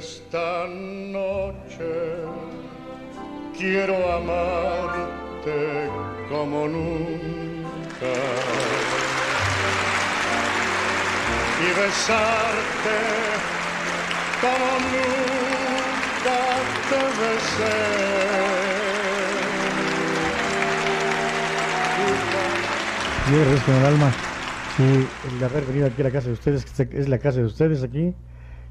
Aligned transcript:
Esta 0.00 0.66
noche 0.66 1.92
quiero 3.54 3.96
amarte 4.14 5.58
como 6.30 6.66
nunca 6.66 8.12
y 11.60 11.68
besarte 11.78 12.96
como 14.40 14.70
nunca 14.88 16.40
te 16.88 17.00
besé. 17.20 17.76
Yo 23.30 23.36
agradezco 23.36 23.70
en 23.70 23.76
el 23.76 23.84
alma 23.84 24.10
sí, 24.76 25.06
el 25.28 25.44
haber 25.44 25.64
venido 25.66 25.86
aquí 25.88 26.00
a 26.00 26.04
la 26.04 26.10
casa 26.10 26.28
de 26.28 26.32
ustedes, 26.32 26.64
que 26.64 26.98
es 26.98 27.06
la 27.06 27.18
casa 27.18 27.40
de 27.40 27.44
ustedes 27.44 27.82
aquí. 27.82 28.14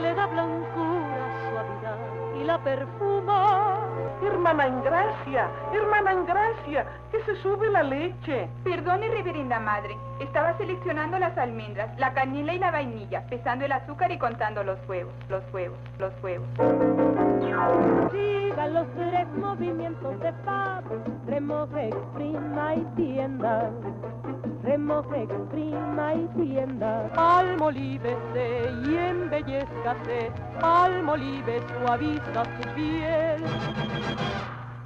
le 0.00 0.14
da 0.14 0.26
blancura, 0.26 1.24
suavidad 1.50 1.98
y 2.40 2.44
la 2.44 2.58
perfuma. 2.58 3.78
Hermana 4.22 4.68
Ingracia, 4.68 5.48
hermana 5.72 6.12
Ingracia, 6.12 6.86
que 7.10 7.22
se 7.24 7.36
sube 7.42 7.68
la 7.70 7.82
leche. 7.82 8.48
Perdone, 8.62 9.08
reverenda 9.08 9.58
madre. 9.58 9.96
Estaba 10.22 10.56
seleccionando 10.56 11.18
las 11.18 11.36
almendras, 11.36 11.98
la 11.98 12.14
canela 12.14 12.54
y 12.54 12.58
la 12.60 12.70
vainilla, 12.70 13.26
pesando 13.28 13.64
el 13.64 13.72
azúcar 13.72 14.12
y 14.12 14.18
contando 14.18 14.62
los 14.62 14.78
huevos, 14.88 15.12
los 15.28 15.42
huevos, 15.52 15.78
los 15.98 16.12
huevos. 16.22 16.46
Siga 18.12 18.68
los 18.68 18.86
tres 18.94 19.26
movimientos 19.36 20.20
de 20.20 20.32
paz, 20.44 20.84
remoje, 21.26 21.88
exprima 21.88 22.74
y 22.76 22.84
tienda. 22.94 23.68
Remoje, 24.62 25.24
exprima 25.24 26.14
y 26.14 26.28
tienda. 26.40 27.10
Almolívese 27.16 28.70
y 28.86 28.96
embellezcase, 28.96 30.30
almolive 30.62 31.60
suaviza 31.68 32.44
su 32.44 32.74
piel. 32.74 33.42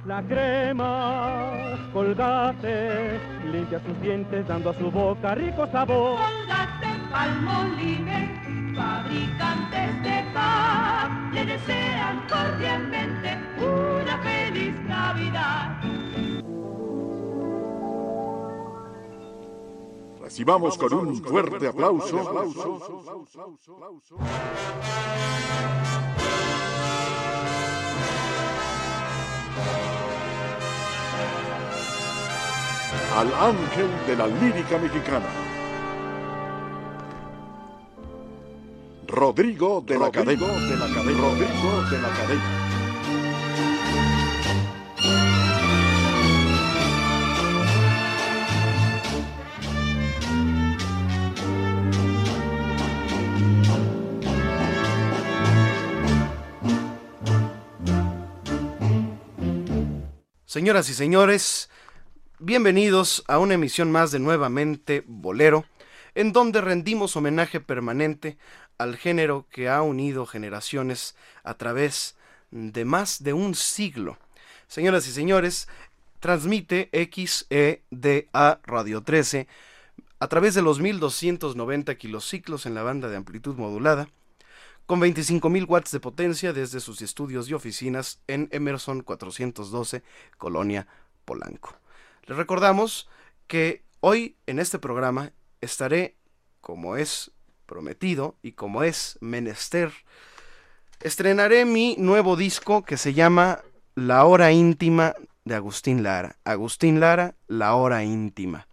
La 0.07 0.23
crema, 0.23 1.89
colgate, 1.91 3.19
limpia 3.51 3.77
sus 3.85 3.99
dientes 3.99 4.47
dando 4.47 4.69
a 4.69 4.73
su 4.73 4.89
boca 4.89 5.35
rico 5.35 5.67
sabor. 5.67 6.17
Colgate, 6.17 6.87
palmolive, 7.11 8.73
fabricantes 8.73 10.03
de 10.03 10.23
paz, 10.33 11.09
le 11.33 11.45
desean 11.45 12.25
cordialmente 12.29 13.37
una 13.59 14.17
feliz 14.19 14.79
Navidad. 14.87 15.77
Recibamos 20.21 20.77
con 20.77 20.93
un 20.93 21.21
fuerte 21.21 21.67
aplauso. 21.67 22.17
Al 33.17 33.33
ángel 33.33 33.89
de 34.05 34.15
la 34.15 34.27
lírica 34.27 34.77
mexicana. 34.77 35.25
Rodrigo 39.07 39.81
de 39.81 39.97
la 39.97 40.11
Cadena. 40.11 40.45
de 40.45 40.77
la 40.77 40.85
Cadena. 40.85 41.21
Rodrigo 41.21 41.81
de 41.89 41.99
la 41.99 42.09
Cadena. 42.09 42.67
Señoras 60.45 60.87
y 60.89 60.93
señores, 60.93 61.66
bienvenidos 62.47 63.25
a 63.27 63.39
una 63.39 63.55
emisión 63.55 63.91
más 63.91 64.11
de 64.11 64.19
Nuevamente 64.19 65.03
Bolero, 65.05 65.65
en 66.15 66.31
donde 66.31 66.61
rendimos 66.61 67.17
homenaje 67.17 67.59
permanente 67.59 68.37
al 68.77 68.95
género 68.95 69.45
que 69.51 69.67
ha 69.67 69.81
unido 69.81 70.25
generaciones 70.25 71.17
a 71.43 71.55
través 71.55 72.15
de 72.51 72.85
más 72.85 73.21
de 73.21 73.33
un 73.33 73.53
siglo. 73.53 74.17
Señoras 74.69 75.05
y 75.09 75.11
señores, 75.11 75.67
transmite 76.21 76.89
XEDA 77.11 78.61
Radio 78.63 79.03
13 79.03 79.49
a 80.19 80.27
través 80.29 80.55
de 80.55 80.61
los 80.61 80.79
1290 80.79 81.95
kilociclos 81.95 82.65
en 82.65 82.75
la 82.75 82.83
banda 82.83 83.09
de 83.09 83.17
amplitud 83.17 83.57
modulada, 83.57 84.07
con 84.85 85.01
25.000 85.01 85.67
watts 85.67 85.91
de 85.91 85.99
potencia 85.99 86.53
desde 86.53 86.79
sus 86.79 87.01
estudios 87.01 87.49
y 87.49 87.55
oficinas 87.55 88.21
en 88.27 88.47
Emerson 88.53 89.01
412, 89.01 90.01
Colonia 90.37 90.87
Polanco. 91.25 91.75
Les 92.27 92.35
recordamos 92.35 93.07
que 93.47 93.85
hoy 94.01 94.35
en 94.47 94.59
este 94.59 94.79
programa 94.79 95.31
estaré, 95.61 96.17
como 96.59 96.97
es 96.97 97.31
prometido 97.65 98.35
y 98.41 98.51
como 98.51 98.83
es 98.83 99.17
menester, 99.21 99.93
estrenaré 100.99 101.63
mi 101.63 101.95
nuevo 101.97 102.35
disco 102.35 102.83
que 102.83 102.97
se 102.97 103.13
llama 103.13 103.61
La 103.95 104.25
Hora 104.25 104.51
Íntima 104.51 105.13
de 105.45 105.55
Agustín 105.55 106.03
Lara. 106.03 106.35
Agustín 106.43 106.99
Lara, 106.99 107.35
La 107.47 107.75
Hora 107.75 108.03
Íntima. 108.03 108.67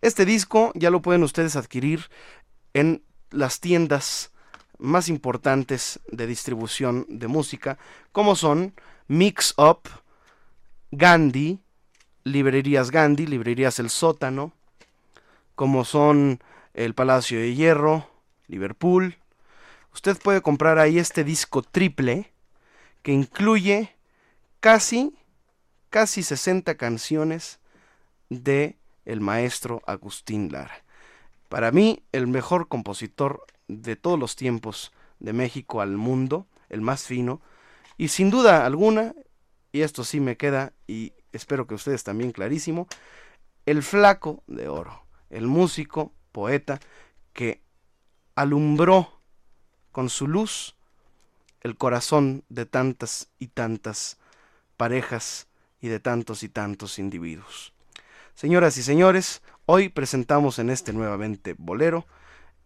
Este 0.00 0.24
disco 0.24 0.72
ya 0.74 0.88
lo 0.88 1.02
pueden 1.02 1.22
ustedes 1.22 1.56
adquirir 1.56 2.08
en 2.72 3.04
las 3.30 3.60
tiendas 3.60 4.32
más 4.78 5.10
importantes 5.10 6.00
de 6.10 6.26
distribución 6.26 7.04
de 7.10 7.28
música, 7.28 7.76
como 8.12 8.36
son 8.36 8.72
Mix 9.06 9.52
Up, 9.58 9.82
Gandhi, 10.92 11.60
librerías 12.32 12.90
Gandhi, 12.90 13.26
librerías 13.26 13.78
El 13.78 13.90
Sótano, 13.90 14.52
como 15.54 15.84
son 15.84 16.40
el 16.74 16.94
Palacio 16.94 17.38
de 17.38 17.54
Hierro, 17.54 18.08
Liverpool. 18.46 19.16
Usted 19.92 20.18
puede 20.18 20.40
comprar 20.40 20.78
ahí 20.78 20.98
este 20.98 21.24
disco 21.24 21.62
triple 21.62 22.32
que 23.02 23.12
incluye 23.12 23.94
casi, 24.60 25.14
casi 25.88 26.22
60 26.22 26.76
canciones 26.76 27.60
de 28.28 28.76
el 29.04 29.20
maestro 29.20 29.82
Agustín 29.86 30.52
Lara. 30.52 30.84
Para 31.48 31.72
mí, 31.72 32.02
el 32.12 32.26
mejor 32.28 32.68
compositor 32.68 33.44
de 33.66 33.96
todos 33.96 34.18
los 34.18 34.36
tiempos 34.36 34.92
de 35.18 35.32
México 35.32 35.80
al 35.80 35.96
mundo, 35.96 36.46
el 36.68 36.80
más 36.80 37.04
fino, 37.04 37.40
y 37.96 38.08
sin 38.08 38.30
duda 38.30 38.64
alguna, 38.64 39.14
y 39.72 39.82
esto 39.82 40.04
sí 40.04 40.20
me 40.20 40.36
queda, 40.36 40.72
y 40.86 41.12
espero 41.32 41.66
que 41.66 41.74
ustedes 41.74 42.04
también 42.04 42.32
clarísimo, 42.32 42.86
el 43.66 43.82
flaco 43.82 44.42
de 44.46 44.68
oro, 44.68 45.04
el 45.28 45.46
músico, 45.46 46.12
poeta, 46.32 46.80
que 47.32 47.62
alumbró 48.34 49.20
con 49.92 50.08
su 50.08 50.26
luz 50.26 50.76
el 51.60 51.76
corazón 51.76 52.44
de 52.48 52.66
tantas 52.66 53.28
y 53.38 53.48
tantas 53.48 54.18
parejas 54.76 55.48
y 55.80 55.88
de 55.88 56.00
tantos 56.00 56.42
y 56.42 56.48
tantos 56.48 56.98
individuos. 56.98 57.74
Señoras 58.34 58.78
y 58.78 58.82
señores, 58.82 59.42
hoy 59.66 59.88
presentamos 59.88 60.58
en 60.58 60.70
este 60.70 60.92
nuevamente 60.92 61.54
bolero 61.58 62.06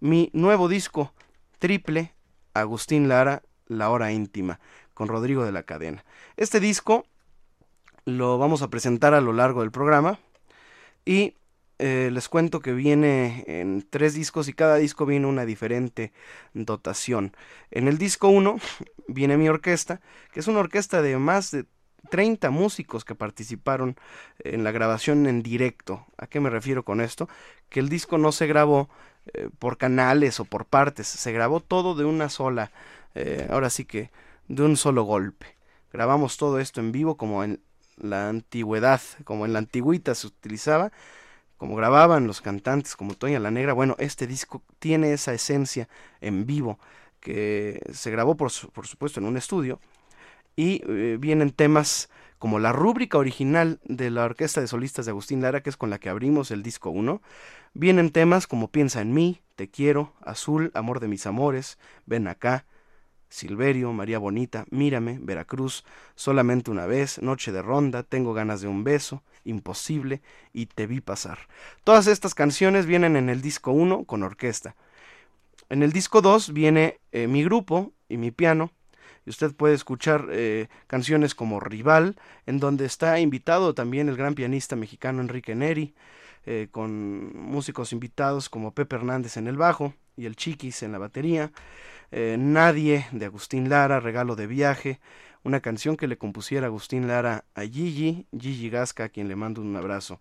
mi 0.00 0.30
nuevo 0.32 0.68
disco 0.68 1.12
triple 1.58 2.14
Agustín 2.52 3.08
Lara, 3.08 3.42
La 3.66 3.90
Hora 3.90 4.12
Íntima, 4.12 4.60
con 4.92 5.08
Rodrigo 5.08 5.44
de 5.44 5.52
la 5.52 5.64
Cadena. 5.64 6.04
Este 6.36 6.60
disco 6.60 7.06
lo 8.04 8.38
vamos 8.38 8.62
a 8.62 8.68
presentar 8.68 9.14
a 9.14 9.20
lo 9.20 9.32
largo 9.32 9.60
del 9.60 9.70
programa 9.70 10.18
y 11.04 11.34
eh, 11.78 12.10
les 12.12 12.28
cuento 12.28 12.60
que 12.60 12.72
viene 12.72 13.44
en 13.46 13.86
tres 13.88 14.14
discos 14.14 14.48
y 14.48 14.52
cada 14.52 14.76
disco 14.76 15.06
viene 15.06 15.26
una 15.26 15.44
diferente 15.44 16.12
dotación. 16.52 17.36
En 17.70 17.88
el 17.88 17.98
disco 17.98 18.28
1 18.28 18.58
viene 19.08 19.36
mi 19.36 19.48
orquesta, 19.48 20.00
que 20.32 20.40
es 20.40 20.46
una 20.46 20.60
orquesta 20.60 21.02
de 21.02 21.18
más 21.18 21.50
de 21.50 21.66
30 22.10 22.50
músicos 22.50 23.04
que 23.04 23.14
participaron 23.14 23.96
en 24.38 24.62
la 24.62 24.70
grabación 24.70 25.26
en 25.26 25.42
directo. 25.42 26.06
¿A 26.16 26.26
qué 26.26 26.38
me 26.38 26.50
refiero 26.50 26.84
con 26.84 27.00
esto? 27.00 27.28
Que 27.68 27.80
el 27.80 27.88
disco 27.88 28.18
no 28.18 28.30
se 28.30 28.46
grabó 28.46 28.88
eh, 29.32 29.48
por 29.58 29.78
canales 29.78 30.38
o 30.38 30.44
por 30.44 30.66
partes, 30.66 31.06
se 31.06 31.32
grabó 31.32 31.60
todo 31.60 31.94
de 31.94 32.04
una 32.04 32.28
sola, 32.28 32.70
eh, 33.14 33.48
ahora 33.50 33.70
sí 33.70 33.84
que 33.84 34.10
de 34.48 34.62
un 34.62 34.76
solo 34.76 35.04
golpe. 35.04 35.56
Grabamos 35.92 36.36
todo 36.36 36.60
esto 36.60 36.80
en 36.80 36.92
vivo 36.92 37.16
como 37.16 37.42
en 37.42 37.60
la 37.96 38.28
antigüedad, 38.28 39.00
como 39.24 39.44
en 39.46 39.52
la 39.52 39.60
antigüita 39.60 40.14
se 40.14 40.26
utilizaba, 40.26 40.92
como 41.56 41.76
grababan 41.76 42.26
los 42.26 42.40
cantantes 42.40 42.96
como 42.96 43.14
Toña 43.14 43.38
la 43.40 43.50
Negra. 43.50 43.72
Bueno, 43.72 43.96
este 43.98 44.26
disco 44.26 44.62
tiene 44.78 45.12
esa 45.12 45.32
esencia 45.32 45.88
en 46.20 46.46
vivo 46.46 46.78
que 47.20 47.80
se 47.92 48.10
grabó 48.10 48.36
por, 48.36 48.50
por 48.72 48.86
supuesto 48.86 49.20
en 49.20 49.26
un 49.26 49.36
estudio 49.36 49.80
y 50.56 50.82
eh, 50.86 51.16
vienen 51.18 51.50
temas 51.50 52.10
como 52.38 52.58
la 52.58 52.72
rúbrica 52.72 53.16
original 53.16 53.80
de 53.84 54.10
la 54.10 54.24
Orquesta 54.24 54.60
de 54.60 54.66
Solistas 54.66 55.06
de 55.06 55.12
Agustín 55.12 55.40
Lara, 55.40 55.62
que 55.62 55.70
es 55.70 55.76
con 55.78 55.88
la 55.88 55.98
que 55.98 56.10
abrimos 56.10 56.50
el 56.50 56.62
disco 56.62 56.90
1, 56.90 57.22
vienen 57.72 58.10
temas 58.10 58.46
como 58.46 58.68
Piensa 58.68 59.00
en 59.00 59.14
mí, 59.14 59.40
Te 59.56 59.70
quiero, 59.70 60.12
Azul, 60.20 60.70
Amor 60.74 61.00
de 61.00 61.08
mis 61.08 61.26
amores, 61.26 61.78
Ven 62.04 62.28
acá, 62.28 62.66
Silverio, 63.34 63.92
María 63.92 64.20
Bonita, 64.20 64.64
Mírame, 64.70 65.18
Veracruz, 65.20 65.84
Solamente 66.14 66.70
una 66.70 66.86
vez, 66.86 67.20
Noche 67.20 67.50
de 67.50 67.62
Ronda, 67.62 68.04
Tengo 68.04 68.32
ganas 68.32 68.60
de 68.60 68.68
un 68.68 68.84
beso, 68.84 69.24
Imposible 69.42 70.22
y 70.52 70.66
Te 70.66 70.86
vi 70.86 71.00
pasar. 71.00 71.38
Todas 71.82 72.06
estas 72.06 72.32
canciones 72.32 72.86
vienen 72.86 73.16
en 73.16 73.28
el 73.28 73.42
disco 73.42 73.72
1 73.72 74.04
con 74.04 74.22
orquesta. 74.22 74.76
En 75.68 75.82
el 75.82 75.90
disco 75.90 76.22
2 76.22 76.52
viene 76.52 77.00
eh, 77.10 77.26
mi 77.26 77.42
grupo 77.42 77.92
y 78.08 78.18
mi 78.18 78.30
piano, 78.30 78.70
y 79.26 79.30
usted 79.30 79.52
puede 79.52 79.74
escuchar 79.74 80.28
eh, 80.30 80.68
canciones 80.86 81.34
como 81.34 81.58
Rival, 81.58 82.14
en 82.46 82.60
donde 82.60 82.84
está 82.84 83.18
invitado 83.18 83.74
también 83.74 84.08
el 84.08 84.16
gran 84.16 84.36
pianista 84.36 84.76
mexicano 84.76 85.20
Enrique 85.20 85.56
Neri, 85.56 85.92
eh, 86.46 86.68
con 86.70 87.36
músicos 87.36 87.92
invitados 87.92 88.48
como 88.48 88.74
Pepe 88.74 88.94
Hernández 88.94 89.38
en 89.38 89.48
el 89.48 89.56
bajo 89.56 89.92
y 90.16 90.26
el 90.26 90.36
Chiquis 90.36 90.84
en 90.84 90.92
la 90.92 90.98
batería, 90.98 91.50
eh, 92.10 92.36
Nadie 92.38 93.06
de 93.12 93.26
Agustín 93.26 93.68
Lara, 93.68 94.00
Regalo 94.00 94.36
de 94.36 94.46
Viaje, 94.46 95.00
una 95.42 95.60
canción 95.60 95.96
que 95.96 96.06
le 96.06 96.16
compusiera 96.16 96.66
Agustín 96.66 97.06
Lara 97.06 97.44
a 97.54 97.62
Gigi, 97.62 98.26
Gigi 98.32 98.70
Gasca, 98.70 99.04
a 99.04 99.08
quien 99.08 99.28
le 99.28 99.36
mando 99.36 99.60
un 99.60 99.76
abrazo. 99.76 100.20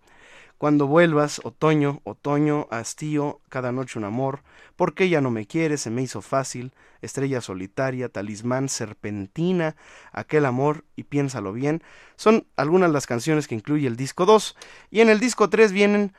Cuando 0.58 0.86
vuelvas, 0.86 1.40
otoño, 1.44 2.00
otoño, 2.04 2.68
hastío, 2.70 3.40
cada 3.48 3.72
noche 3.72 3.98
un 3.98 4.04
amor, 4.04 4.40
¿por 4.76 4.94
qué 4.94 5.08
ya 5.08 5.20
no 5.20 5.30
me 5.30 5.46
quieres? 5.46 5.80
Se 5.80 5.90
me 5.90 6.02
hizo 6.02 6.22
fácil, 6.22 6.72
estrella 7.02 7.40
solitaria, 7.40 8.08
talismán, 8.08 8.68
serpentina, 8.68 9.74
aquel 10.12 10.46
amor 10.46 10.84
y 10.94 11.04
piénsalo 11.04 11.52
bien. 11.52 11.82
Son 12.16 12.46
algunas 12.56 12.92
las 12.92 13.06
canciones 13.06 13.48
que 13.48 13.56
incluye 13.56 13.86
el 13.88 13.96
disco 13.96 14.26
2. 14.26 14.56
Y 14.90 15.00
en 15.00 15.08
el 15.08 15.18
disco 15.18 15.50
3 15.50 15.72
vienen 15.72 16.14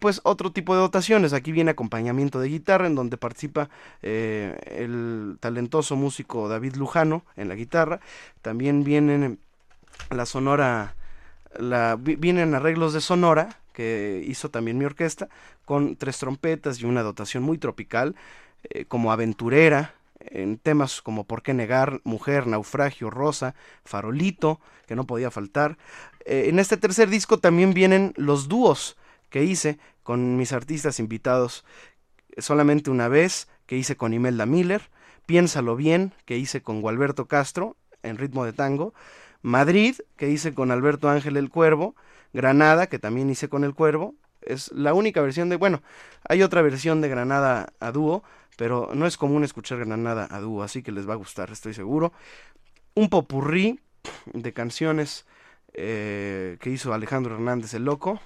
pues 0.00 0.20
otro 0.24 0.52
tipo 0.52 0.74
de 0.74 0.80
dotaciones. 0.80 1.32
Aquí 1.32 1.52
viene 1.52 1.70
acompañamiento 1.70 2.40
de 2.40 2.48
guitarra, 2.48 2.86
en 2.86 2.94
donde 2.94 3.16
participa 3.16 3.70
eh, 4.02 4.58
el 4.76 5.36
talentoso 5.40 5.96
músico 5.96 6.48
David 6.48 6.76
Lujano 6.76 7.24
en 7.36 7.48
la 7.48 7.54
guitarra. 7.54 8.00
También 8.42 8.84
vienen 8.84 9.38
la 10.10 10.26
sonora, 10.26 10.94
la, 11.58 11.96
vienen 11.96 12.54
arreglos 12.54 12.92
de 12.92 13.00
sonora 13.00 13.58
que 13.72 14.24
hizo 14.26 14.50
también 14.50 14.76
mi 14.76 14.84
orquesta, 14.84 15.28
con 15.64 15.94
tres 15.96 16.18
trompetas 16.18 16.80
y 16.80 16.84
una 16.84 17.02
dotación 17.02 17.44
muy 17.44 17.58
tropical, 17.58 18.16
eh, 18.70 18.86
como 18.86 19.12
aventurera, 19.12 19.94
en 20.18 20.58
temas 20.58 21.00
como 21.00 21.24
Por 21.24 21.42
qué 21.42 21.54
negar, 21.54 22.00
Mujer, 22.02 22.48
Naufragio, 22.48 23.08
Rosa, 23.08 23.54
Farolito, 23.84 24.60
que 24.86 24.96
no 24.96 25.04
podía 25.04 25.30
faltar. 25.30 25.78
Eh, 26.24 26.46
en 26.48 26.58
este 26.58 26.76
tercer 26.76 27.08
disco 27.08 27.38
también 27.38 27.72
vienen 27.72 28.14
los 28.16 28.48
dúos 28.48 28.96
que 29.30 29.44
hice 29.44 29.78
con 30.02 30.36
mis 30.36 30.52
artistas 30.52 31.00
invitados 31.00 31.64
solamente 32.38 32.90
una 32.90 33.08
vez, 33.08 33.48
que 33.66 33.76
hice 33.76 33.96
con 33.96 34.14
Imelda 34.14 34.46
Miller, 34.46 34.82
Piénsalo 35.28 35.76
bien, 35.76 36.14
que 36.24 36.38
hice 36.38 36.62
con 36.62 36.80
Gualberto 36.80 37.28
Castro 37.28 37.76
en 38.02 38.16
ritmo 38.16 38.46
de 38.46 38.54
tango, 38.54 38.94
Madrid, 39.42 39.96
que 40.16 40.30
hice 40.30 40.54
con 40.54 40.70
Alberto 40.70 41.10
Ángel 41.10 41.36
el 41.36 41.50
Cuervo, 41.50 41.94
Granada, 42.32 42.86
que 42.86 42.98
también 42.98 43.28
hice 43.28 43.50
con 43.50 43.62
el 43.62 43.74
Cuervo. 43.74 44.14
Es 44.40 44.72
la 44.72 44.94
única 44.94 45.20
versión 45.20 45.50
de, 45.50 45.56
bueno, 45.56 45.82
hay 46.26 46.42
otra 46.42 46.62
versión 46.62 47.02
de 47.02 47.10
Granada 47.10 47.74
a 47.78 47.92
dúo, 47.92 48.24
pero 48.56 48.88
no 48.94 49.06
es 49.06 49.18
común 49.18 49.44
escuchar 49.44 49.80
Granada 49.80 50.26
a 50.30 50.40
dúo, 50.40 50.62
así 50.62 50.82
que 50.82 50.92
les 50.92 51.06
va 51.06 51.12
a 51.12 51.16
gustar, 51.18 51.50
estoy 51.50 51.74
seguro. 51.74 52.14
Un 52.94 53.10
popurrí 53.10 53.80
de 54.32 54.54
canciones 54.54 55.26
eh, 55.74 56.56
que 56.58 56.70
hizo 56.70 56.94
Alejandro 56.94 57.34
Hernández 57.34 57.74
el 57.74 57.84
Loco, 57.84 58.18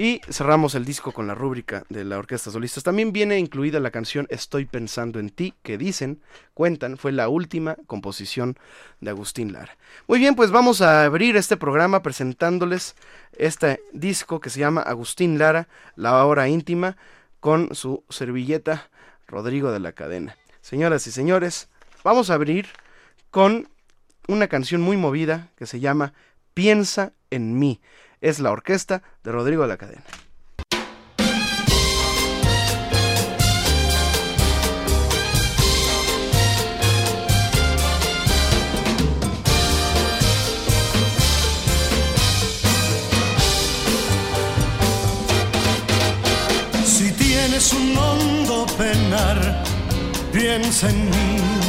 y 0.00 0.22
cerramos 0.30 0.74
el 0.74 0.86
disco 0.86 1.12
con 1.12 1.26
la 1.26 1.34
rúbrica 1.34 1.84
de 1.90 2.06
la 2.06 2.16
Orquesta 2.16 2.50
Solistas. 2.50 2.82
También 2.82 3.12
viene 3.12 3.38
incluida 3.38 3.80
la 3.80 3.90
canción 3.90 4.26
Estoy 4.30 4.64
pensando 4.64 5.18
en 5.18 5.28
ti, 5.28 5.52
que 5.62 5.76
dicen, 5.76 6.22
cuentan, 6.54 6.96
fue 6.96 7.12
la 7.12 7.28
última 7.28 7.76
composición 7.86 8.56
de 9.02 9.10
Agustín 9.10 9.52
Lara. 9.52 9.76
Muy 10.08 10.18
bien, 10.18 10.36
pues 10.36 10.52
vamos 10.52 10.80
a 10.80 11.04
abrir 11.04 11.36
este 11.36 11.58
programa 11.58 12.02
presentándoles 12.02 12.96
este 13.36 13.82
disco 13.92 14.40
que 14.40 14.48
se 14.48 14.60
llama 14.60 14.80
Agustín 14.80 15.38
Lara, 15.38 15.68
La 15.96 16.24
Hora 16.24 16.48
Íntima, 16.48 16.96
con 17.38 17.74
su 17.74 18.02
servilleta 18.08 18.88
Rodrigo 19.26 19.70
de 19.70 19.80
la 19.80 19.92
Cadena. 19.92 20.34
Señoras 20.62 21.06
y 21.08 21.12
señores, 21.12 21.68
vamos 22.04 22.30
a 22.30 22.34
abrir 22.36 22.68
con 23.30 23.68
una 24.28 24.48
canción 24.48 24.80
muy 24.80 24.96
movida 24.96 25.50
que 25.56 25.66
se 25.66 25.78
llama 25.78 26.14
Piensa 26.54 27.12
en 27.28 27.58
mí 27.58 27.82
es 28.20 28.40
la 28.40 28.50
orquesta 28.50 29.02
de 29.24 29.32
Rodrigo 29.32 29.62
de 29.62 29.68
la 29.68 29.76
Cadena. 29.76 30.04
Si 46.84 47.12
tienes 47.12 47.72
un 47.72 47.96
hondo 47.96 48.66
penar, 48.76 49.64
piensa 50.32 50.90
en 50.90 51.10
mí 51.10 51.59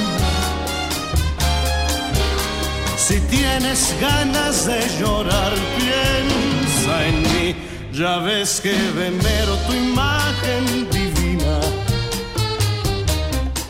tienes 3.31 3.95
ganas 3.99 4.65
de 4.67 4.79
llorar, 4.99 5.53
piensa 5.79 6.93
en 7.07 7.17
mí. 7.31 7.55
Ya 7.93 8.17
ves 8.19 8.61
que 8.61 8.75
venero 9.03 9.53
tu 9.67 9.73
imagen 9.73 10.63
divina, 10.91 11.55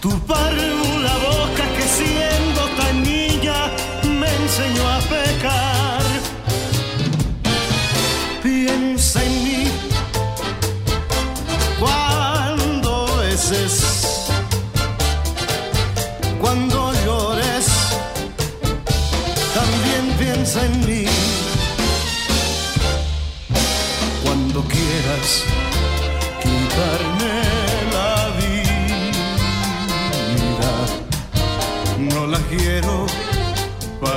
tu 0.01 0.11
párvula 0.25 1.13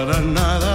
para 0.04 0.20
nada, 0.20 0.73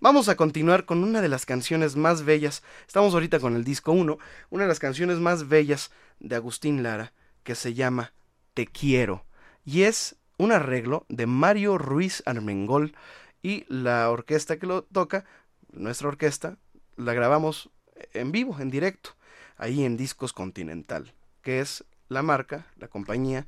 Vamos 0.00 0.28
a 0.28 0.36
continuar 0.36 0.86
con 0.86 1.04
una 1.04 1.20
de 1.20 1.28
las 1.28 1.46
canciones 1.46 1.94
más 1.94 2.24
bellas. 2.24 2.62
Estamos 2.86 3.14
ahorita 3.14 3.38
con 3.38 3.54
el 3.54 3.64
disco 3.64 3.92
1, 3.92 4.18
una 4.50 4.64
de 4.64 4.68
las 4.68 4.78
canciones 4.78 5.18
más 5.18 5.48
bellas 5.48 5.90
de 6.18 6.36
Agustín 6.36 6.82
Lara, 6.82 7.12
que 7.42 7.54
se 7.54 7.74
llama 7.74 8.12
Te 8.54 8.66
quiero. 8.66 9.24
Y 9.64 9.82
es 9.82 10.16
un 10.38 10.52
arreglo 10.52 11.06
de 11.08 11.26
Mario 11.26 11.78
Ruiz 11.78 12.22
Armengol 12.26 12.94
y 13.42 13.64
la 13.68 14.10
orquesta 14.10 14.58
que 14.58 14.66
lo 14.66 14.82
toca, 14.82 15.24
nuestra 15.72 16.08
orquesta, 16.08 16.58
la 16.96 17.12
grabamos 17.12 17.70
en 18.12 18.32
vivo, 18.32 18.58
en 18.60 18.70
directo, 18.70 19.10
ahí 19.56 19.84
en 19.84 19.96
Discos 19.96 20.32
Continental, 20.32 21.14
que 21.42 21.60
es 21.60 21.84
la 22.08 22.22
marca, 22.22 22.66
la 22.76 22.88
compañía, 22.88 23.46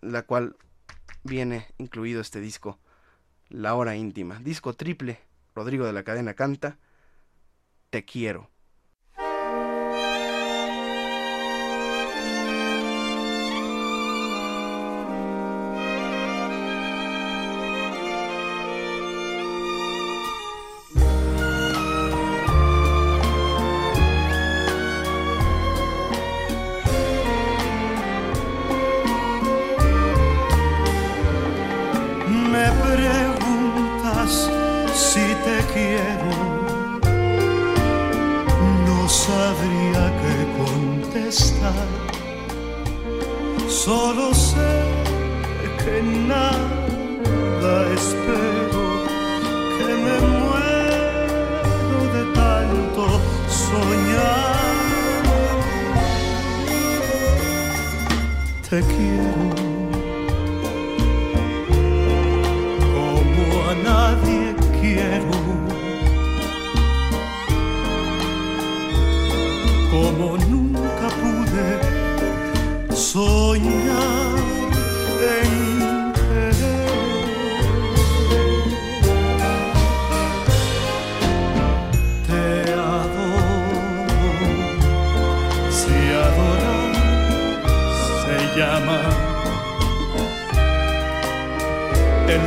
la 0.00 0.22
cual 0.22 0.56
viene 1.22 1.66
incluido 1.78 2.20
este 2.20 2.40
disco, 2.40 2.78
La 3.48 3.74
Hora 3.74 3.96
Íntima. 3.96 4.38
Disco 4.40 4.74
triple, 4.74 5.20
Rodrigo 5.54 5.86
de 5.86 5.92
la 5.92 6.04
Cadena 6.04 6.34
canta, 6.34 6.78
Te 7.90 8.04
quiero. 8.04 8.50
Nada 46.34 47.76
espero, 48.00 48.84
que 49.76 49.88
me 50.04 50.16
muero 50.32 51.98
de 52.14 52.22
tanto 52.40 53.04
soñar. 53.64 54.74
Te 58.68 58.78
quiero 58.92 59.44
como 62.92 63.44
a 63.70 63.74
nadie 63.90 64.44
quiero. 64.80 65.33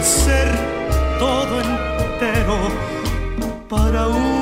Ser 0.03 0.47
todo 1.19 1.61
entero 1.61 2.57
para 3.69 4.07
una 4.07 4.36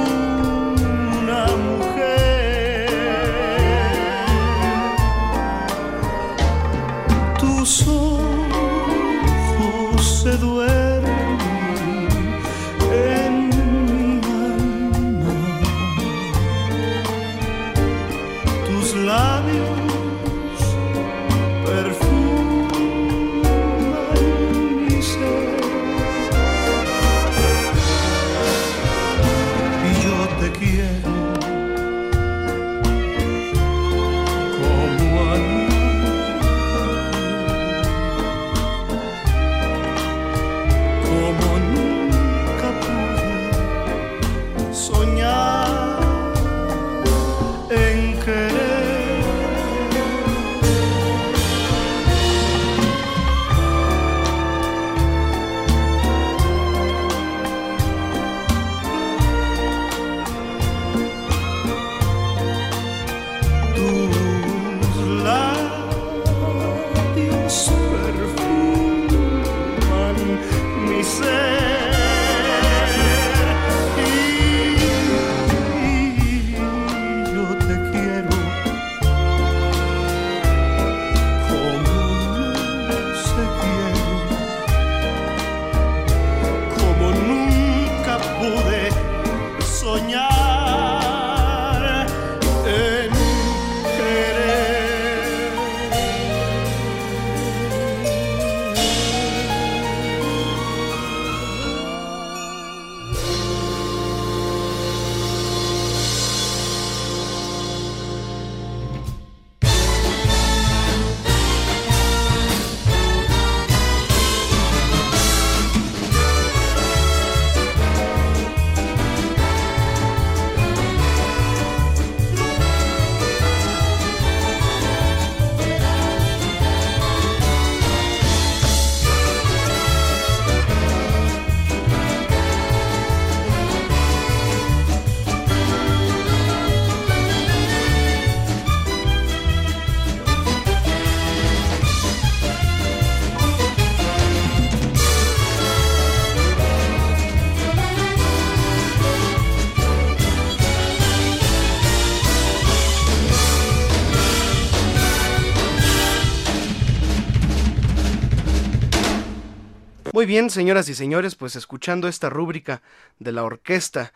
Bien, 160.26 160.50
señoras 160.50 160.90
y 160.90 160.96
señores, 160.96 161.36
pues 161.36 161.56
escuchando 161.56 162.08
esta 162.08 162.32
rúbrica 162.32 162.82
de 163.20 163.32
la 163.32 163.44
orquesta 163.44 164.12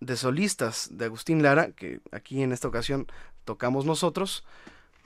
de 0.00 0.16
solistas 0.16 0.88
de 0.92 1.04
Agustín 1.04 1.42
Lara, 1.42 1.72
que 1.72 2.00
aquí 2.12 2.42
en 2.42 2.52
esta 2.52 2.66
ocasión 2.66 3.06
tocamos 3.44 3.84
nosotros, 3.84 4.42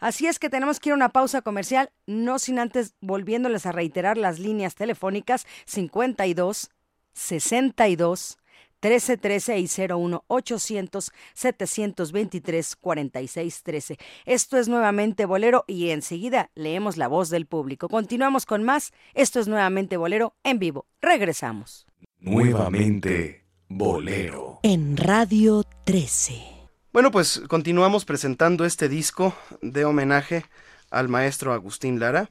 Así 0.00 0.26
es 0.26 0.38
que 0.38 0.50
tenemos 0.50 0.80
que 0.80 0.88
ir 0.88 0.92
a 0.92 0.96
una 0.96 1.10
pausa 1.10 1.42
comercial, 1.42 1.90
no 2.06 2.38
sin 2.38 2.58
antes 2.58 2.94
volviéndoles 3.00 3.66
a 3.66 3.72
reiterar 3.72 4.16
las 4.16 4.38
líneas 4.38 4.74
telefónicas 4.74 5.46
52 5.66 6.70
62 7.12 8.38
1313 8.82 9.60
y 9.60 9.68
01 9.88 10.24
800 10.26 11.12
723 11.34 12.76
4613. 12.76 13.98
Esto 14.26 14.58
es 14.58 14.68
nuevamente 14.68 15.24
Bolero 15.24 15.64
y 15.68 15.90
enseguida 15.90 16.50
leemos 16.54 16.96
la 16.96 17.08
voz 17.08 17.30
del 17.30 17.46
público. 17.46 17.88
Continuamos 17.88 18.44
con 18.44 18.64
más. 18.64 18.92
Esto 19.14 19.38
es 19.38 19.46
nuevamente 19.46 19.96
Bolero 19.96 20.34
en 20.42 20.58
vivo. 20.58 20.86
Regresamos. 21.00 21.86
Nuevamente 22.18 23.44
Bolero. 23.68 24.60
En 24.62 24.96
Radio 24.96 25.62
13. 25.84 26.61
Bueno, 26.92 27.10
pues 27.10 27.40
continuamos 27.48 28.04
presentando 28.04 28.66
este 28.66 28.86
disco 28.86 29.34
de 29.62 29.86
homenaje 29.86 30.44
al 30.90 31.08
maestro 31.08 31.54
Agustín 31.54 31.98
Lara, 31.98 32.28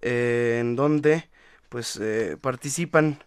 eh, 0.00 0.56
en 0.58 0.74
donde 0.74 1.28
pues 1.68 1.98
eh, 2.00 2.38
participan 2.40 3.22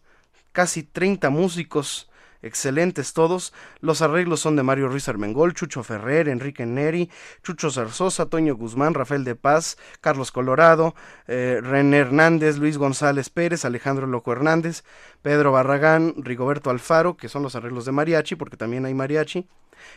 casi 0.52 0.82
30 0.82 1.30
músicos 1.30 2.10
excelentes 2.44 3.14
todos. 3.14 3.54
Los 3.80 4.02
arreglos 4.02 4.42
son 4.42 4.56
de 4.56 4.64
Mario 4.64 4.90
Ruiz 4.90 5.10
Armengol, 5.10 5.54
Chucho 5.54 5.82
Ferrer, 5.84 6.30
Enrique 6.30 6.66
Neri, 6.66 7.10
Chucho 7.42 7.72
Zarzosa, 7.72 8.28
Toño 8.28 8.56
Guzmán, 8.56 8.94
Rafael 8.94 9.24
de 9.24 9.36
Paz, 9.36 9.78
Carlos 10.02 10.32
Colorado, 10.32 10.94
eh, 11.28 11.60
René 11.64 11.98
Hernández, 11.98 12.58
Luis 12.58 12.78
González 12.78 13.30
Pérez, 13.30 13.66
Alejandro 13.66 14.06
Loco 14.06 14.32
Hernández, 14.32 14.84
Pedro 15.22 15.52
Barragán, 15.52 16.14
Rigoberto 16.18 16.70
Alfaro, 16.70 17.18
que 17.18 17.30
son 17.30 17.42
los 17.42 17.56
arreglos 17.56 17.86
de 17.86 17.94
mariachi, 17.94 18.36
porque 18.36 18.58
también 18.58 18.86
hay 18.86 18.94
mariachi, 18.94 19.48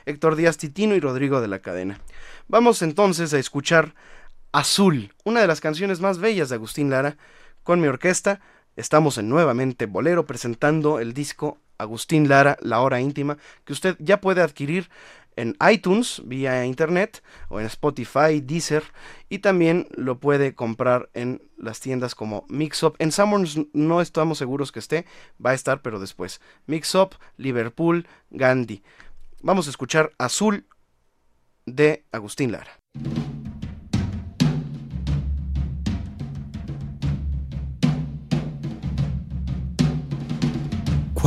Héctor 0.06 0.36
Díaz 0.36 0.56
Titino 0.56 0.94
y 0.94 1.00
Rodrigo 1.00 1.40
de 1.40 1.48
la 1.48 1.58
Cadena. 1.58 2.00
Vamos 2.48 2.80
entonces 2.82 3.34
a 3.34 3.38
escuchar 3.38 3.94
Azul, 4.52 5.12
una 5.24 5.40
de 5.40 5.46
las 5.46 5.60
canciones 5.60 6.00
más 6.00 6.18
bellas 6.18 6.48
de 6.48 6.54
Agustín 6.54 6.90
Lara, 6.90 7.16
con 7.62 7.80
mi 7.80 7.88
orquesta. 7.88 8.40
Estamos 8.76 9.18
en 9.18 9.28
nuevamente 9.28 9.86
Bolero 9.86 10.26
presentando 10.26 11.00
el 11.00 11.12
disco 11.12 11.58
Agustín 11.78 12.28
Lara, 12.28 12.56
La 12.60 12.80
Hora 12.80 13.00
Íntima, 13.00 13.38
que 13.64 13.72
usted 13.72 13.96
ya 13.98 14.20
puede 14.20 14.42
adquirir 14.42 14.88
en 15.36 15.54
iTunes 15.70 16.22
vía 16.24 16.64
internet 16.64 17.22
o 17.48 17.60
en 17.60 17.66
Spotify, 17.66 18.40
Deezer 18.42 18.82
y 19.28 19.38
también 19.40 19.86
lo 19.94 20.18
puede 20.18 20.54
comprar 20.54 21.10
en 21.14 21.42
las 21.58 21.80
tiendas 21.80 22.14
como 22.14 22.44
Mixup. 22.48 22.96
En 22.98 23.12
Summers 23.12 23.58
no 23.72 24.00
estamos 24.00 24.38
seguros 24.38 24.72
que 24.72 24.78
esté, 24.78 25.04
va 25.44 25.50
a 25.50 25.54
estar 25.54 25.82
pero 25.82 26.00
después. 26.00 26.40
Mixup, 26.66 27.14
Liverpool, 27.36 28.08
Gandhi. 28.30 28.82
Vamos 29.42 29.66
a 29.66 29.70
escuchar 29.70 30.12
Azul 30.18 30.66
de 31.66 32.04
Agustín 32.12 32.52
Lara. 32.52 32.80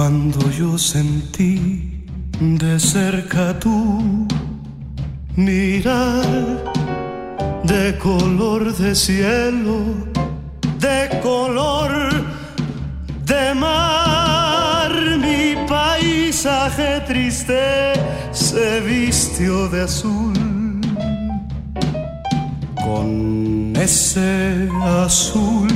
Cuando 0.02 0.50
yo 0.52 0.78
sentí 0.78 2.06
de 2.40 2.80
cerca 2.80 3.60
tu 3.60 4.26
mirar 5.36 6.24
de 7.66 7.98
color 7.98 8.74
de 8.78 8.96
cielo, 8.96 9.84
de 10.80 11.20
color 11.22 11.92
de 13.26 13.54
mar, 13.54 14.90
mi 15.20 15.68
paisaje 15.68 17.02
triste 17.06 17.92
se 18.32 18.80
vistió 18.80 19.68
de 19.68 19.82
azul. 19.82 20.80
Con 22.86 23.74
ese 23.76 24.70
azul 24.82 25.68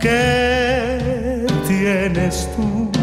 que 0.00 1.46
tienes 1.68 2.48
tú 2.56 2.95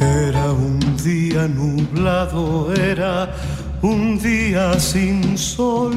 era 0.00 0.52
un 0.52 0.78
día 1.02 1.48
nublado, 1.48 2.72
era 2.74 3.30
un 3.82 4.18
día 4.18 4.78
sin 4.78 5.36
sol. 5.36 5.94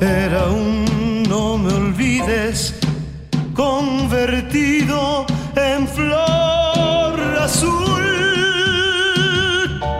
Era 0.00 0.46
un 0.46 1.22
no 1.28 1.58
me 1.58 1.72
olvides 1.72 2.74
convertido 3.54 5.26
en 5.56 5.88
flor 5.88 7.18
azul, 7.40 7.72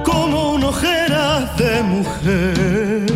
como 0.05 0.53
una 0.55 0.69
ojera 0.69 1.55
de 1.57 1.83
mujer, 1.83 3.07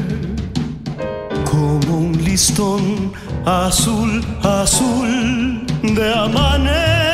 como 1.50 1.98
un 1.98 2.12
listón 2.24 3.12
azul, 3.44 4.24
azul 4.42 5.66
de 5.82 6.14
amanecer. 6.14 7.10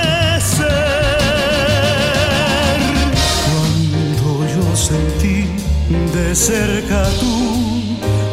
De 6.17 6.35
cerca 6.35 7.03
tu 7.21 7.37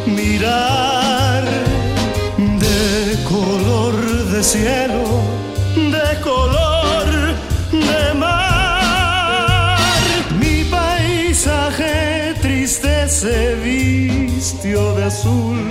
mirar 0.06 1.44
de 2.64 3.22
color 3.24 3.94
de 4.32 4.42
cielo, 4.42 5.04
de 5.96 6.20
color 6.20 7.04
de 7.88 8.14
mar. 8.14 9.78
Mi 10.40 10.64
paisaje 10.64 12.34
triste 12.40 13.08
se 13.08 13.54
vistió 13.56 14.94
de 14.94 15.04
azul. 15.04 15.68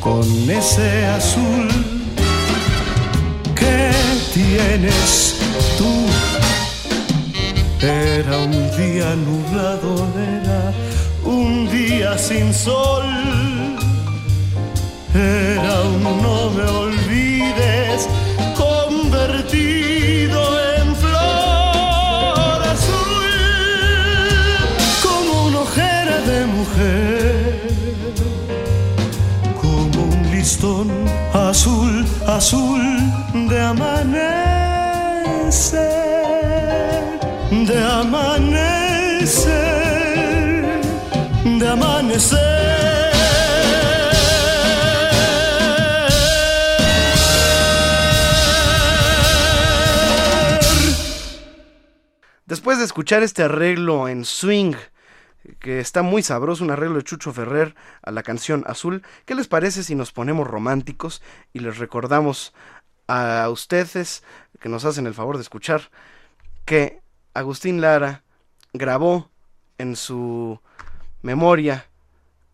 Con 0.00 0.26
ese 0.50 1.06
azul 1.20 1.68
que 3.54 3.92
tienes 4.34 5.36
tú 5.78 5.92
era 7.80 8.38
un 8.38 8.65
día 8.76 9.16
nublado, 9.16 10.06
era 10.18 10.72
un 11.24 11.68
día 11.70 12.18
sin 12.18 12.52
sol. 12.52 13.04
Era 15.14 15.80
un 15.82 16.02
no 16.22 16.50
me 16.50 16.62
olvides 16.84 18.06
convertido 18.54 20.40
en 20.76 20.94
flor 20.96 22.62
azul, 22.74 23.32
como 25.02 25.46
una 25.46 25.60
ojera 25.60 26.20
de 26.20 26.46
mujer, 26.46 27.70
como 29.62 30.02
un 30.02 30.30
listón 30.30 30.90
azul, 31.32 32.04
azul 32.26 32.82
de 33.48 33.58
amanecer 33.62 34.46
de 37.66 37.82
amanecer, 37.82 39.50
de 41.58 41.68
amanecer. 41.68 42.46
Después 52.46 52.78
de 52.78 52.84
escuchar 52.84 53.24
este 53.24 53.42
arreglo 53.42 54.08
en 54.08 54.24
swing, 54.24 54.74
que 55.58 55.80
está 55.80 56.02
muy 56.02 56.22
sabroso, 56.22 56.62
un 56.62 56.70
arreglo 56.70 56.98
de 56.98 57.02
Chucho 57.02 57.32
Ferrer 57.32 57.74
a 58.02 58.12
la 58.12 58.22
canción 58.22 58.62
Azul, 58.68 59.02
¿qué 59.24 59.34
les 59.34 59.48
parece 59.48 59.82
si 59.82 59.96
nos 59.96 60.12
ponemos 60.12 60.46
románticos 60.46 61.20
y 61.52 61.58
les 61.58 61.78
recordamos 61.78 62.54
a 63.08 63.48
ustedes 63.50 64.22
que 64.60 64.68
nos 64.68 64.84
hacen 64.84 65.08
el 65.08 65.14
favor 65.14 65.36
de 65.36 65.42
escuchar 65.42 65.90
que 66.64 67.00
Agustín 67.36 67.82
Lara 67.82 68.22
grabó 68.72 69.28
en 69.76 69.94
su 69.94 70.58
memoria 71.20 71.84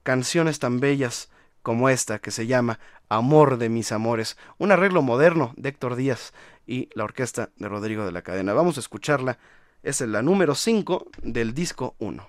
canciones 0.02 0.58
tan 0.58 0.80
bellas 0.80 1.30
como 1.62 1.88
esta 1.88 2.18
que 2.18 2.32
se 2.32 2.48
llama 2.48 2.80
Amor 3.08 3.58
de 3.58 3.68
mis 3.68 3.92
amores, 3.92 4.36
un 4.58 4.72
arreglo 4.72 5.00
moderno 5.00 5.54
de 5.56 5.68
Héctor 5.68 5.94
Díaz 5.94 6.32
y 6.66 6.88
la 6.94 7.04
orquesta 7.04 7.50
de 7.58 7.68
Rodrigo 7.68 8.04
de 8.04 8.10
la 8.10 8.22
Cadena. 8.22 8.54
Vamos 8.54 8.76
a 8.76 8.80
escucharla, 8.80 9.38
es 9.84 10.00
la 10.00 10.20
número 10.20 10.56
5 10.56 11.06
del 11.22 11.54
disco 11.54 11.94
1. 12.00 12.28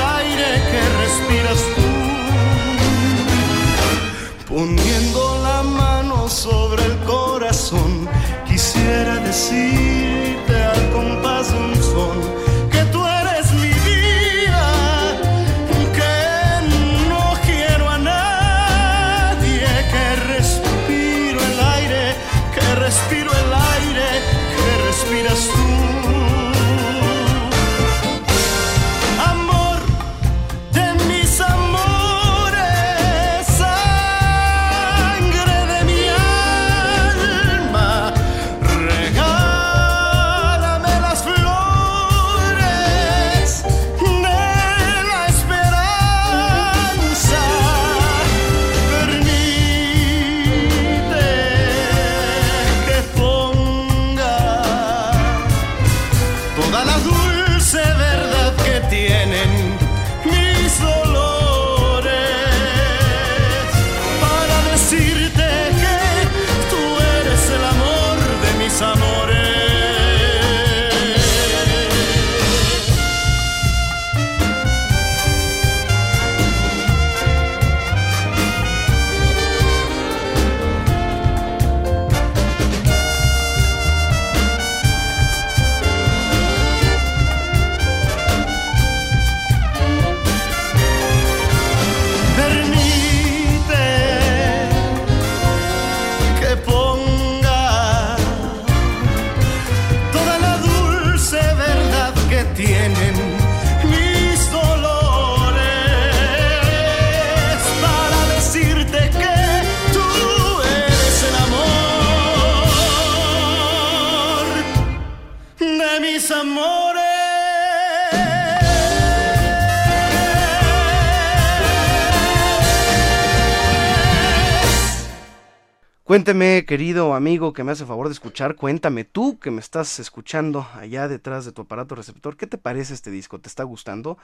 Cuénteme, 126.11 126.65
querido 126.65 127.13
amigo 127.13 127.53
que 127.53 127.63
me 127.63 127.71
hace 127.71 127.85
favor 127.85 128.07
de 128.07 128.11
escuchar, 128.11 128.57
cuéntame 128.57 129.05
tú 129.05 129.39
que 129.39 129.49
me 129.49 129.61
estás 129.61 129.97
escuchando 129.97 130.67
allá 130.73 131.07
detrás 131.07 131.45
de 131.45 131.53
tu 131.53 131.61
aparato 131.61 131.95
receptor, 131.95 132.35
¿qué 132.35 132.47
te 132.47 132.57
parece 132.57 132.93
este 132.93 133.11
disco? 133.11 133.39
¿Te 133.39 133.47
está 133.47 133.63
gustando 133.63 134.17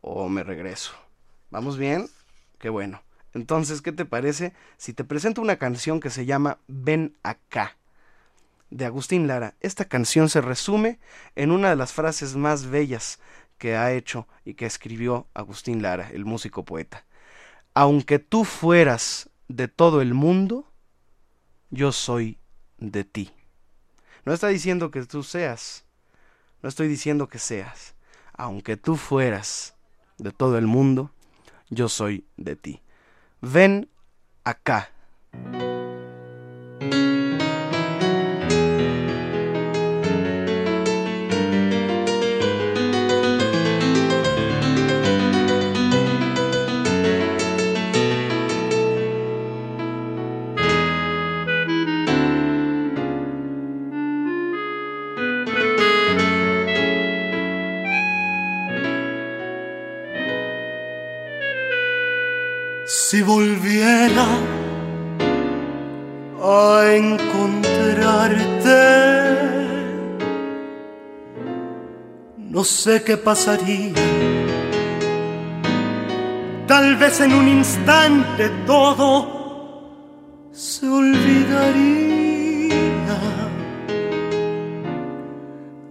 o 0.00 0.28
me 0.28 0.44
regreso? 0.44 0.92
¿Vamos 1.50 1.76
bien? 1.76 2.08
Qué 2.60 2.68
bueno. 2.68 3.02
Entonces, 3.32 3.82
¿qué 3.82 3.90
te 3.90 4.04
parece 4.04 4.52
si 4.76 4.92
te 4.92 5.02
presento 5.02 5.42
una 5.42 5.56
canción 5.56 5.98
que 5.98 6.08
se 6.08 6.24
llama 6.24 6.58
Ven 6.68 7.16
acá? 7.24 7.78
de 8.70 8.84
Agustín 8.84 9.26
Lara. 9.26 9.54
Esta 9.60 9.86
canción 9.86 10.28
se 10.28 10.40
resume 10.40 11.00
en 11.34 11.50
una 11.50 11.68
de 11.68 11.74
las 11.74 11.92
frases 11.92 12.36
más 12.36 12.66
bellas 12.70 13.18
que 13.58 13.74
ha 13.74 13.90
hecho 13.92 14.28
y 14.44 14.54
que 14.54 14.66
escribió 14.66 15.26
Agustín 15.34 15.82
Lara, 15.82 16.10
el 16.12 16.26
músico 16.26 16.64
poeta. 16.64 17.04
Aunque 17.74 18.20
tú 18.20 18.44
fueras 18.44 19.30
de 19.48 19.66
todo 19.66 20.00
el 20.00 20.14
mundo, 20.14 20.70
yo 21.74 21.92
soy 21.92 22.38
de 22.78 23.04
ti. 23.04 23.32
No 24.24 24.32
está 24.32 24.48
diciendo 24.48 24.90
que 24.90 25.04
tú 25.04 25.22
seas, 25.22 25.84
no 26.62 26.68
estoy 26.68 26.88
diciendo 26.88 27.28
que 27.28 27.38
seas. 27.38 27.94
Aunque 28.32 28.76
tú 28.76 28.96
fueras 28.96 29.74
de 30.18 30.32
todo 30.32 30.56
el 30.56 30.66
mundo, 30.66 31.10
yo 31.68 31.88
soy 31.88 32.26
de 32.36 32.56
ti. 32.56 32.82
Ven 33.40 33.88
acá. 34.44 34.90
Si 63.14 63.22
volviera 63.22 64.26
a 66.42 66.82
encontrarte, 66.96 68.02
no 72.38 72.64
sé 72.64 73.04
qué 73.04 73.16
pasaría. 73.16 73.94
Tal 76.66 76.96
vez 76.96 77.20
en 77.20 77.34
un 77.34 77.46
instante 77.46 78.50
todo 78.66 79.12
se 80.50 80.88
olvidaría. 80.88 82.00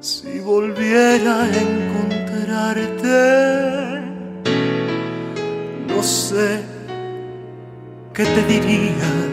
Si 0.02 0.40
volviera 0.40 1.44
a 1.44 1.48
encontrarte, 1.48 3.22
no 5.88 6.04
sé 6.04 6.73
¿qué 8.14 8.26
te 8.26 8.44
diría? 8.46 9.33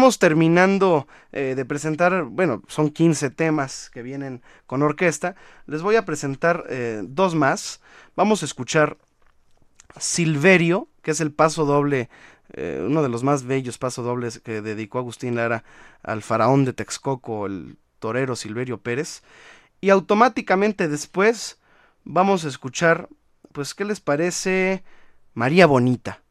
Estamos 0.00 0.18
terminando 0.18 1.06
eh, 1.30 1.52
de 1.54 1.66
presentar, 1.66 2.24
bueno, 2.24 2.62
son 2.68 2.88
15 2.88 3.28
temas 3.28 3.90
que 3.90 4.02
vienen 4.02 4.40
con 4.66 4.82
orquesta. 4.82 5.36
Les 5.66 5.82
voy 5.82 5.96
a 5.96 6.06
presentar 6.06 6.64
eh, 6.70 7.02
dos 7.04 7.34
más. 7.34 7.82
Vamos 8.16 8.40
a 8.40 8.46
escuchar 8.46 8.96
Silverio, 9.98 10.88
que 11.02 11.10
es 11.10 11.20
el 11.20 11.32
paso 11.32 11.66
doble, 11.66 12.08
eh, 12.54 12.82
uno 12.82 13.02
de 13.02 13.10
los 13.10 13.22
más 13.24 13.44
bellos 13.44 13.76
pasos 13.76 14.06
dobles 14.06 14.38
que 14.38 14.62
dedicó 14.62 15.00
Agustín 15.00 15.34
Lara 15.34 15.64
al 16.02 16.22
faraón 16.22 16.64
de 16.64 16.72
Texcoco, 16.72 17.44
el 17.44 17.76
torero 17.98 18.36
Silverio 18.36 18.78
Pérez. 18.78 19.22
Y 19.82 19.90
automáticamente 19.90 20.88
después 20.88 21.58
vamos 22.04 22.46
a 22.46 22.48
escuchar, 22.48 23.10
pues, 23.52 23.74
¿qué 23.74 23.84
les 23.84 24.00
parece? 24.00 24.82
María 25.34 25.66
Bonita 25.66 26.22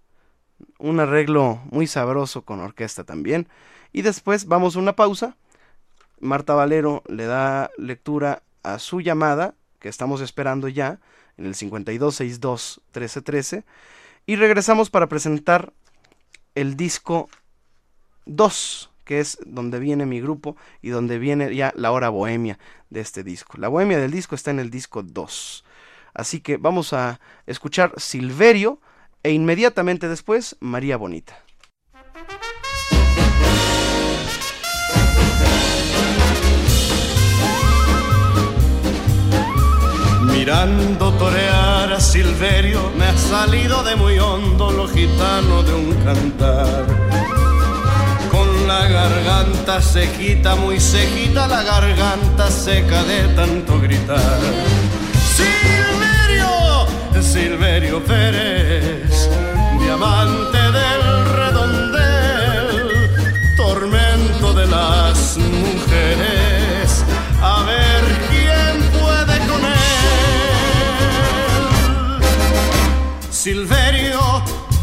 un 0.79 0.99
arreglo 0.99 1.61
muy 1.69 1.85
sabroso 1.85 2.41
con 2.41 2.59
orquesta 2.59 3.03
también. 3.03 3.47
Y 3.91 4.01
después 4.01 4.47
vamos 4.47 4.75
a 4.75 4.79
una 4.79 4.95
pausa. 4.95 5.37
Marta 6.19 6.55
Valero 6.55 7.03
le 7.07 7.25
da 7.25 7.69
lectura 7.77 8.41
a 8.63 8.79
su 8.79 9.01
llamada, 9.01 9.53
que 9.79 9.89
estamos 9.89 10.21
esperando 10.21 10.67
ya, 10.67 10.99
en 11.37 11.45
el 11.45 11.53
5262-1313. 11.55 13.63
Y 14.25 14.35
regresamos 14.35 14.89
para 14.89 15.07
presentar 15.07 15.71
el 16.55 16.75
disco 16.75 17.29
2, 18.25 18.89
que 19.05 19.19
es 19.19 19.37
donde 19.45 19.79
viene 19.79 20.05
mi 20.05 20.19
grupo 20.21 20.55
y 20.81 20.89
donde 20.89 21.19
viene 21.19 21.55
ya 21.55 21.73
la 21.75 21.91
hora 21.91 22.09
bohemia 22.09 22.59
de 22.89 23.01
este 23.01 23.23
disco. 23.23 23.57
La 23.57 23.67
bohemia 23.67 23.97
del 23.97 24.11
disco 24.11 24.35
está 24.35 24.51
en 24.51 24.59
el 24.59 24.69
disco 24.69 25.03
2. 25.03 25.65
Así 26.13 26.41
que 26.41 26.57
vamos 26.57 26.93
a 26.93 27.19
escuchar 27.47 27.93
Silverio 27.97 28.79
e 29.23 29.31
inmediatamente 29.31 30.07
después 30.07 30.55
María 30.59 30.97
Bonita. 30.97 31.43
Mirando 40.49 41.11
torear 41.13 41.91
a 41.93 41.99
Silverio, 41.99 42.91
me 42.97 43.05
ha 43.05 43.17
salido 43.17 43.83
de 43.83 43.95
muy 43.97 44.17
hondo 44.17 44.71
lo 44.71 44.87
gitano 44.87 45.61
de 45.63 45.73
un 45.73 45.93
cantar. 46.03 46.85
Con 48.31 48.67
la 48.67 48.87
garganta 48.87 49.81
sequita, 49.81 50.55
muy 50.55 50.79
sequita, 50.79 51.47
la 51.47 51.61
garganta 51.61 52.49
seca 52.49 53.03
de 53.03 53.27
tanto 53.35 53.79
gritar. 53.81 54.39
Silverio, 55.35 56.87
Silverio 57.21 58.03
Pérez, 58.03 59.08
diamante 59.89 60.61
del 60.79 61.03
redondel, 61.39 62.67
tormento 63.57 64.53
de 64.53 64.67
las 64.67 65.35
mujeres. 65.37 67.03
A 67.41 67.63
ver 67.63 68.03
quién 68.29 68.73
puede 68.99 69.35
con 69.49 69.61
él. 69.65 69.79
Silverio, 73.31 74.21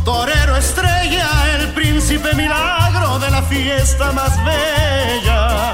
torero 0.04 0.56
estrella, 0.56 1.28
el 1.56 1.72
príncipe 1.72 2.34
milagro 2.34 3.20
de 3.20 3.30
la 3.30 3.42
fiesta 3.42 4.10
más 4.10 4.34
bella. 4.44 5.72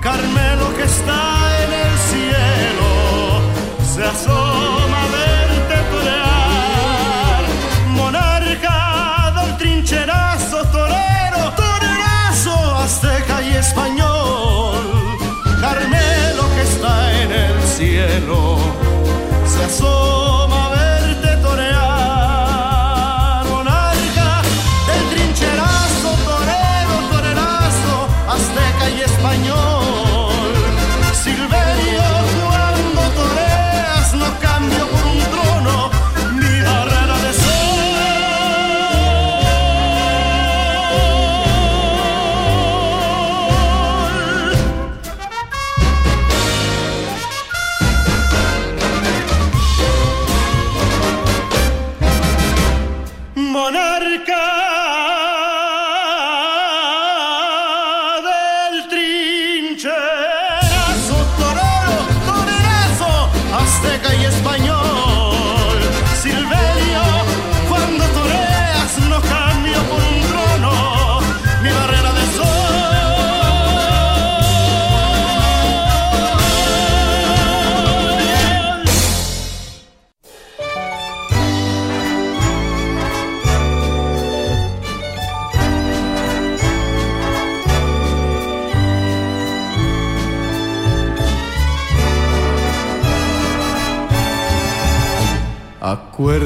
Carmelo 0.00 0.72
que 0.76 0.84
está 0.84 1.22
en 1.64 1.72
el 1.86 1.98
cielo, 2.10 2.88
se 3.94 4.04
asoma 4.04 4.79
español. 13.60 14.80
Carmelo 15.60 16.44
que 16.54 16.62
está 16.62 17.22
en 17.22 17.30
el 17.30 17.62
cielo, 17.62 18.56
se 19.46 19.64
asoma 19.64 20.39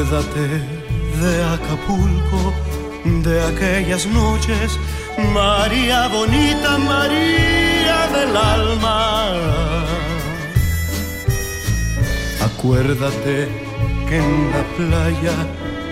Acuérdate 0.05 0.61
de 1.19 1.45
Acapulco, 1.45 2.53
de 3.23 3.43
aquellas 3.43 4.05
noches, 4.05 4.79
María 5.33 6.09
bonita, 6.09 6.77
María 6.77 8.07
del 8.13 8.37
alma. 8.37 9.33
Acuérdate 12.45 13.49
que 14.07 14.19
en 14.19 14.51
la 14.51 14.63
playa, 14.77 15.37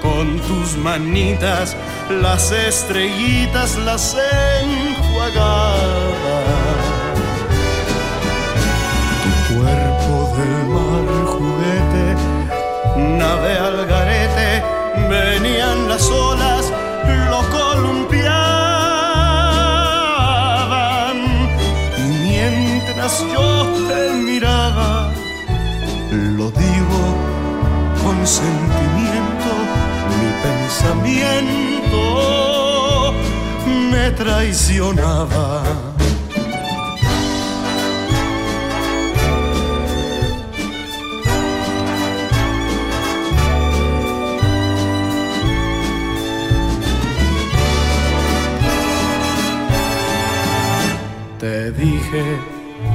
con 0.02 0.38
tus 0.40 0.76
manitas, 0.76 1.74
las 2.10 2.52
estrellitas 2.52 3.78
las 3.78 4.14
enjuagaba. 4.62 6.11
Venían 15.42 15.88
las 15.88 16.08
olas, 16.08 16.72
lo 17.30 17.40
columpiaban. 17.50 18.36
Y 21.98 22.02
mientras 22.28 23.24
yo 23.32 23.66
te 23.88 24.12
miraba. 24.12 25.12
Lo 26.10 26.50
digo 26.50 27.02
con 28.02 28.26
sentimiento, 28.26 29.50
mi 30.18 30.30
pensamiento 30.46 32.00
me 33.90 34.10
traicionaba. 34.12 35.91
Te 51.42 51.72
dije 51.72 52.38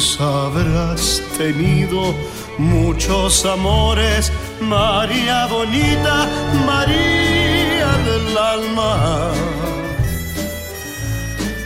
Amores 0.03 0.19
habrás 0.19 1.21
tenido, 1.37 2.13
muchos 2.57 3.45
amores, 3.45 4.33
María 4.59 5.45
bonita, 5.45 6.27
María 6.65 7.89
del 8.07 8.37
alma. 8.37 9.31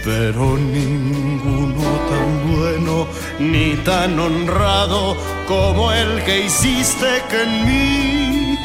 Pero 0.05 0.55
ninguno 0.55 1.81
tan 2.11 2.55
bueno 2.55 3.07
ni 3.39 3.75
tan 3.77 4.19
honrado 4.19 5.17
como 5.47 5.91
el 5.91 6.23
que 6.23 6.45
hiciste 6.45 7.23
que 7.29 7.41
en 7.41 7.65
mí 7.65 8.57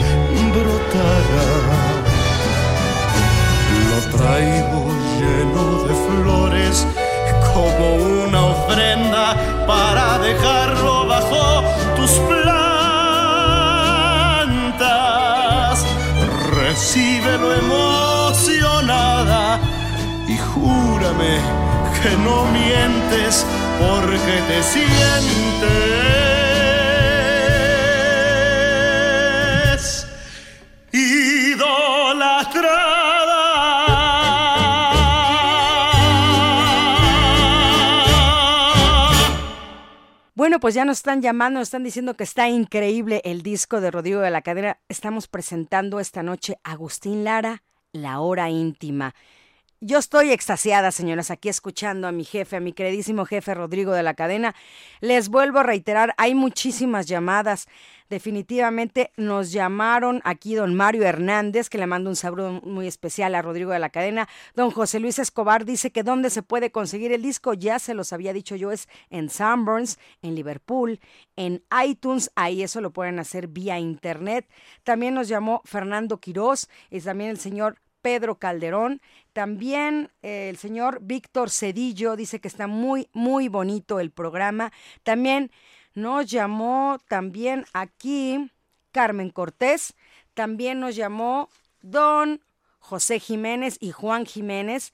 brotara. 0.53 1.49
Lo 3.89 4.19
traigo 4.19 4.87
lleno 5.19 5.85
de 5.85 5.95
flores 6.07 6.87
como 7.55 7.95
una 8.25 8.47
ofrenda 8.47 9.52
para 9.67 10.19
dejarlo 10.19 11.07
bajo 11.07 11.65
tus 11.97 12.11
plantas. 12.11 12.43
Recíbelo 16.55 17.55
emocionada 17.55 19.59
y 20.29 20.37
júrame 20.37 21.39
que 22.03 22.11
no 22.19 22.45
mientes 22.47 23.47
porque 23.79 24.43
te 24.49 24.63
sientes 24.63 26.42
Bueno, 40.43 40.59
pues 40.59 40.75
ya 40.75 40.85
nos 40.85 40.97
están 40.97 41.23
llamando, 41.23 41.61
nos 41.61 41.69
están 41.69 41.85
diciendo 41.85 42.15
que 42.15 42.25
está 42.25 42.49
increíble 42.49 43.23
el 43.25 43.43
disco 43.43 43.81
de 43.81 43.93
Rodrigo 43.93 44.23
de 44.23 44.33
la 44.33 44.43
Cadena. 44.43 44.81
Estamos 44.89 45.29
presentando 45.29 46.01
esta 46.01 46.25
noche 46.25 46.59
Agustín 46.65 47.23
Lara, 47.23 47.63
La 47.93 48.19
Hora 48.19 48.51
Íntima. 48.51 49.15
Yo 49.81 49.99
estoy 49.99 50.33
extasiada, 50.33 50.91
señoras, 50.91 51.31
aquí 51.31 51.49
escuchando 51.49 52.09
a 52.09 52.13
mi 52.13 52.25
jefe, 52.25 52.57
a 52.57 52.61
mi 52.61 52.73
queridísimo 52.73 53.25
jefe 53.25 53.55
Rodrigo 53.55 53.93
de 53.93 54.03
la 54.03 54.15
Cadena. 54.15 54.57
Les 55.01 55.29
vuelvo 55.29 55.61
a 55.61 55.63
reiterar, 55.63 56.13
hay 56.17 56.35
muchísimas 56.35 57.07
llamadas. 57.07 57.69
Definitivamente 58.13 59.11
nos 59.17 59.53
llamaron 59.53 60.21
aquí 60.25 60.55
don 60.55 60.75
Mario 60.75 61.05
Hernández, 61.05 61.71
que 61.71 61.79
le 61.79 61.87
mando 61.87 62.11
un 62.11 62.17
saludo 62.17 62.61
muy 62.63 62.87
especial 62.87 63.35
a 63.35 63.41
Rodrigo 63.41 63.73
de 63.73 63.79
la 63.79 63.89
Cadena. 63.89 64.29
Don 64.55 64.71
José 64.71 65.01
Luis 65.01 65.19
Escobar 65.19 65.65
dice 65.65 65.93
que 65.93 66.03
dónde 66.03 66.29
se 66.29 66.43
puede 66.43 66.71
conseguir 66.71 67.11
el 67.13 67.23
disco, 67.23 67.55
ya 67.55 67.79
se 67.79 67.95
los 67.95 68.13
había 68.13 68.35
dicho 68.35 68.55
yo, 68.55 68.71
es 68.71 68.87
en 69.09 69.31
Sanborns, 69.31 69.99
en 70.21 70.35
Liverpool, 70.35 71.01
en 71.37 71.65
iTunes, 71.87 72.31
ahí 72.35 72.63
eso 72.63 72.83
lo 72.83 72.93
pueden 72.93 73.19
hacer 73.19 73.49
vía 73.49 73.79
internet. 73.79 74.47
También 74.83 75.15
nos 75.15 75.29
llamó 75.29 75.63
Fernando 75.65 76.21
Quirós, 76.21 76.69
es 76.91 77.05
también 77.05 77.31
el 77.31 77.39
señor 77.39 77.79
Pedro 78.03 78.39
Calderón. 78.39 79.01
También 79.33 80.11
eh, 80.21 80.51
el 80.51 80.59
señor 80.59 80.99
Víctor 81.01 81.49
Cedillo 81.49 82.15
dice 82.17 82.43
que 82.43 82.49
está 82.49 82.67
muy, 82.67 83.09
muy 83.15 83.49
bonito 83.49 84.01
el 84.01 84.11
programa. 84.11 84.71
También 85.03 85.51
nos 85.95 86.27
llamó 86.27 86.99
también 87.09 87.65
aquí 87.73 88.51
Carmen 88.93 89.31
Cortés. 89.31 89.95
También 90.35 90.81
nos 90.81 90.97
llamó 90.97 91.49
don 91.83 92.41
José 92.79 93.21
Jiménez 93.21 93.77
y 93.81 93.93
Juan 93.93 94.27
Jiménez 94.27 94.93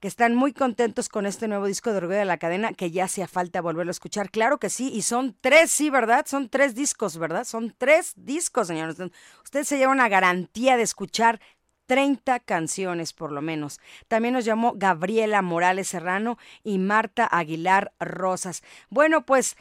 que 0.00 0.08
están 0.08 0.34
muy 0.34 0.52
contentos 0.52 1.08
con 1.08 1.26
este 1.26 1.48
nuevo 1.48 1.66
disco 1.66 1.90
de 1.90 1.96
Orgullo 1.96 2.18
de 2.18 2.24
la 2.24 2.38
Cadena, 2.38 2.72
que 2.72 2.90
ya 2.90 3.04
hacía 3.04 3.26
falta 3.26 3.60
volverlo 3.60 3.90
a 3.90 3.92
escuchar. 3.92 4.30
Claro 4.30 4.58
que 4.58 4.70
sí, 4.70 4.90
y 4.92 5.02
son 5.02 5.36
tres, 5.40 5.70
sí, 5.70 5.90
¿verdad? 5.90 6.24
Son 6.26 6.48
tres 6.48 6.74
discos, 6.74 7.18
¿verdad? 7.18 7.44
Son 7.44 7.74
tres 7.76 8.12
discos, 8.16 8.68
señores. 8.68 8.96
Usted 9.42 9.64
se 9.64 9.76
lleva 9.76 9.90
una 9.90 10.08
garantía 10.08 10.76
de 10.76 10.84
escuchar 10.84 11.40
30 11.86 12.38
canciones 12.40 13.12
por 13.12 13.32
lo 13.32 13.42
menos. 13.42 13.80
También 14.06 14.34
nos 14.34 14.44
llamó 14.44 14.74
Gabriela 14.76 15.42
Morales 15.42 15.88
Serrano 15.88 16.38
y 16.62 16.78
Marta 16.78 17.26
Aguilar 17.26 17.92
Rosas. 17.98 18.62
Bueno, 18.90 19.24
pues 19.24 19.56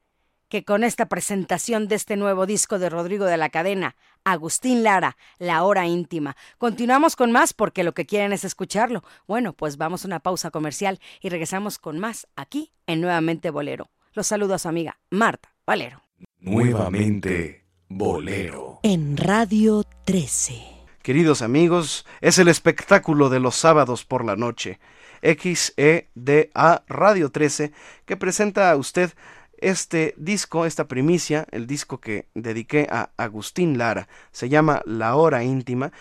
que 0.50 0.64
con 0.64 0.84
esta 0.84 1.06
presentación 1.06 1.88
de 1.88 1.94
este 1.94 2.16
nuevo 2.16 2.44
disco 2.44 2.78
de 2.78 2.90
Rodrigo 2.90 3.24
de 3.24 3.38
la 3.38 3.48
Cadena, 3.48 3.96
Agustín 4.24 4.82
Lara, 4.82 5.16
La 5.38 5.62
Hora 5.62 5.86
Íntima. 5.86 6.36
Continuamos 6.58 7.16
con 7.16 7.32
más 7.32 7.54
porque 7.54 7.84
lo 7.84 7.94
que 7.94 8.04
quieren 8.04 8.32
es 8.32 8.44
escucharlo. 8.44 9.02
Bueno, 9.26 9.54
pues 9.54 9.78
vamos 9.78 10.04
a 10.04 10.08
una 10.08 10.20
pausa 10.20 10.50
comercial 10.50 11.00
y 11.22 11.30
regresamos 11.30 11.78
con 11.78 11.98
más 11.98 12.26
aquí 12.34 12.72
en 12.86 13.00
Nuevamente 13.00 13.50
Bolero. 13.50 13.90
Los 14.12 14.26
saludo 14.26 14.54
a 14.54 14.58
su 14.58 14.68
amiga 14.68 14.98
Marta 15.08 15.54
Valero. 15.64 16.02
Nuevamente 16.40 17.64
Bolero. 17.88 18.80
En 18.82 19.16
Radio 19.16 19.84
13. 20.04 20.80
Queridos 21.02 21.42
amigos, 21.42 22.04
es 22.20 22.38
el 22.38 22.48
espectáculo 22.48 23.30
de 23.30 23.38
los 23.38 23.54
sábados 23.54 24.04
por 24.04 24.24
la 24.24 24.34
noche. 24.34 24.80
XEDA 25.22 26.84
Radio 26.88 27.30
13 27.30 27.72
que 28.04 28.16
presenta 28.16 28.70
a 28.70 28.76
usted 28.76 29.12
este 29.60 30.14
disco, 30.16 30.66
esta 30.66 30.88
primicia, 30.88 31.46
el 31.50 31.66
disco 31.66 32.00
que 32.00 32.26
dediqué 32.34 32.86
a 32.90 33.10
Agustín 33.16 33.78
Lara, 33.78 34.08
se 34.32 34.48
llama 34.48 34.82
La 34.84 35.14
Hora 35.16 35.44
Íntima, 35.44 35.92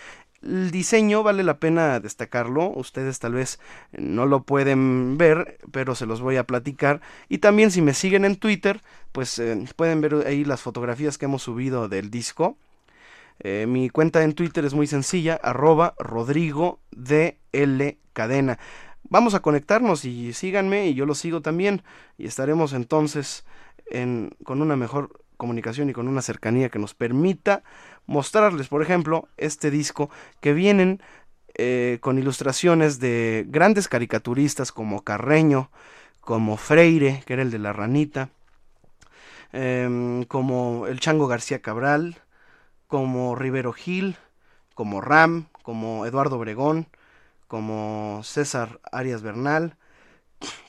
El 0.42 0.70
diseño 0.70 1.22
vale 1.22 1.42
la 1.42 1.58
pena 1.58 2.00
destacarlo, 2.00 2.70
ustedes 2.70 3.18
tal 3.18 3.34
vez 3.34 3.60
no 3.92 4.24
lo 4.24 4.44
pueden 4.44 5.18
ver, 5.18 5.58
pero 5.70 5.94
se 5.94 6.06
los 6.06 6.22
voy 6.22 6.36
a 6.36 6.44
platicar. 6.44 7.02
Y 7.28 7.38
también 7.38 7.70
si 7.70 7.82
me 7.82 7.92
siguen 7.92 8.24
en 8.24 8.36
Twitter, 8.36 8.80
pues 9.12 9.38
eh, 9.38 9.62
pueden 9.76 10.00
ver 10.00 10.24
ahí 10.26 10.44
las 10.44 10.62
fotografías 10.62 11.18
que 11.18 11.26
hemos 11.26 11.42
subido 11.42 11.88
del 11.88 12.10
disco. 12.10 12.56
Eh, 13.42 13.66
mi 13.66 13.88
cuenta 13.90 14.22
en 14.22 14.34
Twitter 14.34 14.64
es 14.64 14.74
muy 14.74 14.86
sencilla, 14.86 15.38
arroba 15.42 15.94
Rodrigo 15.98 16.80
DL 16.90 17.98
Cadena. 18.12 18.58
Vamos 19.08 19.34
a 19.34 19.40
conectarnos 19.40 20.04
y 20.04 20.32
síganme 20.32 20.88
y 20.88 20.94
yo 20.94 21.06
lo 21.06 21.14
sigo 21.14 21.40
también. 21.40 21.82
Y 22.18 22.26
estaremos 22.26 22.72
entonces 22.72 23.44
en, 23.90 24.36
con 24.44 24.62
una 24.62 24.76
mejor 24.76 25.24
comunicación 25.36 25.88
y 25.90 25.92
con 25.92 26.06
una 26.06 26.22
cercanía 26.22 26.68
que 26.68 26.78
nos 26.78 26.94
permita 26.94 27.62
mostrarles, 28.06 28.68
por 28.68 28.82
ejemplo, 28.82 29.28
este 29.36 29.70
disco 29.70 30.10
que 30.40 30.52
vienen 30.52 31.00
eh, 31.54 31.98
con 32.00 32.18
ilustraciones 32.18 33.00
de 33.00 33.44
grandes 33.48 33.88
caricaturistas 33.88 34.70
como 34.70 35.02
Carreño, 35.02 35.70
como 36.20 36.56
Freire, 36.56 37.22
que 37.26 37.32
era 37.32 37.42
el 37.42 37.50
de 37.50 37.58
la 37.58 37.72
ranita, 37.72 38.28
em, 39.52 40.24
como 40.24 40.86
el 40.86 41.00
Chango 41.00 41.26
García 41.26 41.60
Cabral, 41.60 42.20
como 42.86 43.34
Rivero 43.34 43.72
Gil, 43.72 44.16
como 44.74 45.00
Ram, 45.00 45.46
como 45.62 46.06
Eduardo 46.06 46.36
Obregón, 46.36 46.86
como 47.50 48.20
César 48.22 48.78
Arias 48.92 49.22
Bernal, 49.22 49.74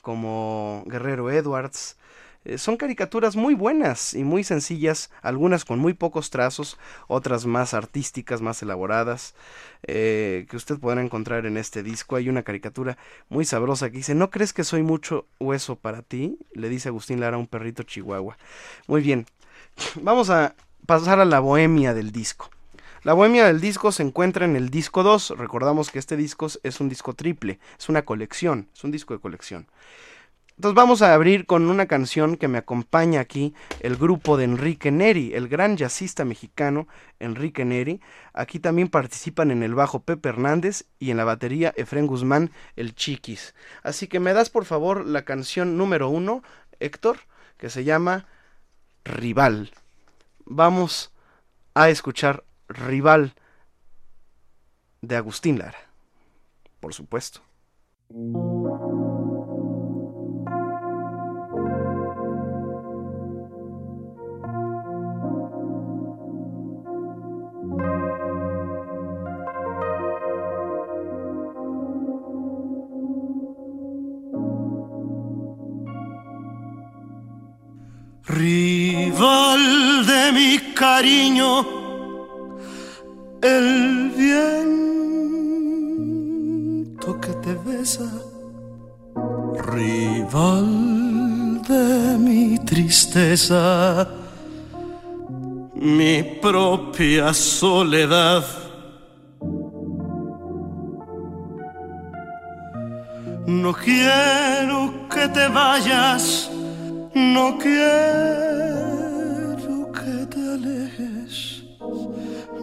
como 0.02 0.82
Guerrero 0.88 1.30
Edwards, 1.30 1.96
eh, 2.44 2.58
son 2.58 2.76
caricaturas 2.76 3.36
muy 3.36 3.54
buenas 3.54 4.14
y 4.14 4.24
muy 4.24 4.42
sencillas, 4.42 5.08
algunas 5.22 5.64
con 5.64 5.78
muy 5.78 5.94
pocos 5.94 6.30
trazos, 6.30 6.78
otras 7.06 7.46
más 7.46 7.72
artísticas, 7.72 8.40
más 8.40 8.60
elaboradas, 8.62 9.36
eh, 9.84 10.44
que 10.50 10.56
usted 10.56 10.80
podrá 10.80 11.00
encontrar 11.00 11.46
en 11.46 11.56
este 11.56 11.84
disco. 11.84 12.16
Hay 12.16 12.28
una 12.28 12.42
caricatura 12.42 12.98
muy 13.28 13.44
sabrosa 13.44 13.88
que 13.88 13.98
dice, 13.98 14.16
¿no 14.16 14.30
crees 14.30 14.52
que 14.52 14.64
soy 14.64 14.82
mucho 14.82 15.28
hueso 15.38 15.76
para 15.76 16.02
ti? 16.02 16.36
Le 16.52 16.68
dice 16.68 16.88
Agustín 16.88 17.20
Lara 17.20 17.36
a 17.36 17.38
un 17.38 17.46
perrito 17.46 17.84
chihuahua. 17.84 18.36
Muy 18.88 19.02
bien, 19.02 19.26
vamos 20.02 20.30
a 20.30 20.56
pasar 20.84 21.20
a 21.20 21.24
la 21.24 21.38
bohemia 21.38 21.94
del 21.94 22.10
disco. 22.10 22.50
La 23.04 23.14
bohemia 23.14 23.46
del 23.46 23.60
disco 23.60 23.90
se 23.90 24.04
encuentra 24.04 24.44
en 24.44 24.54
el 24.54 24.70
disco 24.70 25.02
2. 25.02 25.34
Recordamos 25.36 25.90
que 25.90 25.98
este 25.98 26.16
disco 26.16 26.46
es 26.62 26.80
un 26.80 26.88
disco 26.88 27.14
triple, 27.14 27.58
es 27.76 27.88
una 27.88 28.02
colección, 28.04 28.68
es 28.72 28.84
un 28.84 28.92
disco 28.92 29.12
de 29.12 29.18
colección. 29.20 29.66
Entonces 30.54 30.76
vamos 30.76 31.02
a 31.02 31.12
abrir 31.12 31.46
con 31.46 31.68
una 31.68 31.86
canción 31.86 32.36
que 32.36 32.46
me 32.46 32.58
acompaña 32.58 33.18
aquí, 33.18 33.54
el 33.80 33.96
grupo 33.96 34.36
de 34.36 34.44
Enrique 34.44 34.92
Neri, 34.92 35.34
el 35.34 35.48
gran 35.48 35.76
jazzista 35.76 36.24
mexicano 36.24 36.86
Enrique 37.18 37.64
Neri. 37.64 38.00
Aquí 38.34 38.60
también 38.60 38.88
participan 38.88 39.50
en 39.50 39.64
el 39.64 39.74
bajo 39.74 40.04
Pepe 40.04 40.28
Hernández 40.28 40.84
y 41.00 41.10
en 41.10 41.16
la 41.16 41.24
batería 41.24 41.74
Efren 41.76 42.06
Guzmán, 42.06 42.52
el 42.76 42.94
Chiquis. 42.94 43.56
Así 43.82 44.06
que 44.06 44.20
me 44.20 44.32
das 44.32 44.48
por 44.48 44.64
favor 44.64 45.04
la 45.04 45.22
canción 45.22 45.76
número 45.76 46.08
uno, 46.08 46.44
Héctor, 46.78 47.18
que 47.56 47.68
se 47.68 47.82
llama 47.82 48.26
Rival. 49.04 49.72
Vamos 50.44 51.10
a 51.74 51.88
escuchar 51.88 52.44
Rival 52.72 53.34
de 55.00 55.16
Agustín 55.16 55.58
Lara, 55.58 55.78
por 56.80 56.94
supuesto. 56.94 57.42
rival 78.24 80.06
de 80.06 80.32
mi 80.32 80.58
cariño, 80.74 81.81
el 83.42 84.10
viento 84.16 84.70
que 87.20 87.32
te 87.44 87.54
besa, 87.54 88.10
rival 89.66 91.62
de 91.62 92.18
mi 92.18 92.58
tristeza, 92.58 94.08
mi 95.74 96.22
propia 96.40 97.34
soledad. 97.34 98.44
No 103.46 103.72
quiero 103.72 105.08
que 105.12 105.28
te 105.28 105.48
vayas 105.48 106.48
no 107.14 107.58
quiero 107.58 108.81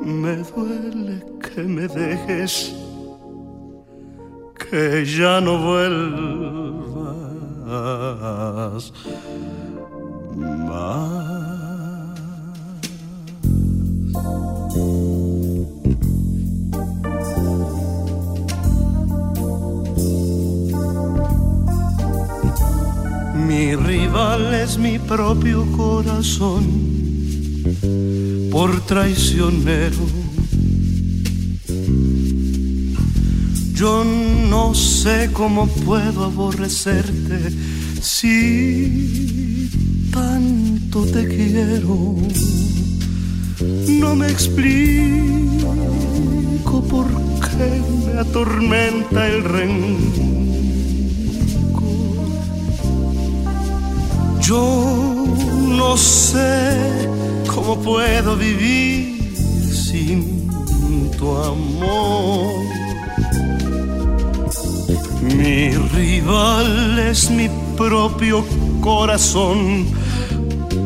me 0.09 0.37
duele 0.37 1.23
que 1.39 1.61
me 1.63 1.87
dejes, 1.87 2.73
que 4.57 5.05
ya 5.05 5.39
no 5.39 5.57
vuelvas 5.57 6.83
más. 10.67 11.23
Mi 23.47 23.75
rival 23.75 24.53
es 24.53 24.77
mi 24.77 24.99
propio 24.99 25.65
corazón, 25.75 26.63
por 28.59 28.81
traicionero. 28.81 30.03
Yo 33.73 34.03
no 34.49 34.75
sé 34.75 35.29
cómo 35.31 35.65
puedo 35.67 36.25
aborrecerte 36.25 37.53
si 38.01 39.69
tanto 40.11 41.05
te 41.05 41.25
quiero. 41.25 42.17
No 43.87 44.13
me 44.17 44.27
explico 44.29 45.73
por 46.89 47.07
qué 47.39 47.81
me 48.07 48.19
atormenta 48.19 49.27
el 49.27 49.43
rencor 49.45 50.39
Yo 54.41 55.25
no 55.77 55.95
sé 55.95 57.09
cómo 57.59 57.75
puedo 57.81 58.37
vivir 58.37 59.35
sin 59.69 60.47
tu 61.17 61.35
amor. 61.35 62.53
Mi 65.21 65.71
rival 65.71 66.99
es 66.99 67.29
mi 67.29 67.49
propio 67.75 68.45
corazón 68.79 69.87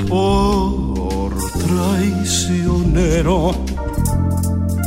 por 0.10 1.36
traicionero. 1.68 3.52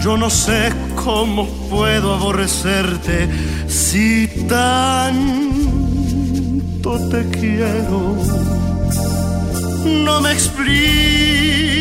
Yo 0.03 0.16
no 0.16 0.28
sé 0.28 0.72
cómo 1.05 1.47
puedo 1.70 2.14
aborrecerte 2.14 3.28
si 3.68 4.26
tanto 4.49 5.39
te 7.11 7.28
quiero 7.30 8.16
no 10.05 10.20
me 10.20 10.32
explico 10.32 11.76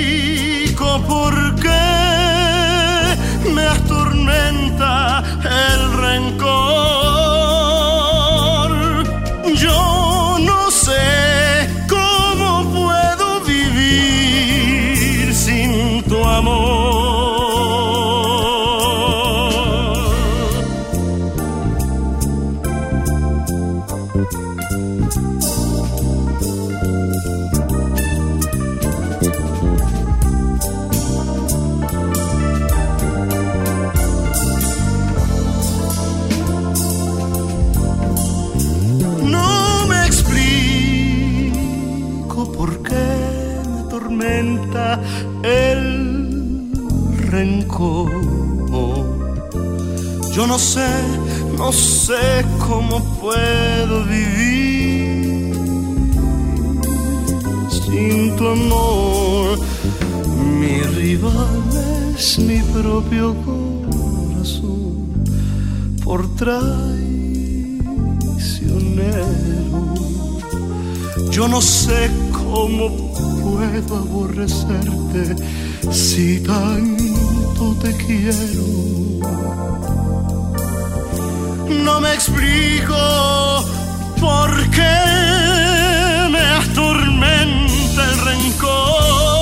por 1.04 1.56
qué 1.56 1.70
me 3.54 3.64
atormenta 3.64 5.24
el 5.44 5.94
rencor. 5.98 7.35
Sé 71.86 72.10
cómo 72.32 72.90
puedo 73.44 73.98
aborrecerte 73.98 75.36
si 75.92 76.40
tanto 76.40 77.76
te 77.82 77.92
quiero. 78.06 78.66
No 81.86 82.02
me 82.02 82.12
explico 82.14 82.96
por 84.20 84.50
qué 84.72 84.98
me 86.32 86.44
atormenta 86.64 88.02
el 88.12 88.18
rencor. 88.30 89.35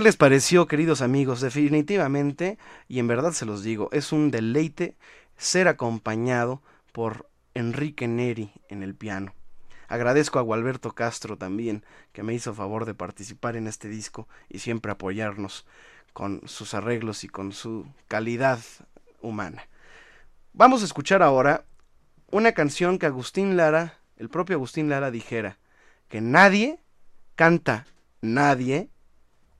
¿Qué 0.00 0.04
les 0.04 0.16
pareció, 0.16 0.66
queridos 0.66 1.02
amigos? 1.02 1.42
Definitivamente, 1.42 2.56
y 2.88 3.00
en 3.00 3.06
verdad 3.06 3.32
se 3.32 3.44
los 3.44 3.62
digo, 3.62 3.90
es 3.92 4.12
un 4.12 4.30
deleite 4.30 4.96
ser 5.36 5.68
acompañado 5.68 6.62
por 6.92 7.28
Enrique 7.52 8.08
Neri 8.08 8.50
en 8.70 8.82
el 8.82 8.94
piano. 8.94 9.34
Agradezco 9.88 10.38
a 10.38 10.42
Gualberto 10.42 10.92
Castro 10.92 11.36
también, 11.36 11.84
que 12.14 12.22
me 12.22 12.32
hizo 12.32 12.54
favor 12.54 12.86
de 12.86 12.94
participar 12.94 13.56
en 13.56 13.66
este 13.66 13.88
disco 13.88 14.26
y 14.48 14.60
siempre 14.60 14.90
apoyarnos 14.90 15.66
con 16.14 16.40
sus 16.46 16.72
arreglos 16.72 17.22
y 17.22 17.28
con 17.28 17.52
su 17.52 17.84
calidad 18.08 18.58
humana. 19.20 19.68
Vamos 20.54 20.80
a 20.80 20.86
escuchar 20.86 21.22
ahora 21.22 21.66
una 22.30 22.52
canción 22.52 22.98
que 22.98 23.04
Agustín 23.04 23.54
Lara, 23.54 23.98
el 24.16 24.30
propio 24.30 24.56
Agustín 24.56 24.88
Lara 24.88 25.10
dijera, 25.10 25.58
que 26.08 26.22
nadie 26.22 26.80
canta, 27.36 27.86
nadie 28.22 28.88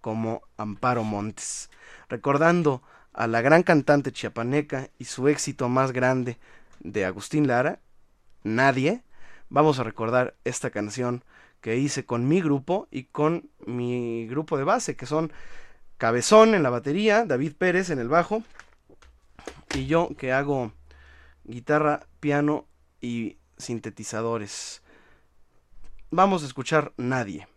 como 0.01 0.43
Amparo 0.57 1.05
Montes, 1.05 1.71
recordando 2.09 2.83
a 3.13 3.27
la 3.27 3.41
gran 3.41 3.63
cantante 3.63 4.13
chiapaneca 4.13 4.91
y 4.99 5.05
su 5.05 5.29
éxito 5.29 5.69
más 5.69 5.93
grande 5.93 6.39
de 6.81 7.05
Agustín 7.05 7.47
Lara, 7.47 7.81
Nadie, 8.43 9.03
vamos 9.51 9.79
a 9.79 9.85
recordar 9.85 10.35
esta 10.45 10.71
canción 10.71 11.25
que 11.61 11.77
hice 11.77 12.07
con 12.07 12.27
mi 12.27 12.41
grupo 12.41 12.89
y 12.91 13.05
con 13.05 13.51
mi 13.67 14.27
grupo 14.27 14.57
de 14.57 14.65
base, 14.65 14.97
que 14.97 15.07
son 15.07 15.33
Cabezón 15.99 16.55
en 16.55 16.63
la 16.63 16.71
batería, 16.71 17.27
David 17.27 17.53
Pérez 17.59 17.91
en 17.91 17.99
el 17.99 18.09
bajo, 18.09 18.43
y 19.75 19.87
yo 19.87 20.09
que 20.17 20.33
hago 20.33 20.73
guitarra, 21.45 22.07
piano 22.21 22.67
y 23.03 23.37
sintetizadores. 23.59 24.83
Vamos 26.11 26.43
a 26.43 26.47
escuchar 26.47 26.93
Nadie. 26.97 27.50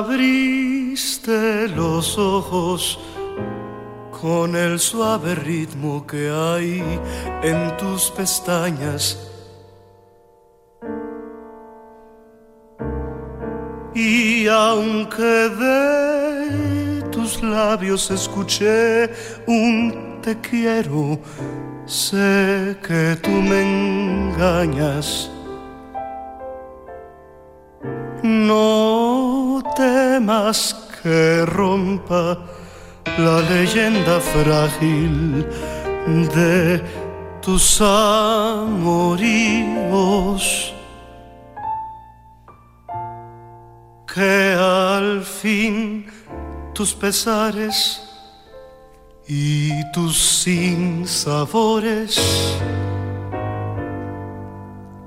Abriste 0.00 1.68
los 1.68 2.16
ojos 2.16 2.98
con 4.18 4.56
el 4.56 4.78
suave 4.78 5.34
ritmo 5.34 6.06
que 6.06 6.30
hay 6.30 6.82
en 7.42 7.76
tus 7.76 8.10
pestañas. 8.10 9.18
Y 13.94 14.46
aunque 14.46 15.50
de 15.64 17.02
tus 17.10 17.42
labios 17.42 18.10
escuché 18.10 19.10
un 19.46 20.18
te 20.22 20.34
quiero, 20.40 21.20
sé 21.84 22.74
que 22.82 23.18
tú 23.20 23.32
me 23.32 23.60
engañas. 24.30 25.30
No 28.22 29.62
temas 29.76 30.74
que 31.02 31.44
rompa 31.46 32.38
la 33.18 33.40
leyenda 33.40 34.20
frágil 34.20 35.46
de 36.34 36.82
tus 37.40 37.80
amoríos. 37.80 39.14
Que 44.12 44.54
al 44.58 45.22
fin 45.22 46.06
tus 46.74 46.92
pesares 46.94 48.02
y 49.26 49.70
tus 49.92 50.18
sinsabores 50.42 52.20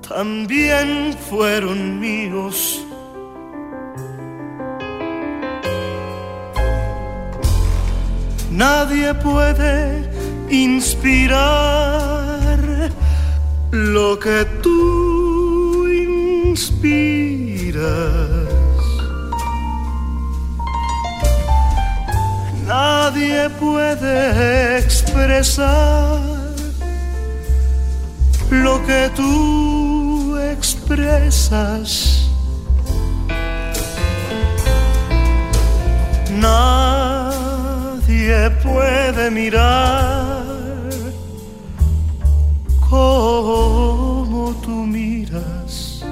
también 0.08 1.14
fueron 1.28 2.00
míos. 2.00 2.84
Nadie 8.54 9.12
puede 9.14 10.08
inspirar 10.48 11.40
lo 13.72 14.16
que 14.20 14.44
tú 14.62 15.88
inspiras. 15.88 17.34
Nadie 22.64 23.50
puede 23.58 24.78
expresar 24.78 26.20
lo 28.50 28.86
que 28.86 29.10
tú 29.16 30.38
expresas. 30.38 32.20
Puede 38.62 39.30
mirar 39.30 40.44
como 42.88 44.54
tú 44.62 44.70
miras. 44.70 46.02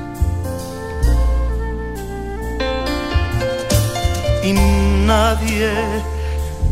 Y 4.45 4.53
nadie, 5.07 5.73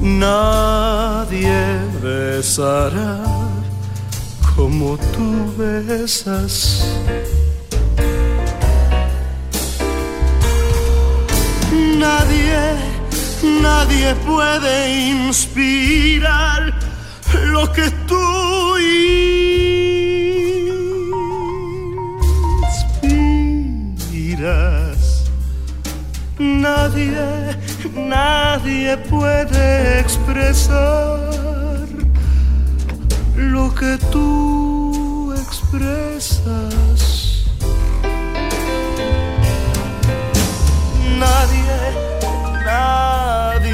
nadie 0.01 1.57
besará 2.03 3.21
como 4.57 4.99
tú 5.15 5.55
besas. 5.57 6.85
Nadie, 11.99 12.90
nadie 13.43 14.15
puede 14.27 15.11
inspirar 15.11 16.73
lo 17.47 17.71
que 17.73 17.91
tú 18.07 18.77
inspiras. 24.23 25.25
Nadie, 26.39 27.59
nadie 27.95 28.97
puede 28.97 30.01
expresar 30.01 31.19
lo 33.37 33.75
que 33.75 33.99
tú 34.11 34.60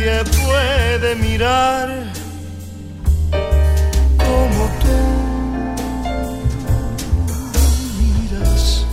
nadie 0.07 0.25
puede 0.25 1.17
mirar 1.17 1.89
como 4.19 4.69
tú 4.81 4.99
miras. 7.99 8.87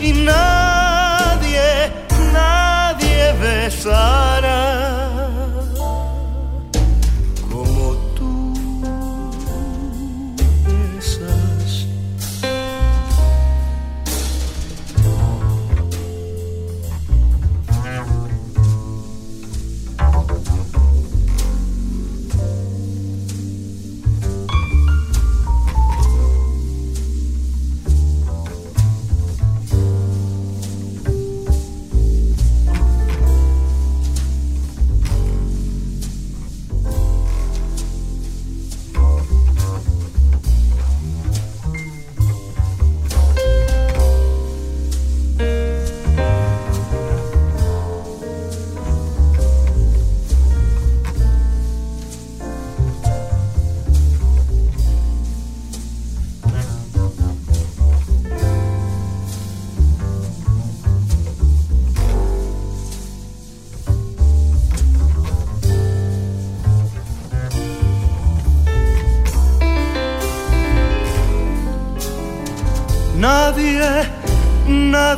Y 0.00 0.12
nadie, 0.12 1.92
nadie 2.32 3.32
besa. 3.40 4.23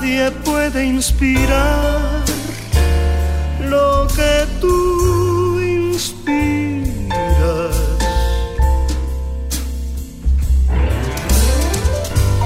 Nadie 0.07 0.31
puede 0.45 0.85
inspirar 0.85 2.25
lo 3.69 4.07
que 4.15 4.47
tú 4.61 5.61
inspiras. 5.61 7.17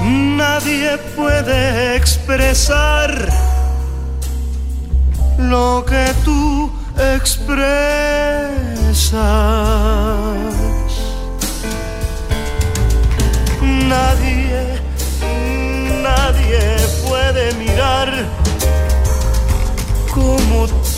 Nadie 0.03 0.97
puede 1.15 1.95
expresar 1.95 3.29
lo 5.37 5.85
que 5.87 6.11
tú 6.25 6.71
expresas. 6.97 7.61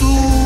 Tú 0.04 0.43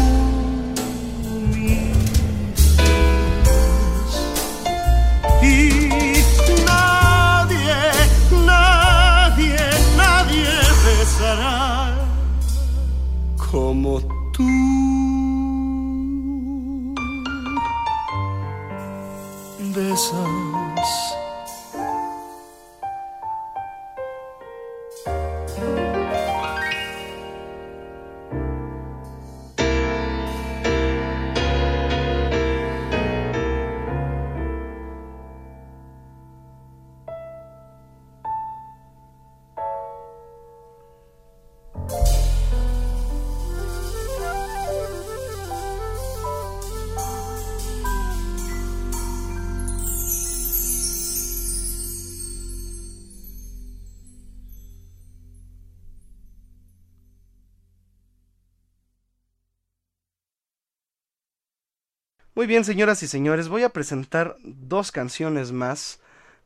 Muy 62.38 62.46
bien, 62.46 62.64
señoras 62.64 63.02
y 63.02 63.08
señores, 63.08 63.50
voy 63.50 63.64
a 63.64 63.70
presentar 63.70 64.38
dos 64.44 64.92
canciones 64.92 65.52
más 65.52 66.00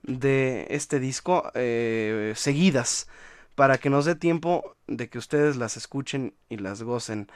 de 0.03 0.65
este 0.69 1.01
disco 1.01 1.51
eh, 1.53 2.31
seguidas 2.37 3.09
para 3.55 3.77
que 3.77 3.89
nos 3.89 4.05
dé 4.05 4.15
tiempo 4.15 4.77
de 4.87 5.09
que 5.09 5.17
ustedes 5.17 5.57
las 5.57 5.75
escuchen 5.75 6.33
y 6.47 6.55
las 6.55 6.81
gocen 6.81 7.27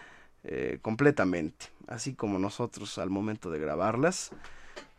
eh, 0.45 0.79
completamente, 0.81 1.65
así 1.87 2.13
como 2.13 2.39
nosotros 2.39 2.97
al 2.97 3.09
momento 3.09 3.51
de 3.51 3.59
grabarlas. 3.59 4.31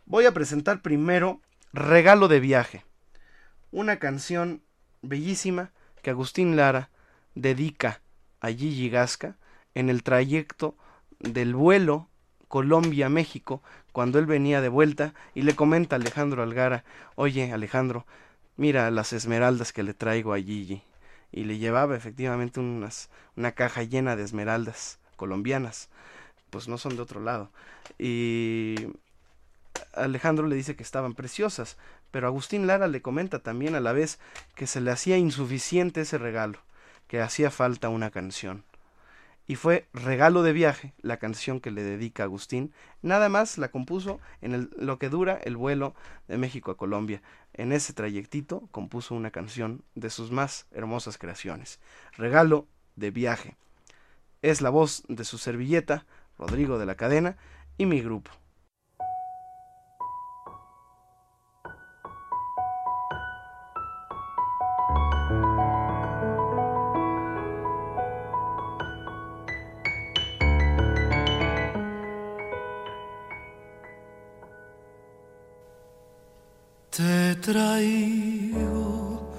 Voy 0.05 0.27
a 0.27 0.35
presentar 0.35 0.83
primero 0.83 1.41
Regalo 1.73 2.29
de 2.29 2.41
viaje, 2.41 2.85
una 3.71 3.99
canción 3.99 4.61
bellísima 5.01 5.71
que 6.03 6.11
Agustín 6.11 6.57
Lara 6.57 6.91
dedica 7.35 8.03
a 8.41 8.49
Gigi 8.49 8.91
Gasca 8.91 9.39
en 9.75 9.89
el 9.89 10.03
trayecto 10.03 10.77
del 11.21 11.55
vuelo 11.55 12.11
Colombia-México 12.49 13.63
cuando 13.93 14.19
él 14.19 14.27
venía 14.27 14.61
de 14.61 14.69
vuelta 14.69 15.15
y 15.35 15.43
le 15.43 15.57
comenta 15.57 15.97
a 15.97 15.99
Alejandro 15.99 16.43
Algara, 16.43 16.85
oye 17.15 17.53
Alejandro, 17.53 18.07
mira 18.57 18.91
las 18.91 19.13
esmeraldas 19.13 19.73
que 19.73 19.83
le 19.83 19.95
traigo 19.95 20.35
a 20.35 20.39
Gigi. 20.39 20.83
Y 21.33 21.45
le 21.45 21.59
llevaba 21.59 21.97
efectivamente 21.97 22.61
unas, 22.61 23.11
una 23.37 23.53
caja 23.53 23.83
llena 23.83 24.15
de 24.15 24.23
esmeraldas 24.23 24.99
colombianas, 25.17 25.89
pues 26.51 26.69
no 26.69 26.79
son 26.79 26.97
de 26.97 27.03
otro 27.03 27.21
lado. 27.21 27.51
Y 27.99 28.77
Alejandro 29.95 30.47
le 30.47 30.57
dice 30.57 30.77
que 30.77 30.83
estaban 30.83 31.15
preciosas, 31.15 31.77
pero 32.11 32.27
Agustín 32.27 32.67
Lara 32.67 32.87
le 32.89 33.03
comenta 33.03 33.41
también 33.41 33.75
a 33.75 33.81
la 33.81 33.93
vez 33.93 34.19
que 34.55 34.67
se 34.67 34.81
le 34.81 34.91
hacía 34.91 35.19
insuficiente 35.19 36.03
ese 36.03 36.19
regalo, 36.19 36.59
que 37.09 37.21
hacía 37.21 37.51
falta 37.51 37.89
una 37.89 38.11
canción 38.11 38.65
y 39.47 39.55
fue 39.55 39.89
Regalo 39.93 40.43
de 40.43 40.53
Viaje, 40.53 40.93
la 41.01 41.19
canción 41.19 41.61
que 41.61 41.71
le 41.71 41.83
dedica 41.83 42.25
Agustín. 42.25 42.73
Nada 43.03 43.29
más 43.29 43.59
la 43.59 43.71
compuso 43.71 44.21
en 44.41 44.55
el, 44.55 44.71
lo 44.77 44.99
que 44.99 45.09
dura 45.09 45.39
el 45.45 45.57
vuelo 45.57 45.95
de 46.27 46.37
México 46.37 46.71
a 46.71 46.77
Colombia. 46.77 47.23
En 47.53 47.73
ese 47.73 47.93
trayectito 47.93 48.69
compuso 48.73 49.15
una 49.15 49.31
canción 49.31 49.83
de 49.95 50.11
sus 50.11 50.31
más 50.31 50.67
hermosas 50.73 51.17
creaciones, 51.17 51.81
Regalo 52.17 52.67
de 52.97 53.11
Viaje. 53.11 53.57
Es 54.43 54.61
la 54.61 54.71
voz 54.71 55.05
de 55.09 55.25
su 55.25 55.39
servilleta, 55.39 56.07
Rodrigo 56.39 56.79
de 56.79 56.87
la 56.87 56.97
Cadena, 56.97 57.37
y 57.79 57.87
mi 57.87 58.01
grupo. 58.01 58.31
Traigo 77.47 79.31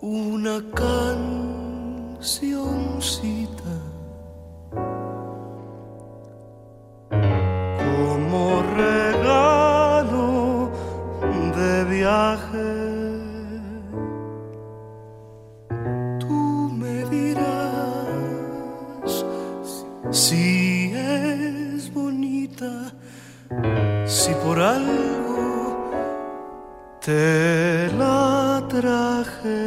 una 0.00 0.60
cancioncita 0.74 3.72
como 7.78 8.62
regalo 8.76 10.70
de 11.56 11.84
viaje. 11.84 12.72
Tú 16.18 16.70
me 16.74 17.04
dirás 17.04 19.24
si 20.10 20.92
es 20.92 21.94
bonita, 21.94 22.92
si 24.06 24.34
por 24.44 24.58
algo 24.58 25.11
te 27.12 27.90
la 27.98 28.64
traje. 28.74 29.62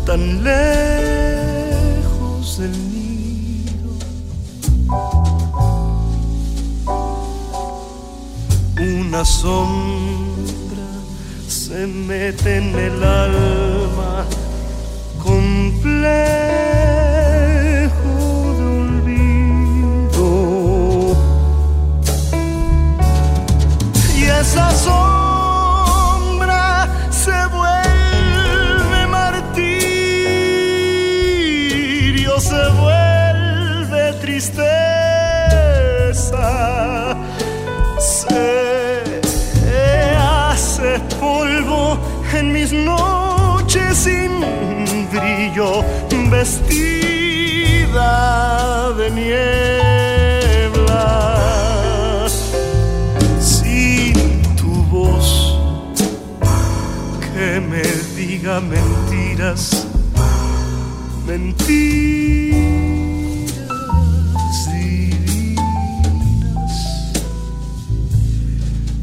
tan 0.05 0.43
lejos 0.43 2.57
del 2.59 2.75
nido, 2.91 3.16
una 9.18 9.26
sombra 9.26 10.86
se 11.47 11.88
mete 11.88 12.57
en 12.57 12.76
el 12.76 13.03
alma 13.03 14.24
complejo 15.18 17.07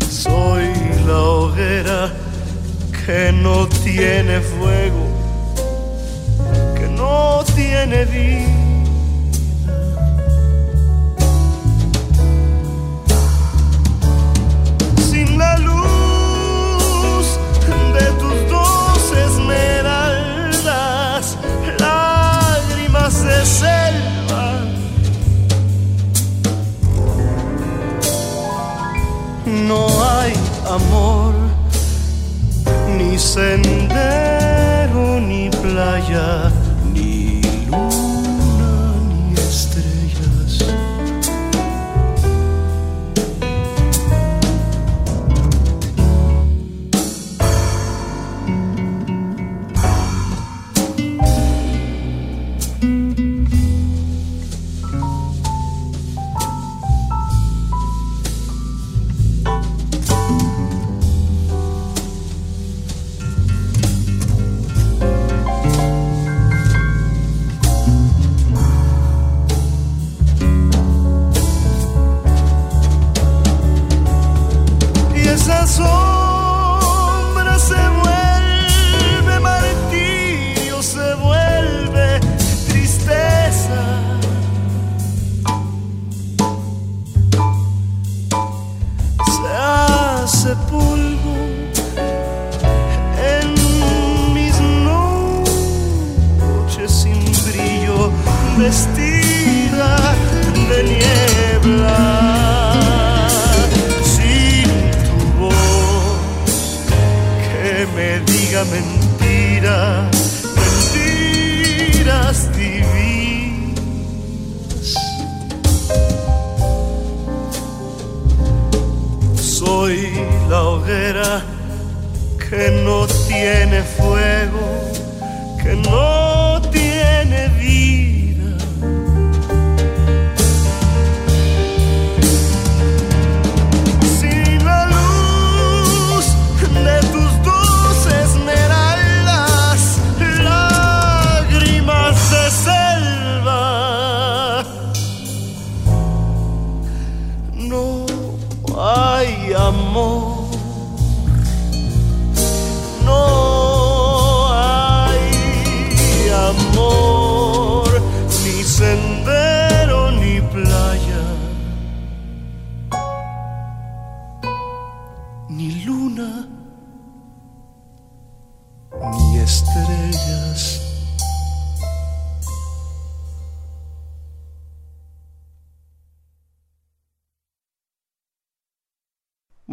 Soy 0.09 0.73
la 1.07 1.19
hoguera 1.19 2.11
que 3.05 3.33
no 3.33 3.69
tiene 3.69 4.41
fuego, 4.41 5.07
que 6.75 6.89
no 6.89 7.45
tiene 7.55 8.07
vida. 8.07 8.54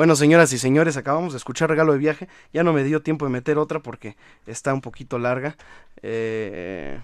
Bueno, 0.02 0.16
señoras 0.16 0.52
y 0.52 0.58
señores, 0.58 0.98
acabamos 0.98 1.34
de 1.34 1.38
escuchar 1.38 1.70
Regalo 1.70 1.94
de 1.94 2.00
Viaje. 2.00 2.28
Ya 2.52 2.64
no 2.64 2.74
me 2.74 2.84
dio 2.84 3.04
tiempo 3.04 3.26
de 3.26 3.32
meter 3.32 3.60
otra 3.60 3.82
porque 3.82 4.18
está 4.48 4.74
un 4.74 4.82
poquito 4.82 5.20
larga. 5.20 5.56
Eh, 6.02 7.00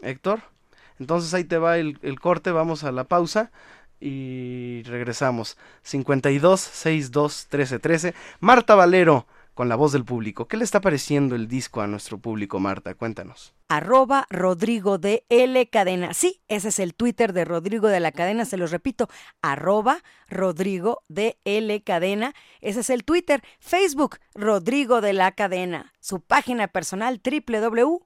Héctor, 0.00 0.40
entonces 0.98 1.34
ahí 1.34 1.44
te 1.44 1.58
va 1.58 1.76
el, 1.76 1.98
el 2.00 2.18
corte, 2.18 2.52
vamos 2.52 2.84
a 2.84 2.90
la 2.90 3.04
pausa 3.04 3.50
y 4.00 4.82
regresamos. 4.86 5.58
52 5.82 6.58
62 6.58 7.48
13 7.50 7.78
13. 7.80 8.14
Marta 8.40 8.74
Valero 8.74 9.26
con 9.56 9.70
la 9.70 9.74
voz 9.74 9.92
del 9.92 10.04
público. 10.04 10.48
¿Qué 10.48 10.58
le 10.58 10.64
está 10.64 10.82
pareciendo 10.82 11.34
el 11.34 11.48
disco 11.48 11.80
a 11.80 11.86
nuestro 11.86 12.18
público, 12.18 12.60
Marta? 12.60 12.94
Cuéntanos. 12.94 13.54
arroba 13.68 14.26
Rodrigo 14.28 14.98
de 14.98 15.24
L 15.30 15.68
Cadena. 15.70 16.12
Sí, 16.12 16.42
ese 16.46 16.68
es 16.68 16.78
el 16.78 16.94
Twitter 16.94 17.32
de 17.32 17.46
Rodrigo 17.46 17.88
de 17.88 17.98
la 17.98 18.12
Cadena, 18.12 18.44
se 18.44 18.58
los 18.58 18.70
repito, 18.70 19.08
arroba 19.40 20.02
Rodrigo 20.28 21.02
de 21.08 21.38
L 21.44 21.82
Cadena. 21.82 22.34
Ese 22.60 22.80
es 22.80 22.90
el 22.90 23.04
Twitter. 23.04 23.42
Facebook, 23.58 24.18
Rodrigo 24.34 25.00
de 25.00 25.14
la 25.14 25.32
Cadena. 25.32 25.94
Su 26.00 26.20
página 26.20 26.68
personal, 26.68 27.22
www 27.24 28.05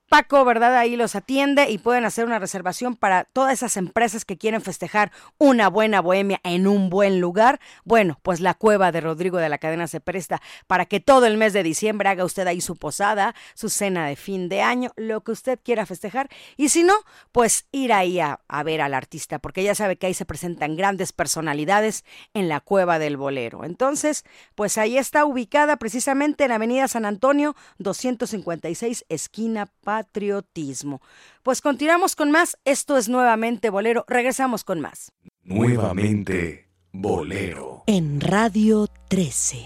Paco, 0.07 0.45
¿verdad? 0.45 0.77
Ahí 0.77 0.95
los 0.95 1.15
atiende 1.15 1.69
y 1.71 1.79
pueden 1.79 2.05
hacer 2.05 2.25
una 2.25 2.37
reservación 2.37 2.95
para 2.95 3.23
todas 3.23 3.53
esas 3.53 3.75
empresas 3.75 4.23
que 4.23 4.37
quieren 4.37 4.61
festejar 4.61 5.11
una 5.39 5.67
buena 5.67 5.99
bohemia 5.99 6.39
en 6.43 6.67
un 6.67 6.91
buen 6.91 7.19
lugar. 7.19 7.59
Bueno, 7.85 8.19
pues 8.21 8.39
la 8.39 8.53
cueva 8.53 8.91
de 8.91 9.01
Rodrigo 9.01 9.39
de 9.39 9.49
la 9.49 9.57
Cadena 9.57 9.87
se 9.87 10.01
presta 10.01 10.41
para 10.67 10.85
que 10.85 10.99
todo 10.99 11.25
el 11.25 11.37
mes 11.37 11.53
de 11.53 11.63
diciembre 11.63 12.07
haga 12.07 12.23
usted 12.23 12.45
ahí 12.45 12.61
su 12.61 12.75
posada, 12.75 13.33
su 13.55 13.69
cena 13.69 14.07
de 14.07 14.15
fin 14.15 14.47
de 14.47 14.61
año, 14.61 14.91
lo 14.95 15.21
que 15.21 15.31
usted 15.31 15.59
quiera 15.63 15.87
festejar. 15.87 16.29
Y 16.55 16.69
si 16.69 16.83
no, 16.83 16.93
pues 17.31 17.65
ir 17.71 17.91
ahí 17.91 18.19
a, 18.19 18.39
ver 18.63 18.81
al 18.81 18.93
artista, 18.93 19.39
porque 19.39 19.63
ya 19.63 19.73
sabe 19.73 19.97
que 19.97 20.07
ahí 20.07 20.13
se 20.13 20.25
presentan 20.25 20.75
grandes 20.75 21.13
personalidades 21.13 22.05
en 22.33 22.47
la 22.47 22.59
cueva 22.61 22.99
del 22.99 23.17
bolero. 23.17 23.63
Entonces, 23.63 24.23
pues 24.53 24.77
ahí 24.77 24.97
está 24.97 25.25
ubicada 25.25 25.77
precisamente 25.77 26.43
en 26.45 26.51
Avenida 26.51 26.87
San 26.87 27.05
Antonio, 27.05 27.55
256, 27.79 29.05
esquina 29.09 29.67
patriotismo. 29.95 31.01
Pues 31.41 31.61
continuamos 31.61 32.17
con 32.17 32.29
más. 32.29 32.57
Esto 32.65 32.97
es 32.97 33.07
nuevamente 33.07 33.69
Bolero. 33.69 34.03
Regresamos 34.09 34.65
con 34.65 34.81
más. 34.81 35.13
Nuevamente 35.43 36.67
Bolero. 36.91 37.83
En 37.87 38.19
Radio 38.19 38.87
13. 39.07 39.65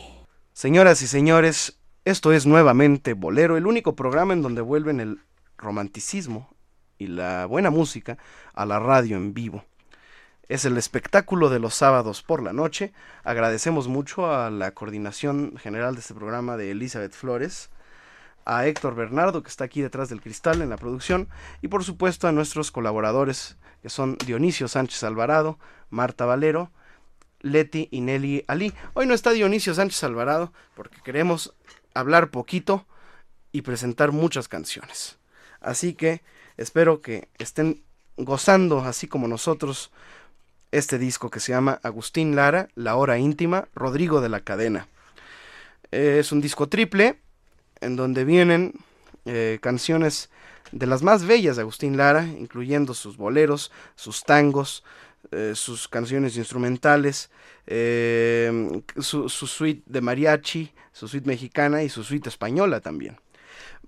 Señoras 0.54 1.02
y 1.02 1.08
señores, 1.08 1.80
esto 2.06 2.32
es 2.32 2.46
nuevamente 2.46 3.14
Bolero, 3.14 3.58
el 3.58 3.66
único 3.66 3.96
programa 3.96 4.34
en 4.34 4.44
donde 4.44 4.62
vuelven 4.62 5.00
el 5.00 5.20
romanticismo 5.58 6.54
y 7.00 7.08
la 7.08 7.48
buena 7.48 7.72
música 7.72 8.20
a 8.54 8.68
la 8.68 8.78
radio 8.78 9.18
en 9.18 9.34
vivo. 9.34 9.64
Es 10.48 10.64
el 10.66 10.78
espectáculo 10.78 11.50
de 11.50 11.58
los 11.58 11.74
sábados 11.74 12.22
por 12.22 12.44
la 12.44 12.54
noche. 12.54 12.94
Agradecemos 13.24 13.88
mucho 13.88 14.32
a 14.32 14.52
la 14.52 14.76
coordinación 14.76 15.58
general 15.58 15.96
de 15.96 16.02
este 16.02 16.14
programa 16.14 16.56
de 16.56 16.70
Elizabeth 16.70 17.14
Flores, 17.14 17.72
a 18.50 18.66
Héctor 18.66 18.96
Bernardo, 18.96 19.44
que 19.44 19.50
está 19.50 19.66
aquí 19.66 19.80
detrás 19.80 20.10
del 20.10 20.22
cristal 20.22 20.64
en 20.64 20.72
la 20.72 20.78
producción, 20.78 21.30
y 21.62 21.68
por 21.68 21.84
supuesto 21.84 22.28
a 22.28 22.32
nuestros 22.32 22.72
colaboradores, 22.72 23.58
que 23.84 23.90
son 23.90 24.18
Dionisio 24.26 24.68
Sánchez 24.68 25.04
Alvarado, 25.04 25.60
Marta 25.92 26.26
Valero, 26.26 26.72
Leti 27.42 27.88
y 27.92 28.02
Nelly 28.02 28.46
Ali. 28.48 28.74
Hoy 28.96 29.06
no 29.06 29.14
está 29.14 29.32
Dionisio 29.32 29.76
Sánchez 29.76 30.04
Alvarado 30.04 30.52
porque 30.76 30.98
queremos 31.04 31.54
hablar 31.94 32.32
poquito 32.32 32.88
y 33.52 33.62
presentar 33.62 34.12
muchas 34.12 34.48
canciones. 34.48 35.20
Así 35.62 35.94
que 35.94 36.24
espero 36.58 37.02
que 37.02 37.30
estén 37.38 37.84
gozando, 38.18 38.80
así 38.80 39.08
como 39.08 39.28
nosotros, 39.28 39.92
este 40.72 40.98
disco 40.98 41.30
que 41.30 41.40
se 41.40 41.52
llama 41.52 41.80
Agustín 41.84 42.36
Lara, 42.36 42.70
La 42.74 42.96
Hora 42.96 43.20
Íntima, 43.20 43.68
Rodrigo 43.76 44.22
de 44.22 44.30
la 44.30 44.40
Cadena. 44.40 44.88
Es 45.92 46.32
un 46.32 46.42
disco 46.42 46.68
triple 46.68 47.20
en 47.82 47.96
donde 47.96 48.26
vienen 48.26 48.74
eh, 49.26 49.60
canciones 49.62 50.30
de 50.72 50.88
las 50.88 51.02
más 51.02 51.26
bellas 51.26 51.56
de 51.56 51.64
Agustín 51.64 51.98
Lara, 51.98 52.26
incluyendo 52.26 52.94
sus 52.94 53.18
boleros, 53.18 53.72
sus 53.96 54.24
tangos, 54.24 54.84
eh, 55.32 55.54
sus 55.56 55.88
canciones 55.88 56.38
instrumentales, 56.38 57.30
eh, 57.68 58.82
su, 59.00 59.30
su, 59.30 59.48
suite 59.48 59.84
de 59.86 60.02
mariachi, 60.02 60.72
su 60.92 61.08
suite 61.08 61.28
mexicana 61.28 61.84
y 61.84 61.90
su 61.90 62.04
suite 62.04 62.30
española 62.30 62.80
también. 62.80 63.18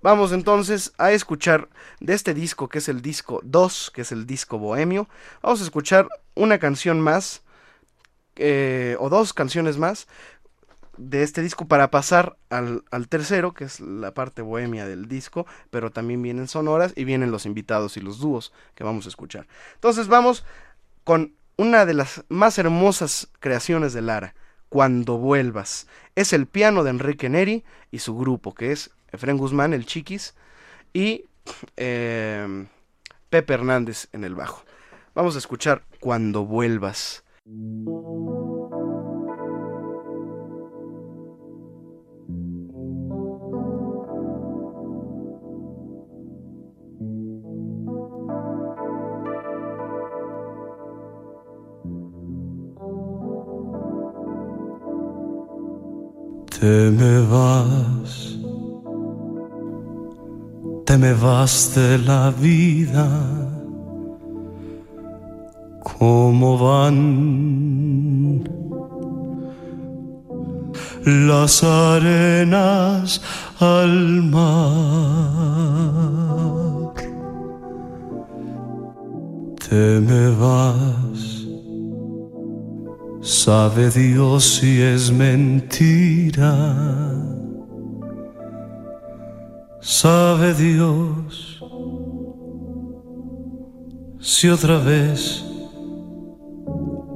Vamos 0.00 0.32
entonces 0.32 0.92
a 0.98 1.12
escuchar 1.12 1.68
de 2.00 2.14
este 2.14 2.34
disco 2.34 2.68
que 2.68 2.78
es 2.78 2.88
el 2.88 3.02
disco 3.02 3.40
2, 3.44 3.92
que 3.94 4.02
es 4.02 4.12
el 4.12 4.26
disco 4.26 4.58
bohemio, 4.58 5.08
vamos 5.42 5.60
a 5.60 5.64
escuchar 5.64 6.08
una 6.34 6.58
canción 6.58 7.00
más, 7.00 7.42
o 8.38 9.08
dos 9.08 9.32
canciones 9.32 9.78
más, 9.78 10.08
de 11.10 11.22
este 11.22 11.42
disco 11.42 11.66
para 11.66 11.90
pasar 11.90 12.36
al, 12.50 12.84
al, 12.90 13.08
tercero, 13.08 13.52
que 13.54 13.64
es 13.64 13.80
la 13.80 14.14
parte 14.14 14.42
bohemia 14.42 14.86
del 14.86 15.08
disco, 15.08 15.46
pero 15.70 15.90
también 15.90 16.22
vienen 16.22 16.48
sonoras 16.48 16.92
y 16.96 17.04
vienen 17.04 17.30
los 17.30 17.46
invitados 17.46 17.96
y 17.96 18.00
los 18.00 18.18
dúos 18.18 18.52
que 18.74 18.84
vamos 18.84 19.06
a 19.06 19.08
escuchar. 19.08 19.46
Entonces 19.74 20.08
vamos 20.08 20.44
con 21.04 21.34
una 21.56 21.86
de 21.86 21.94
las 21.94 22.24
más 22.28 22.58
hermosas 22.58 23.28
creaciones 23.40 23.92
de 23.92 24.02
Lara, 24.02 24.34
Cuando 24.68 25.18
vuelvas. 25.18 25.86
Es 26.14 26.32
el 26.32 26.46
piano 26.46 26.82
de 26.82 26.90
Enrique 26.90 27.28
Neri 27.28 27.62
y 27.90 27.98
su 27.98 28.16
grupo, 28.16 28.54
que 28.54 28.72
es 28.72 28.90
Efren 29.12 29.36
Guzmán, 29.36 29.74
el 29.74 29.84
Chiquis, 29.84 30.34
y 30.94 31.26
eh, 31.76 32.66
Pepe 33.28 33.54
Hernández 33.54 34.08
en 34.12 34.24
el 34.24 34.34
bajo. 34.34 34.64
Vamos 35.14 35.34
a 35.34 35.38
escuchar 35.38 35.84
Cuando 36.00 36.46
vuelvas. 36.46 37.22
Te 56.62 56.78
me 56.92 57.14
vas, 57.26 58.38
te 60.86 60.96
me 60.96 61.12
vas 61.12 61.74
de 61.74 61.98
la 61.98 62.30
vida, 62.30 63.08
como 65.82 66.56
van 66.56 68.44
las 71.04 71.64
arenas 71.64 73.20
al 73.58 74.22
mar. 74.22 75.02
Te 79.68 79.98
me 79.98 80.30
vas 80.36 81.41
Sabe 83.22 83.88
Dios 83.88 84.56
si 84.58 84.82
es 84.82 85.12
mentira. 85.12 86.54
Sabe 89.80 90.54
Dios 90.54 91.62
si 94.20 94.48
otra 94.48 94.78
vez 94.78 95.44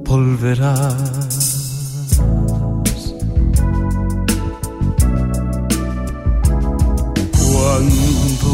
volverás. 0.05 1.47
Cuando 7.51 8.49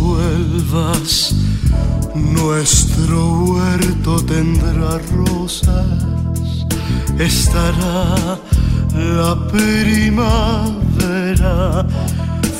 vuelvas, 0.00 1.34
nuestro 2.14 3.44
huerto 3.44 4.16
tendrá 4.24 4.98
rosas, 5.14 6.25
estará 7.18 8.38
la 8.94 9.34
primavera 9.48 10.76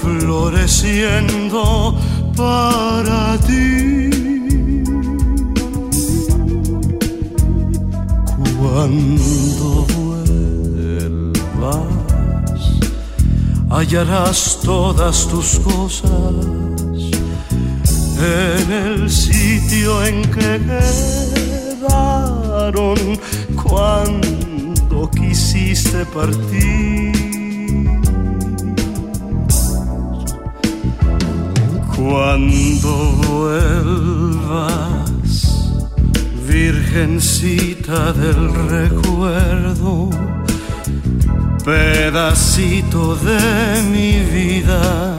floreciendo 0.00 1.96
para 2.36 3.38
ti. 3.38 4.10
Cuando 8.58 9.86
vuelvas, 9.96 11.80
hallarás 13.70 14.58
todas 14.62 15.26
tus 15.28 15.58
cosas 15.60 16.34
en 18.18 18.72
el 18.72 19.10
sitio 19.10 20.04
en 20.04 20.22
que 20.22 20.60
quedaron 21.80 22.98
cuando 23.68 25.10
quisiste 25.10 26.04
partir. 26.06 27.12
Cuando 31.96 32.90
vuelvas, 33.28 34.72
virgencita 36.46 38.12
del 38.12 38.54
recuerdo, 38.68 40.10
pedacito 41.64 43.16
de 43.16 43.82
mi 43.90 44.20
vida, 44.36 45.16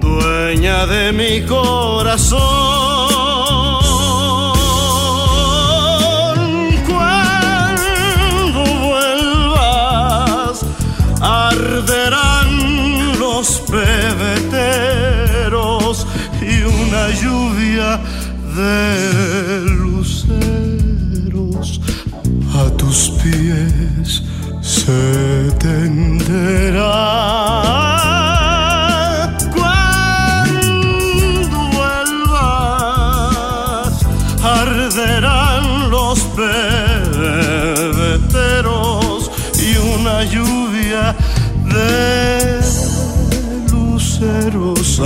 dueña 0.00 0.86
de 0.86 1.12
mi 1.12 1.42
corazón. 1.46 3.05
Arderán 11.56 13.18
los 13.18 13.62
pebeteros 13.70 14.46
y 16.40 16.62
una 16.62 17.10
lluvia 17.10 18.00
de 18.56 19.60
luceros 19.80 21.68
a 22.54 22.70
tus 22.76 23.10
pies 23.22 24.22
se 24.60 25.50
tenderá. 25.58 26.86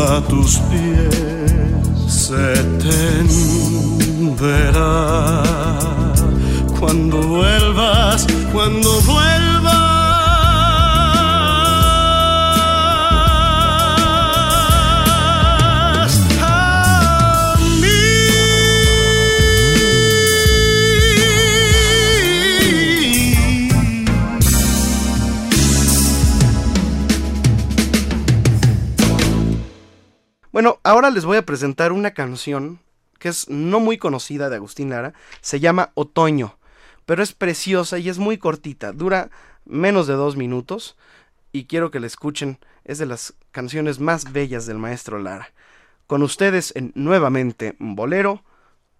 A 0.01 0.20
tus 0.22 0.59
pies 0.70 1.11
se 2.09 2.55
tenderá. 4.09 4.62
Cuando 6.78 7.18
vuelvas, 7.22 8.26
cuando 8.53 9.01
vuelvas 9.03 9.49
Bueno, 30.61 30.78
ahora 30.82 31.08
les 31.08 31.24
voy 31.24 31.38
a 31.38 31.46
presentar 31.46 31.90
una 31.90 32.11
canción 32.11 32.80
que 33.18 33.30
es 33.30 33.48
no 33.48 33.80
muy 33.80 33.96
conocida 33.96 34.50
de 34.50 34.56
Agustín 34.56 34.90
Lara. 34.90 35.14
Se 35.40 35.58
llama 35.58 35.90
Otoño, 35.94 36.58
pero 37.06 37.22
es 37.22 37.32
preciosa 37.32 37.96
y 37.96 38.11
es 38.11 38.18
muy 38.18 38.36
cortita. 38.36 38.92
Dura 38.92 39.30
menos 39.64 40.06
de 40.06 40.12
dos 40.12 40.37
minutos 40.37 40.99
y 41.50 41.64
quiero 41.64 41.91
que 41.91 41.99
la 41.99 42.07
escuchen. 42.07 42.58
Es 42.84 42.99
de 42.99 43.07
las 43.07 43.32
canciones 43.53 44.00
más 44.00 44.32
bellas 44.32 44.66
del 44.66 44.76
maestro 44.76 45.18
Lara. 45.18 45.50
Con 46.07 46.22
ustedes 46.22 46.76
en 46.76 46.92
nuevamente 46.95 47.74
Bolero, 47.78 48.45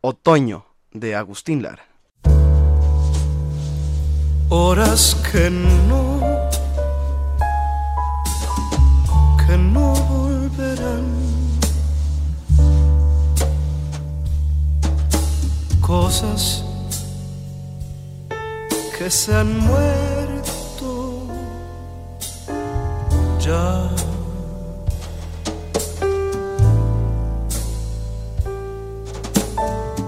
Otoño 0.01 0.65
de 0.93 1.15
Agustín 1.15 1.63
Lara. 1.63 1.85
Horas 4.49 5.15
que 5.31 5.51
no, 5.51 6.21
que 9.47 9.59
no 9.59 10.10
Cosas 15.91 16.63
que 18.97 19.11
se 19.11 19.35
han 19.35 19.59
muerto 19.59 21.25
ya. 23.41 23.91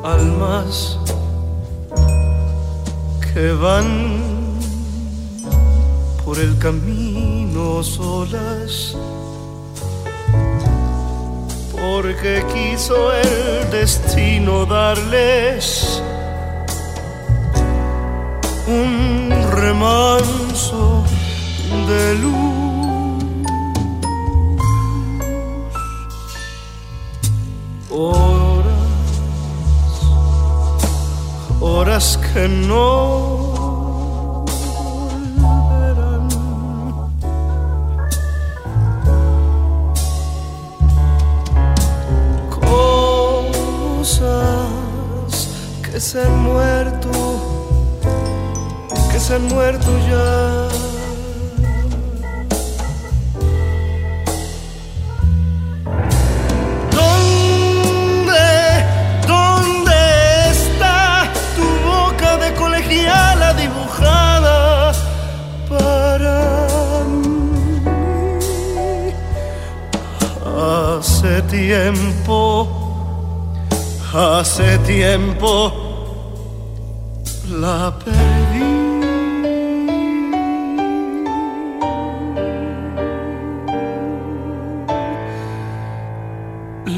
Almas 0.04 0.98
que 3.34 3.52
van 3.52 3.88
por 6.24 6.38
el 6.38 6.56
camino 6.58 7.82
solas, 7.82 8.96
porque 11.82 12.44
quiso 12.54 13.12
el 13.12 13.68
destino 13.72 14.64
darles 14.66 16.00
un 18.68 19.28
remanso 19.50 21.02
de 21.88 22.14
luz. 22.22 23.24
Horas, 27.90 28.74
horas 31.60 32.16
que 32.32 32.48
no 32.48 33.61
se 46.02 46.20
han 46.20 46.42
muerto, 46.42 47.10
que 49.12 49.20
se 49.20 49.36
han 49.36 49.46
muerto 49.46 49.86
ya. 50.10 50.68
¿Dónde, 56.90 58.84
dónde 59.28 60.00
está 60.50 61.30
tu 61.56 61.66
boca 61.88 62.36
de 62.36 62.52
colegiala 62.54 63.54
dibujada 63.54 64.92
para 65.68 67.04
mí? 67.04 69.12
Hace 70.44 71.42
tiempo, 71.42 72.68
hace 74.12 74.78
tiempo 74.78 75.81
la 77.62 77.96
perdí. 78.04 78.70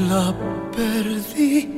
La 0.09 0.35
perdí. 0.75 1.69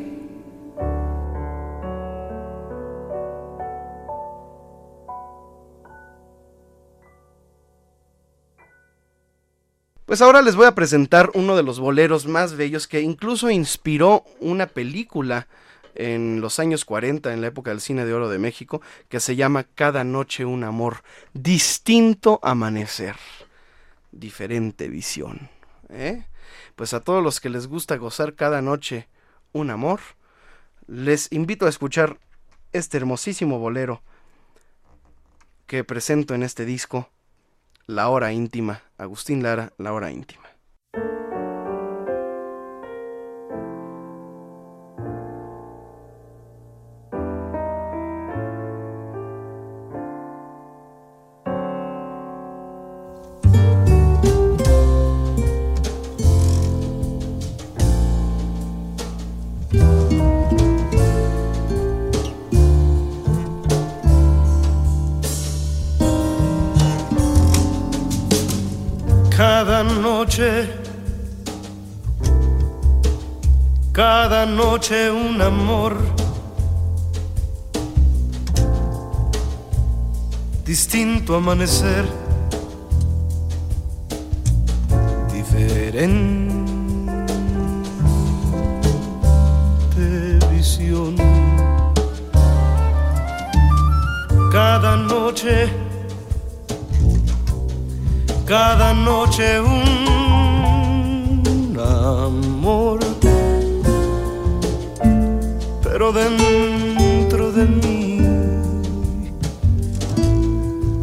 Pues 10.05 10.23
ahora 10.23 10.41
les 10.43 10.55
voy 10.55 10.67
a 10.67 10.77
presentar 10.77 11.33
uno 11.35 11.57
de 11.57 11.65
los 11.65 11.81
boleros 11.81 12.29
más 12.29 12.57
bellos 12.57 12.87
que 12.87 13.01
incluso 13.01 13.51
inspiró 13.51 14.23
una 14.39 14.69
película 14.69 15.49
en 15.97 16.41
los 16.41 16.59
años 16.59 16.85
40, 16.85 17.33
en 17.33 17.41
la 17.41 17.49
época 17.49 17.71
del 17.71 17.81
cine 17.81 18.05
de 18.05 18.15
oro 18.15 18.29
de 18.29 18.39
México, 18.39 18.81
que 19.09 19.21
se 19.21 19.37
llama 19.37 19.65
Cada 19.65 20.05
noche 20.05 20.45
un 20.45 20.65
amor, 20.65 21.03
distinto 21.33 22.41
amanecer, 22.43 23.17
diferente 24.13 24.89
visión. 24.89 25.49
¿eh? 25.89 26.25
Pues 26.75 26.95
a 26.95 27.01
todos 27.01 27.23
los 27.23 27.41
que 27.41 27.51
les 27.51 27.67
gusta 27.67 27.97
gozar 27.97 28.35
cada 28.35 28.63
noche 28.63 29.09
un 29.53 29.71
amor, 29.71 30.01
les 30.87 31.33
invito 31.33 31.67
a 31.67 31.71
escuchar 31.71 32.19
este 32.73 32.99
hermosísimo 32.99 33.59
bolero 33.59 34.03
que 35.67 35.83
presento 35.85 36.35
en 36.35 36.43
este 36.43 36.65
disco, 36.65 37.11
La 37.87 38.09
Hora 38.09 38.33
Íntima, 38.33 38.83
Agustín 38.99 39.43
Lara, 39.43 39.73
La 39.79 39.93
Hora 39.93 40.11
Íntima. 40.11 40.46
Noche 74.47 75.11
un 75.11 75.41
amor 75.41 75.97
distinto 80.65 81.37
amanecer, 81.37 82.05
diferente 85.33 86.25
visión. 90.51 91.17
Cada 94.51 94.97
noche 94.97 95.71
cada 98.47 98.95
noche 98.95 99.61
un 99.61 99.77
amor, 101.77 103.01
pero 105.99 106.13
dentro 106.13 107.53
de 107.53 107.65
mí 107.65 108.21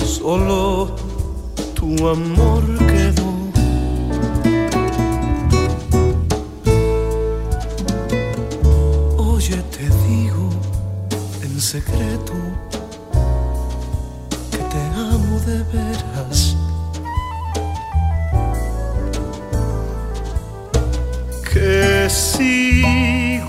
solo 0.05 0.95
tu 1.73 2.07
amor 2.07 2.63
quedó. 2.77 3.33
Oye, 9.17 9.57
te 9.75 9.85
digo 10.05 10.47
en 11.41 11.59
secreto 11.59 12.33
que 14.51 14.57
te 14.57 14.81
amo 14.95 15.39
de 15.47 15.57
veras. 15.73 16.12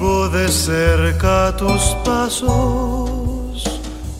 De 0.05 0.49
cerca 0.49 1.57
tus 1.57 1.83
pasos, 2.05 3.65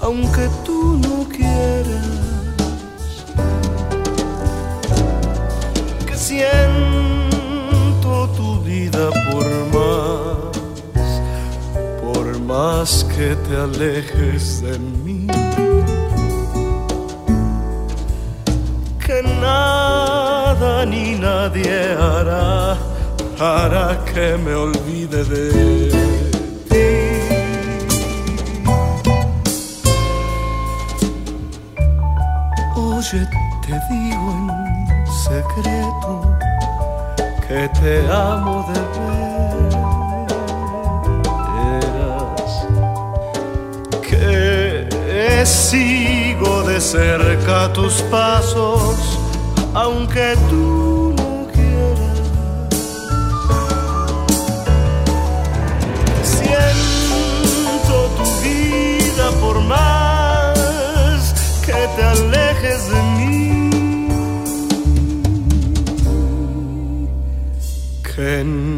aunque 0.01 0.49
tú 0.65 0.99
no 1.03 1.29
quieras, 1.29 2.07
que 6.07 6.17
siento 6.17 7.11
tu 8.37 8.61
vida 8.63 9.11
por 9.31 9.47
más, 9.75 10.57
por 12.03 12.41
más 12.41 13.05
que 13.15 13.37
te 13.37 13.55
alejes 13.57 14.63
de 14.63 14.79
mí. 14.79 15.27
Que 19.05 19.23
nada 19.23 20.87
ni 20.87 21.15
nadie 21.19 21.93
hará 21.93 22.94
hará 23.41 23.97
que 24.05 24.37
me 24.39 24.55
olvide 24.55 25.25
de 25.25 25.51
ti. 26.69 26.85
Oye, 32.77 33.27
te 33.63 33.75
digo 33.91 34.27
en 34.39 34.49
secreto 35.29 36.13
que 37.47 37.69
te 37.81 37.95
amo 38.11 38.65
de 38.71 38.81
veras, 41.81 42.53
que 44.03 45.45
sigo 45.45 46.63
de 46.63 46.81
cerca 46.81 47.73
tus 47.73 47.95
pasos, 48.11 48.97
aunque 49.75 50.37
tú 50.49 50.84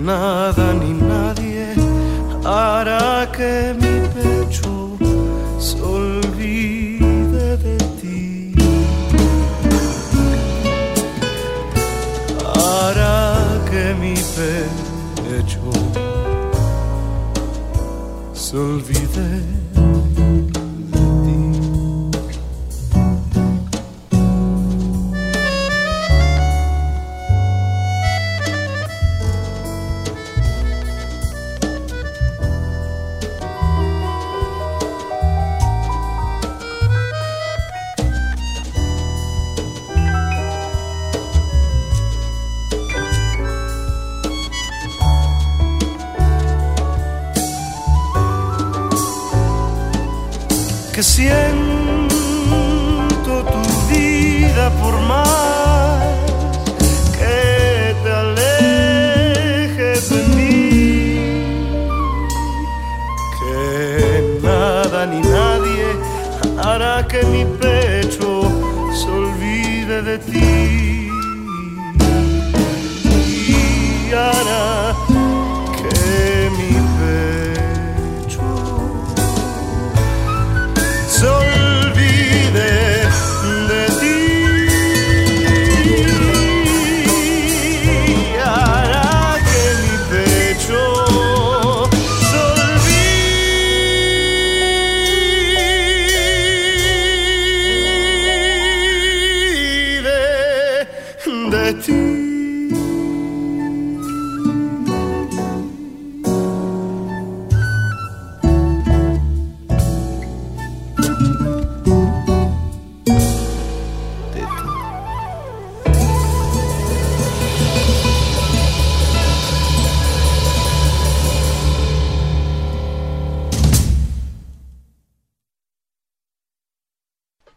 Que 0.07 0.86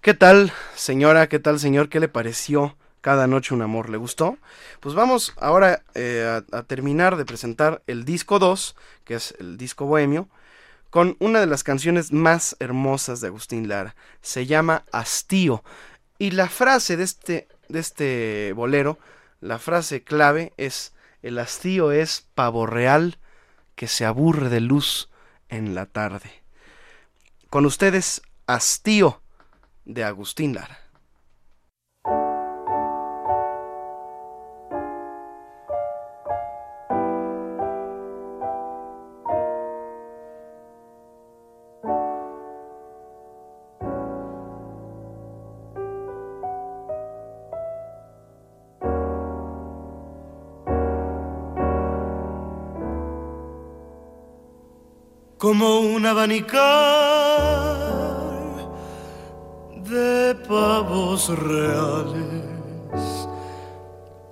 ¿Qué 0.09 0.15
tal, 0.15 0.51
señora? 0.73 1.29
¿Qué 1.29 1.37
tal, 1.37 1.59
señor? 1.59 1.87
¿Qué 1.87 1.99
le 1.99 2.07
pareció 2.07 2.75
cada 2.99 3.27
noche 3.27 3.53
un 3.53 3.61
amor? 3.61 3.91
¿Le 3.91 3.97
gustó? 3.97 4.39
Pues 4.79 4.95
vamos 4.95 5.35
ahora 5.37 5.83
eh, 5.93 6.41
a, 6.51 6.63
terminar 6.63 7.15
de 7.15 7.25
presentar 7.25 7.83
el 7.85 8.05
disco 8.05 8.39
2, 8.39 8.75
que 9.03 9.13
es 9.13 9.35
el 9.37 9.55
disco 9.57 9.85
bohemio, 9.85 10.27
con 10.89 11.15
una 11.19 11.39
de 11.39 11.45
las 11.45 11.63
canciones 11.63 12.11
más 12.11 12.57
hermosas 12.59 13.21
de 13.21 13.27
Agustín 13.27 13.69
Lara. 13.69 13.95
Se 14.23 14.47
llama 14.47 14.83
Hastío. 14.91 15.63
Y 16.17 16.31
la 16.31 16.49
frase 16.49 16.97
de 16.97 17.03
este, 17.03 17.47
de 17.67 17.79
este 17.79 18.53
bolero, 18.53 18.97
la 19.41 19.59
frase 19.59 20.03
clave 20.03 20.53
es, 20.57 20.91
el 21.21 21.37
hastío 21.37 21.91
es 21.91 22.27
pavo 22.33 22.65
real 22.65 23.19
que 23.75 23.87
se 23.87 24.05
aburre 24.05 24.49
de 24.49 24.59
luz 24.59 25.11
en 25.49 25.75
la 25.75 25.85
tarde. 25.85 26.41
Con 27.51 27.67
ustedes, 27.67 28.23
Hastío 28.47 29.21
de 29.89 30.03
Agustín 30.03 30.53
Lara. 30.53 30.77
como 55.39 55.79
un 55.79 56.05
abanicar 56.05 57.68
de 59.89 60.35
pavos 60.47 61.29
reales 61.29 62.15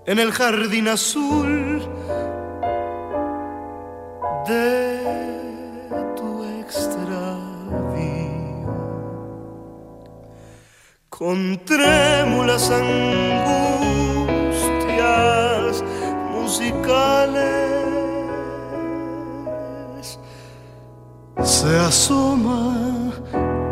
en 0.06 0.20
el 0.20 0.32
jardín 0.32 0.88
azul 0.88 1.82
de 4.48 5.00
tu 6.16 6.44
extravío. 6.62 7.08
Con 11.10 11.60
trémulas 11.66 12.70
angustias 12.70 12.94
musicales 16.32 17.58
se 21.44 21.80
asoma 21.80 22.68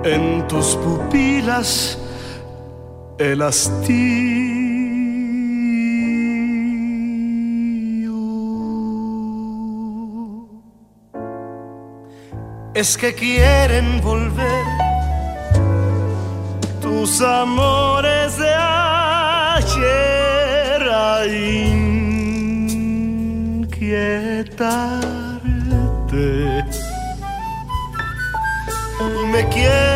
en 0.06 0.48
tus 0.48 0.76
pupilas 0.76 1.98
el 3.18 3.42
hastío. 3.42 3.96
Es 12.76 12.98
que 12.98 13.14
quieren 13.16 14.00
volver 14.02 14.66
tus 16.82 17.22
amores 17.22 18.38
de 18.38 18.54
ayer 18.54 19.74
a 20.88 21.26
inquietarte 21.26 21.96
me 29.32 29.48
quieren 29.50 29.95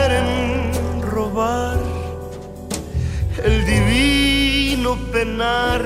penar 5.19 5.83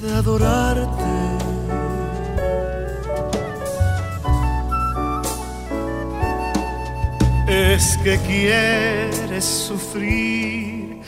de 0.00 0.08
adorarte. 0.20 1.14
Es 7.46 7.96
que 8.02 8.14
quieres 8.30 9.44
sufrir 9.44 11.00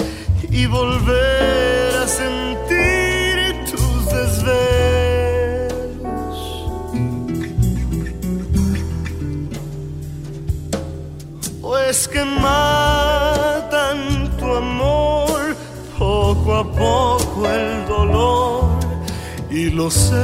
y 0.51 0.67
volver 0.67 1.97
a 2.05 2.07
sentir 2.07 3.37
tus 3.71 4.07
desvelos. 4.19 5.17
O 11.61 11.77
es 11.77 12.07
que 12.07 12.25
matan 12.25 13.14
a 16.57 16.65
poco 16.65 17.49
el 17.49 17.87
dolor 17.87 18.79
y 19.51 19.71
lo 19.71 19.91
sé. 19.91 20.15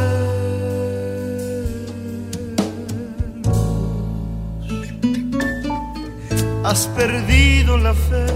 Has 6.64 6.86
perdido 6.88 7.76
la 7.78 7.94
fe 7.94 8.26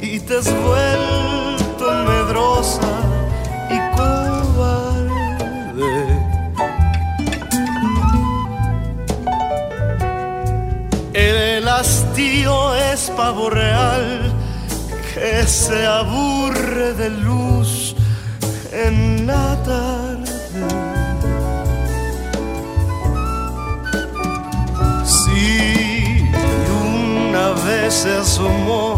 y 0.00 0.18
te 0.20 0.38
has 0.38 0.50
vuelto 0.68 1.84
medrosa 2.06 2.92
y 3.68 3.78
cobarde. 3.96 5.12
El 11.12 11.68
hastío 11.68 12.74
es 12.76 13.10
pavo 13.16 13.50
real 13.50 14.31
se 15.46 15.86
aburre 15.86 16.94
de 16.94 17.10
luz 17.10 17.94
en 18.72 19.26
la 19.26 19.56
tarde. 19.62 20.32
Si 25.04 26.24
una 27.30 27.52
vez 27.64 27.94
se 27.94 28.16
asomó 28.16 28.91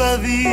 osadía 0.00 0.49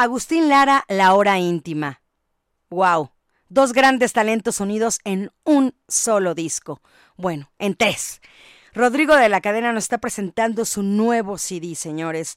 Agustín 0.00 0.48
Lara, 0.48 0.84
La 0.86 1.12
Hora 1.14 1.40
Íntima. 1.40 2.02
¡Wow! 2.70 3.10
Dos 3.48 3.72
grandes 3.72 4.12
talentos 4.12 4.60
unidos 4.60 5.00
en 5.02 5.32
un 5.42 5.74
solo 5.88 6.36
disco. 6.36 6.80
Bueno, 7.16 7.50
en 7.58 7.74
tres. 7.74 8.20
Rodrigo 8.72 9.16
de 9.16 9.28
la 9.28 9.40
Cadena 9.40 9.72
nos 9.72 9.82
está 9.82 9.98
presentando 9.98 10.64
su 10.66 10.84
nuevo 10.84 11.36
CD, 11.36 11.74
señores. 11.74 12.36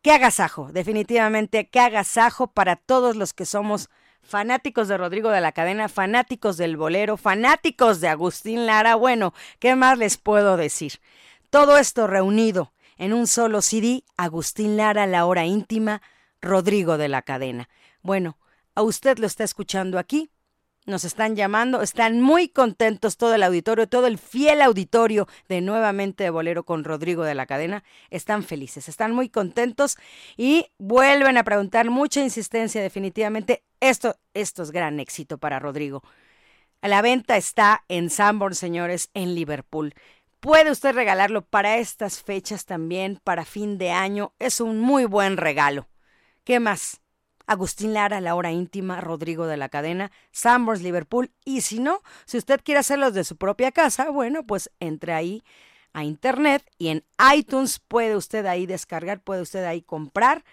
¡Qué 0.00 0.12
agasajo! 0.12 0.70
Definitivamente, 0.72 1.68
qué 1.68 1.80
agasajo 1.80 2.46
para 2.46 2.76
todos 2.76 3.14
los 3.14 3.34
que 3.34 3.44
somos 3.44 3.90
fanáticos 4.22 4.88
de 4.88 4.96
Rodrigo 4.96 5.28
de 5.28 5.42
la 5.42 5.52
Cadena, 5.52 5.90
fanáticos 5.90 6.56
del 6.56 6.78
bolero, 6.78 7.18
fanáticos 7.18 8.00
de 8.00 8.08
Agustín 8.08 8.64
Lara. 8.64 8.94
Bueno, 8.94 9.34
¿qué 9.58 9.76
más 9.76 9.98
les 9.98 10.16
puedo 10.16 10.56
decir? 10.56 11.02
Todo 11.50 11.76
esto 11.76 12.06
reunido 12.06 12.72
en 12.96 13.12
un 13.12 13.26
solo 13.26 13.60
CD, 13.60 14.02
Agustín 14.16 14.78
Lara, 14.78 15.06
La 15.06 15.26
Hora 15.26 15.44
Íntima, 15.44 16.00
Rodrigo 16.42 16.98
de 16.98 17.08
la 17.08 17.22
Cadena. 17.22 17.68
Bueno, 18.02 18.36
a 18.74 18.82
usted 18.82 19.18
lo 19.18 19.26
está 19.26 19.44
escuchando 19.44 19.98
aquí. 19.98 20.30
Nos 20.84 21.04
están 21.04 21.36
llamando, 21.36 21.80
están 21.80 22.20
muy 22.20 22.48
contentos 22.48 23.16
todo 23.16 23.36
el 23.36 23.44
auditorio, 23.44 23.88
todo 23.88 24.08
el 24.08 24.18
fiel 24.18 24.60
auditorio 24.60 25.28
de 25.48 25.60
nuevamente 25.60 26.24
de 26.24 26.30
Bolero 26.30 26.64
con 26.64 26.82
Rodrigo 26.82 27.22
de 27.22 27.36
la 27.36 27.46
Cadena. 27.46 27.84
Están 28.10 28.42
felices, 28.42 28.88
están 28.88 29.14
muy 29.14 29.28
contentos 29.28 29.96
y 30.36 30.66
vuelven 30.78 31.38
a 31.38 31.44
preguntar 31.44 31.88
mucha 31.88 32.20
insistencia. 32.20 32.82
Definitivamente, 32.82 33.62
esto, 33.78 34.16
esto 34.34 34.64
es 34.64 34.72
gran 34.72 34.98
éxito 34.98 35.38
para 35.38 35.60
Rodrigo. 35.60 36.02
La 36.82 37.00
venta 37.00 37.36
está 37.36 37.84
en 37.86 38.10
Sanborn, 38.10 38.56
señores, 38.56 39.08
en 39.14 39.36
Liverpool. 39.36 39.94
Puede 40.40 40.72
usted 40.72 40.96
regalarlo 40.96 41.42
para 41.42 41.76
estas 41.76 42.20
fechas 42.20 42.64
también, 42.64 43.20
para 43.22 43.44
fin 43.44 43.78
de 43.78 43.92
año. 43.92 44.32
Es 44.40 44.60
un 44.60 44.80
muy 44.80 45.04
buen 45.04 45.36
regalo. 45.36 45.86
¿Qué 46.44 46.58
más? 46.58 47.00
Agustín 47.46 47.92
Lara, 47.92 48.20
La 48.20 48.34
Hora 48.34 48.50
Íntima, 48.50 49.00
Rodrigo 49.00 49.46
de 49.46 49.56
la 49.56 49.68
Cadena, 49.68 50.10
Sanborns, 50.32 50.82
Liverpool. 50.82 51.30
Y 51.44 51.60
si 51.60 51.78
no, 51.78 52.02
si 52.24 52.38
usted 52.38 52.60
quiere 52.64 52.80
hacerlos 52.80 53.14
de 53.14 53.24
su 53.24 53.36
propia 53.36 53.70
casa, 53.70 54.10
bueno, 54.10 54.44
pues 54.46 54.70
entre 54.80 55.12
ahí 55.12 55.42
a 55.92 56.04
internet 56.04 56.64
y 56.78 56.88
en 56.88 57.04
iTunes 57.34 57.78
puede 57.78 58.16
usted 58.16 58.46
ahí 58.46 58.66
descargar, 58.66 59.20
puede 59.20 59.42
usted 59.42 59.64
ahí 59.64 59.82
comprar 59.82 60.44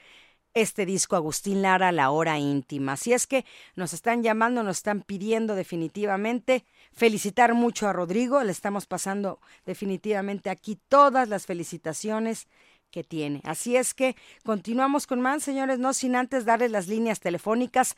este 0.54 0.86
disco 0.86 1.16
Agustín 1.16 1.62
Lara, 1.62 1.92
La 1.92 2.12
Hora 2.12 2.38
Íntima. 2.38 2.94
Así 2.94 3.14
es 3.14 3.28
que 3.28 3.46
nos 3.76 3.94
están 3.94 4.24
llamando, 4.24 4.64
nos 4.64 4.78
están 4.78 5.02
pidiendo 5.02 5.56
definitivamente 5.56 6.66
felicitar 6.92 7.54
mucho 7.54 7.88
a 7.88 7.94
Rodrigo. 7.94 8.44
Le 8.44 8.52
estamos 8.52 8.86
pasando 8.86 9.40
definitivamente 9.66 10.50
aquí 10.50 10.80
todas 10.88 11.30
las 11.30 11.46
felicitaciones 11.46 12.48
que 12.92 13.04
tiene. 13.04 13.42
Así 13.44 13.76
es 13.76 13.94
que 13.94 14.16
continuamos 14.44 15.08
con 15.08 15.22
más, 15.22 15.44
señores, 15.44 15.80
no 15.80 15.94
sin 15.94 16.16
antes 16.16 16.46
darles 16.46 16.72
las 16.72 16.88
líneas 16.88 17.20
telefónicas 17.20 17.96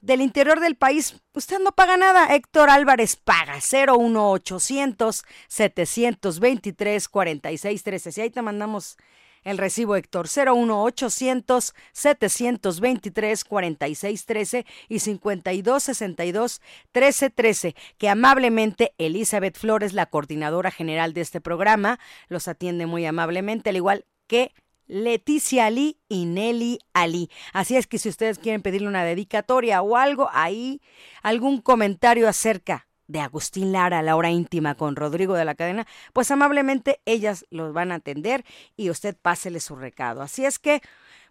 del 0.00 0.20
interior 0.20 0.60
del 0.60 0.76
país. 0.76 1.20
Usted 1.34 1.58
no 1.58 1.72
paga 1.72 1.96
nada. 1.96 2.34
Héctor 2.34 2.70
Álvarez 2.70 3.16
paga 3.16 3.56
01800 3.56 5.24
723 5.48 7.08
4613. 7.08 8.12
Si 8.12 8.20
ahí 8.20 8.30
te 8.30 8.42
mandamos 8.42 8.96
el 9.44 9.58
recibo 9.58 9.96
Héctor 9.96 10.26
01800 10.26 11.74
723 11.92 13.44
4613 13.44 14.66
y 14.88 14.98
5262 14.98 16.60
1313 16.92 17.74
que 17.96 18.08
amablemente 18.08 18.94
Elizabeth 18.98 19.56
Flores, 19.56 19.92
la 19.92 20.06
coordinadora 20.06 20.70
general 20.70 21.14
de 21.14 21.22
este 21.22 21.40
programa, 21.40 21.98
los 22.28 22.48
atiende 22.48 22.86
muy 22.86 23.06
amablemente, 23.06 23.70
al 23.70 23.76
igual 23.76 24.04
que 24.28 24.52
Leticia 24.88 25.66
Ali 25.66 26.00
y 26.08 26.24
Nelly 26.24 26.78
Ali. 26.94 27.30
Así 27.52 27.76
es 27.76 27.86
que 27.86 27.98
si 27.98 28.08
ustedes 28.08 28.38
quieren 28.38 28.62
pedirle 28.62 28.88
una 28.88 29.04
dedicatoria 29.04 29.82
o 29.82 29.96
algo, 29.96 30.28
ahí 30.32 30.80
algún 31.22 31.60
comentario 31.60 32.26
acerca 32.26 32.88
de 33.06 33.20
Agustín 33.20 33.72
Lara, 33.72 34.02
la 34.02 34.16
hora 34.16 34.30
íntima 34.30 34.74
con 34.74 34.96
Rodrigo 34.96 35.34
de 35.34 35.44
la 35.44 35.54
Cadena, 35.54 35.86
pues 36.12 36.30
amablemente 36.30 37.00
ellas 37.04 37.46
los 37.50 37.72
van 37.72 37.92
a 37.92 37.96
atender 37.96 38.44
y 38.76 38.90
usted 38.90 39.16
pásele 39.20 39.60
su 39.60 39.76
recado. 39.76 40.22
Así 40.22 40.44
es 40.44 40.58
que, 40.58 40.80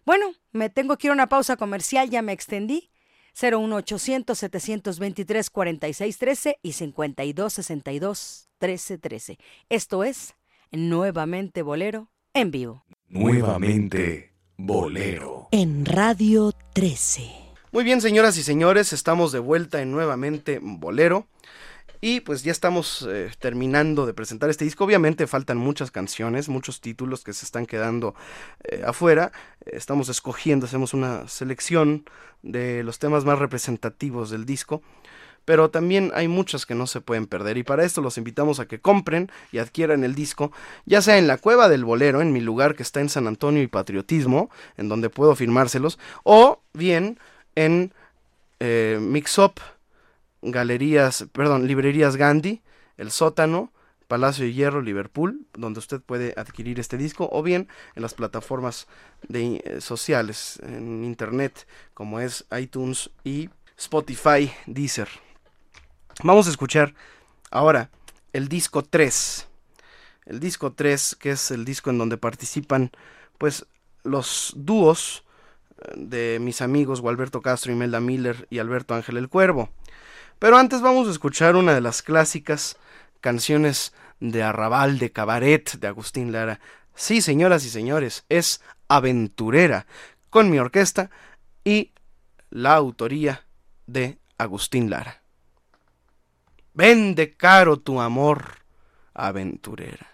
bueno, 0.04 0.34
me 0.52 0.70
tengo 0.70 0.96
que 0.96 1.08
ir 1.08 1.10
a 1.10 1.14
una 1.14 1.28
pausa 1.28 1.56
comercial, 1.56 2.10
ya 2.10 2.22
me 2.22 2.32
extendí. 2.32 2.90
01800 3.40 4.36
723 4.36 5.50
4613 5.50 6.58
y 6.60 6.72
5262 6.72 8.48
1313. 8.60 9.38
Esto 9.68 10.02
es 10.02 10.34
Nuevamente 10.72 11.62
Bolero 11.62 12.10
en 12.40 12.50
vivo. 12.50 12.84
Nuevamente 13.08 14.32
Bolero. 14.56 15.48
En 15.50 15.84
Radio 15.84 16.52
13. 16.72 17.22
Muy 17.72 17.84
bien, 17.84 18.00
señoras 18.00 18.36
y 18.38 18.42
señores, 18.42 18.92
estamos 18.92 19.32
de 19.32 19.40
vuelta 19.40 19.82
en 19.82 19.90
Nuevamente 19.90 20.60
Bolero. 20.62 21.26
Y 22.00 22.20
pues 22.20 22.44
ya 22.44 22.52
estamos 22.52 23.06
eh, 23.10 23.30
terminando 23.40 24.06
de 24.06 24.14
presentar 24.14 24.50
este 24.50 24.64
disco. 24.64 24.84
Obviamente 24.84 25.26
faltan 25.26 25.58
muchas 25.58 25.90
canciones, 25.90 26.48
muchos 26.48 26.80
títulos 26.80 27.24
que 27.24 27.32
se 27.32 27.44
están 27.44 27.66
quedando 27.66 28.14
eh, 28.62 28.82
afuera. 28.86 29.32
Estamos 29.66 30.08
escogiendo, 30.08 30.66
hacemos 30.66 30.94
una 30.94 31.26
selección 31.26 32.04
de 32.42 32.84
los 32.84 33.00
temas 33.00 33.24
más 33.24 33.40
representativos 33.40 34.30
del 34.30 34.44
disco. 34.44 34.80
Pero 35.48 35.70
también 35.70 36.12
hay 36.14 36.28
muchas 36.28 36.66
que 36.66 36.74
no 36.74 36.86
se 36.86 37.00
pueden 37.00 37.26
perder 37.26 37.56
y 37.56 37.62
para 37.62 37.82
esto 37.82 38.02
los 38.02 38.18
invitamos 38.18 38.60
a 38.60 38.68
que 38.68 38.82
compren 38.82 39.30
y 39.50 39.56
adquieran 39.56 40.04
el 40.04 40.14
disco, 40.14 40.52
ya 40.84 41.00
sea 41.00 41.16
en 41.16 41.26
la 41.26 41.38
Cueva 41.38 41.70
del 41.70 41.86
Bolero, 41.86 42.20
en 42.20 42.34
mi 42.34 42.42
lugar 42.42 42.74
que 42.74 42.82
está 42.82 43.00
en 43.00 43.08
San 43.08 43.26
Antonio 43.26 43.62
y 43.62 43.66
Patriotismo, 43.66 44.50
en 44.76 44.90
donde 44.90 45.08
puedo 45.08 45.34
firmárselos, 45.34 45.98
o 46.22 46.60
bien 46.74 47.18
en 47.54 47.94
eh, 48.60 48.98
Mixup, 49.00 49.58
Galerías, 50.42 51.24
perdón, 51.32 51.66
Librerías 51.66 52.16
Gandhi, 52.16 52.60
El 52.98 53.10
Sótano, 53.10 53.72
Palacio 54.06 54.44
de 54.44 54.52
Hierro, 54.52 54.82
Liverpool, 54.82 55.46
donde 55.54 55.78
usted 55.78 56.02
puede 56.02 56.34
adquirir 56.36 56.78
este 56.78 56.98
disco, 56.98 57.26
o 57.32 57.42
bien 57.42 57.68
en 57.94 58.02
las 58.02 58.12
plataformas 58.12 58.86
de, 59.26 59.62
eh, 59.64 59.80
sociales, 59.80 60.60
en 60.62 61.04
internet, 61.06 61.66
como 61.94 62.20
es 62.20 62.44
iTunes 62.54 63.08
y 63.24 63.48
Spotify, 63.78 64.52
Deezer. 64.66 65.08
Vamos 66.24 66.48
a 66.48 66.50
escuchar 66.50 66.94
ahora 67.52 67.90
el 68.32 68.48
disco 68.48 68.82
3. 68.82 69.46
El 70.26 70.40
disco 70.40 70.72
3, 70.72 71.16
que 71.20 71.30
es 71.30 71.52
el 71.52 71.64
disco 71.64 71.90
en 71.90 71.98
donde 71.98 72.16
participan 72.16 72.90
pues 73.38 73.66
los 74.02 74.52
dúos 74.56 75.22
eh, 75.78 75.92
de 75.94 76.38
mis 76.40 76.60
amigos 76.60 77.00
Gualberto 77.00 77.40
Castro, 77.40 77.70
Imelda 77.70 78.00
Miller 78.00 78.48
y 78.50 78.58
Alberto 78.58 78.96
Ángel 78.96 79.16
el 79.16 79.28
Cuervo. 79.28 79.70
Pero 80.40 80.58
antes 80.58 80.80
vamos 80.80 81.06
a 81.06 81.12
escuchar 81.12 81.54
una 81.54 81.72
de 81.72 81.80
las 81.80 82.02
clásicas 82.02 82.78
canciones 83.20 83.92
de 84.18 84.42
arrabal, 84.42 84.98
de 84.98 85.12
cabaret 85.12 85.78
de 85.78 85.86
Agustín 85.86 86.32
Lara. 86.32 86.58
Sí, 86.96 87.22
señoras 87.22 87.64
y 87.64 87.70
señores, 87.70 88.24
es 88.28 88.60
Aventurera, 88.88 89.86
con 90.30 90.50
mi 90.50 90.58
orquesta 90.58 91.10
y 91.62 91.92
la 92.50 92.74
autoría 92.74 93.46
de 93.86 94.18
Agustín 94.36 94.90
Lara. 94.90 95.22
Vende 96.74 97.36
caro 97.36 97.78
tu 97.78 98.00
amor, 98.00 98.58
aventurera. 99.14 100.06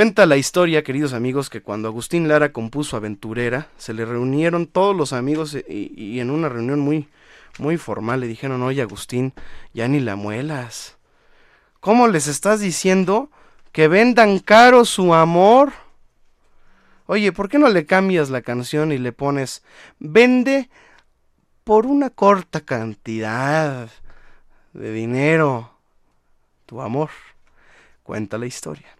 Cuenta 0.00 0.24
la 0.24 0.38
historia, 0.38 0.82
queridos 0.82 1.12
amigos, 1.12 1.50
que 1.50 1.60
cuando 1.60 1.86
Agustín 1.86 2.26
Lara 2.26 2.54
compuso 2.54 2.96
Aventurera, 2.96 3.68
se 3.76 3.92
le 3.92 4.06
reunieron 4.06 4.66
todos 4.66 4.96
los 4.96 5.12
amigos 5.12 5.54
y, 5.68 5.92
y 5.94 6.20
en 6.20 6.30
una 6.30 6.48
reunión 6.48 6.80
muy, 6.80 7.10
muy 7.58 7.76
formal 7.76 8.20
le 8.20 8.26
dijeron, 8.26 8.62
oye 8.62 8.80
Agustín, 8.80 9.34
ya 9.74 9.88
ni 9.88 10.00
la 10.00 10.16
muelas. 10.16 10.96
¿Cómo 11.80 12.08
les 12.08 12.28
estás 12.28 12.60
diciendo 12.60 13.30
que 13.72 13.88
vendan 13.88 14.38
caro 14.38 14.86
su 14.86 15.12
amor? 15.12 15.74
Oye, 17.04 17.30
¿por 17.30 17.50
qué 17.50 17.58
no 17.58 17.68
le 17.68 17.84
cambias 17.84 18.30
la 18.30 18.40
canción 18.40 18.92
y 18.92 18.96
le 18.96 19.12
pones, 19.12 19.62
vende 19.98 20.70
por 21.62 21.84
una 21.84 22.08
corta 22.08 22.62
cantidad 22.62 23.90
de 24.72 24.92
dinero 24.94 25.74
tu 26.64 26.80
amor? 26.80 27.10
Cuenta 28.02 28.38
la 28.38 28.46
historia. 28.46 28.96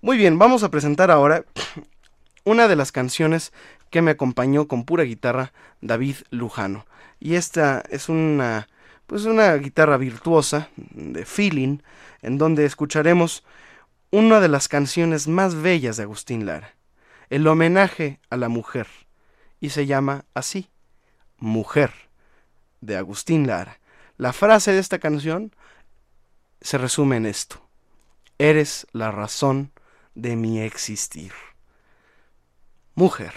Muy 0.00 0.16
bien, 0.16 0.38
vamos 0.38 0.62
a 0.62 0.70
presentar 0.70 1.10
ahora 1.10 1.44
una 2.44 2.68
de 2.68 2.76
las 2.76 2.92
canciones 2.92 3.52
que 3.90 4.00
me 4.00 4.12
acompañó 4.12 4.68
con 4.68 4.84
pura 4.84 5.02
guitarra 5.02 5.52
David 5.80 6.18
Lujano. 6.30 6.86
Y 7.18 7.34
esta 7.34 7.82
es 7.90 8.08
una 8.08 8.68
pues 9.08 9.24
una 9.24 9.52
guitarra 9.54 9.96
virtuosa 9.96 10.68
de 10.76 11.24
feeling 11.24 11.78
en 12.22 12.38
donde 12.38 12.64
escucharemos 12.64 13.42
una 14.12 14.38
de 14.38 14.46
las 14.46 14.68
canciones 14.68 15.26
más 15.26 15.56
bellas 15.56 15.96
de 15.96 16.04
Agustín 16.04 16.46
Lara, 16.46 16.76
el 17.28 17.44
homenaje 17.48 18.20
a 18.30 18.36
la 18.36 18.48
mujer 18.48 18.86
y 19.58 19.70
se 19.70 19.86
llama 19.86 20.26
así, 20.32 20.70
Mujer 21.38 21.92
de 22.80 22.96
Agustín 22.96 23.48
Lara. 23.48 23.80
La 24.16 24.32
frase 24.32 24.70
de 24.70 24.78
esta 24.78 25.00
canción 25.00 25.52
se 26.60 26.78
resume 26.78 27.16
en 27.16 27.26
esto: 27.26 27.68
Eres 28.38 28.86
la 28.92 29.10
razón 29.10 29.72
de 30.18 30.34
mi 30.34 30.60
existir. 30.60 31.32
Mujer. 32.96 33.34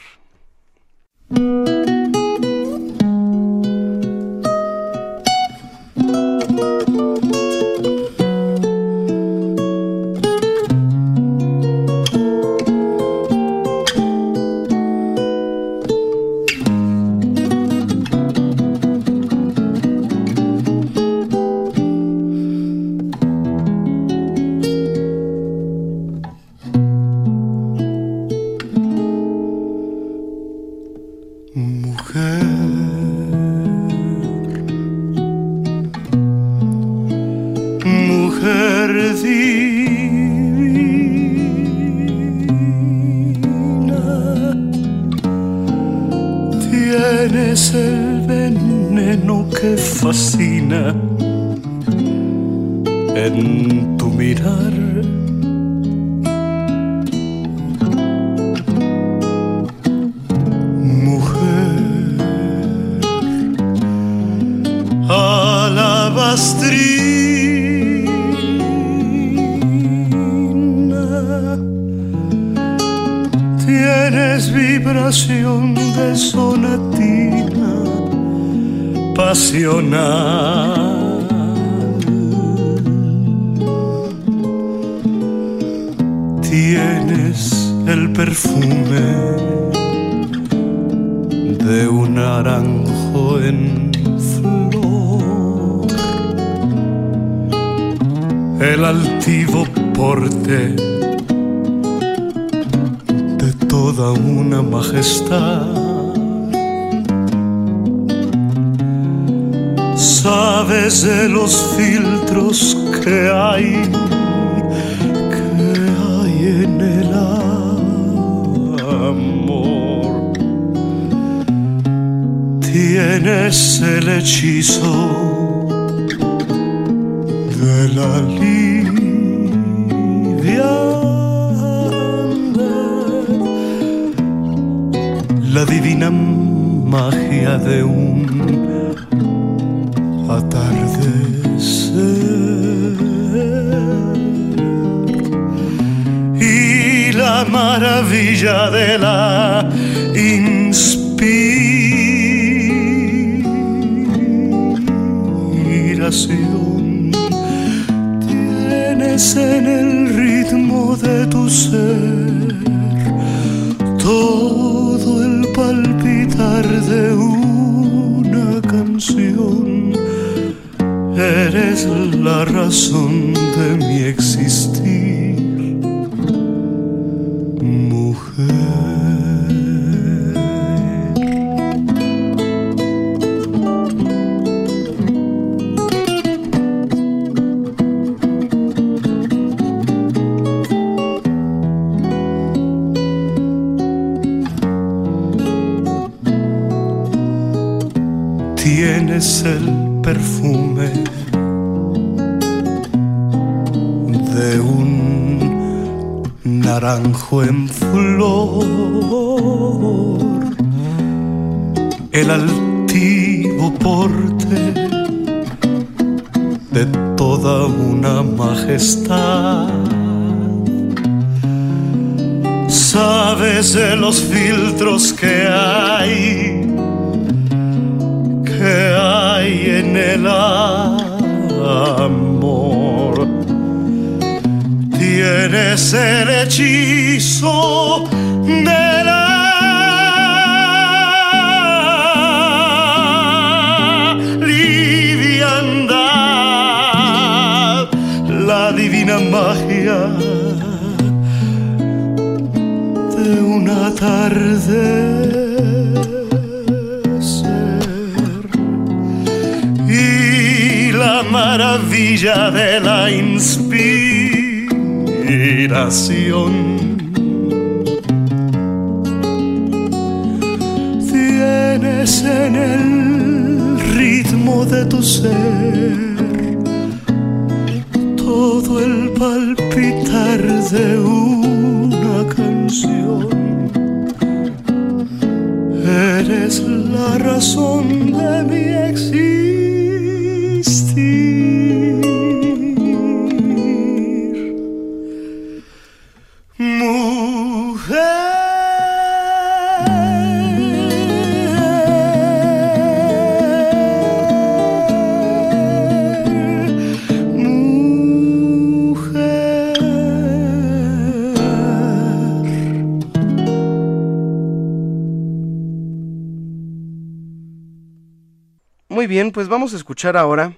Pues 319.42 319.50
vamos 319.50 319.74
a 319.74 319.78
escuchar 319.78 320.18
ahora 320.18 320.54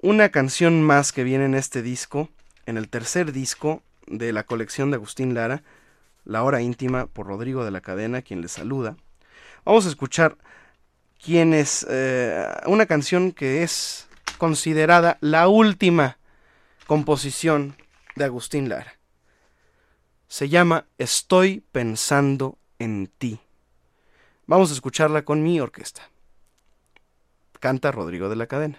una 0.00 0.30
canción 0.30 0.82
más 0.82 1.12
que 1.12 1.24
viene 1.24 1.44
en 1.44 1.54
este 1.54 1.82
disco, 1.82 2.30
en 2.64 2.78
el 2.78 2.88
tercer 2.88 3.32
disco 3.32 3.82
de 4.06 4.32
la 4.32 4.44
colección 4.44 4.90
de 4.90 4.94
Agustín 4.94 5.34
Lara, 5.34 5.62
La 6.24 6.42
Hora 6.42 6.62
Íntima 6.62 7.04
por 7.04 7.26
Rodrigo 7.26 7.62
de 7.62 7.70
la 7.70 7.82
Cadena, 7.82 8.22
quien 8.22 8.40
les 8.40 8.52
saluda. 8.52 8.96
Vamos 9.66 9.84
a 9.84 9.90
escuchar 9.90 10.38
quien 11.22 11.52
es 11.52 11.86
eh, 11.90 12.48
una 12.64 12.86
canción 12.86 13.30
que 13.30 13.62
es 13.62 14.08
considerada 14.38 15.18
la 15.20 15.46
última 15.48 16.16
composición 16.86 17.76
de 18.16 18.24
Agustín 18.24 18.70
Lara. 18.70 18.94
Se 20.28 20.48
llama 20.48 20.86
Estoy 20.96 21.62
pensando 21.72 22.56
en 22.78 23.08
ti. 23.18 23.38
Vamos 24.46 24.70
a 24.70 24.72
escucharla 24.72 25.26
con 25.26 25.42
mi 25.42 25.60
orquesta. 25.60 26.09
Canta 27.60 27.92
Rodrigo 27.92 28.30
de 28.30 28.36
la 28.36 28.46
Cadena. 28.46 28.78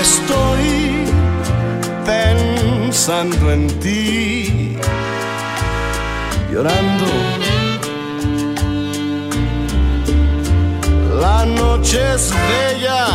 Estoy 0.00 1.04
pensando 2.06 3.52
en 3.52 3.68
ti, 3.80 4.78
llorando. 6.50 7.06
La 11.20 11.44
noche 11.44 11.98
es 12.14 12.32
bella, 12.48 13.08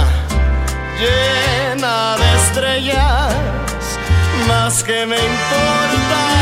llena 1.01 2.17
de 2.17 2.35
estrellas, 2.35 3.33
más 4.47 4.83
que 4.83 5.07
me 5.07 5.15
importa. 5.15 6.35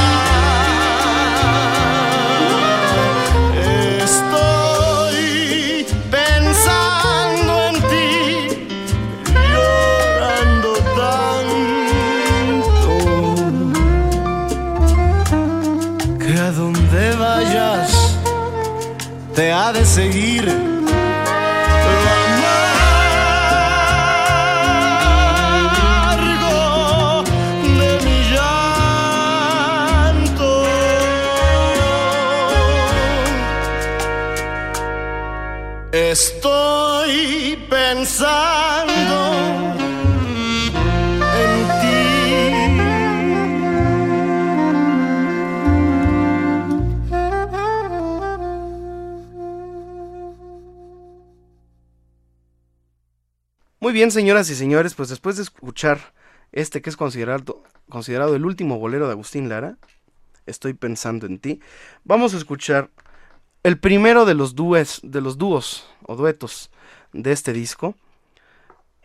Te 19.33 19.51
ha 19.51 19.73
de 19.73 19.85
seguir 19.85 20.72
Bien, 53.93 54.09
señoras 54.09 54.49
y 54.49 54.55
señores, 54.55 54.95
pues 54.95 55.09
después 55.09 55.35
de 55.35 55.43
escuchar 55.43 56.15
este 56.51 56.81
que 56.81 56.89
es 56.89 56.97
considerado, 56.97 57.61
el 58.35 58.43
último 58.43 58.79
bolero 58.79 59.05
de 59.05 59.11
Agustín 59.11 59.49
Lara, 59.49 59.77
Estoy 60.47 60.73
pensando 60.73 61.27
en 61.27 61.37
ti, 61.37 61.59
vamos 62.03 62.33
a 62.33 62.37
escuchar 62.37 62.89
el 63.61 63.77
primero 63.77 64.25
de 64.25 64.33
los 64.33 64.55
dúes, 64.55 64.99
de 65.03 65.21
los 65.21 65.37
dúos 65.37 65.87
o 66.07 66.15
duetos 66.15 66.71
de 67.11 67.33
este 67.33 67.53
disco. 67.53 67.93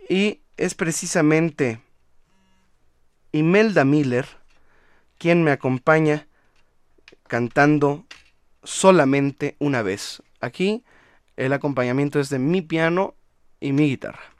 Y 0.09 0.40
es 0.56 0.74
precisamente 0.74 1.82
Imelda 3.32 3.85
Miller 3.85 4.27
quien 5.19 5.44
me 5.44 5.51
acompaña 5.51 6.28
cantando 7.27 8.06
solamente 8.65 9.55
una 9.59 9.82
vez. 9.82 10.23
Aquí 10.40 10.82
el 11.36 11.52
acompañamiento 11.52 12.20
es 12.20 12.31
de 12.31 12.39
mi 12.39 12.62
piano 12.62 13.15
y 13.60 13.73
mi 13.73 13.90
guitarra. 13.90 14.38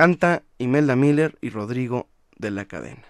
Canta 0.00 0.44
Imelda 0.56 0.96
Miller 0.96 1.36
y 1.42 1.50
Rodrigo 1.50 2.08
de 2.38 2.50
la 2.50 2.64
Cadena. 2.64 3.04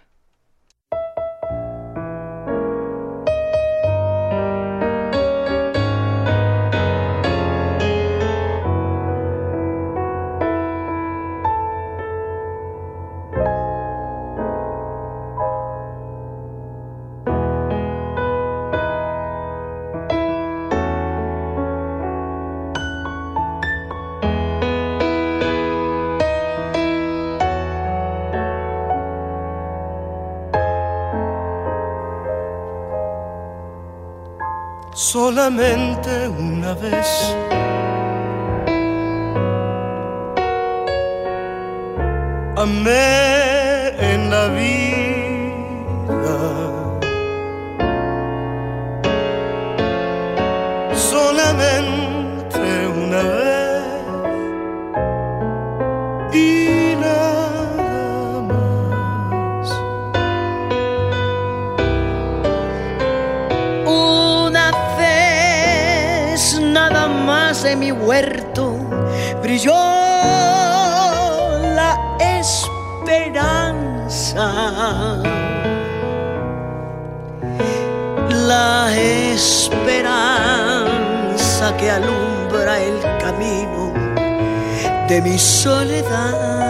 Solamente 35.12 36.28
una 36.28 36.72
vez. 36.74 37.34
Amé 42.56 43.39
esperanza 79.70 81.66
que 81.76 81.90
alumbra 81.90 82.80
el 82.80 83.01
camino 83.20 83.92
de 85.09 85.20
mi 85.22 85.38
soledad. 85.38 86.60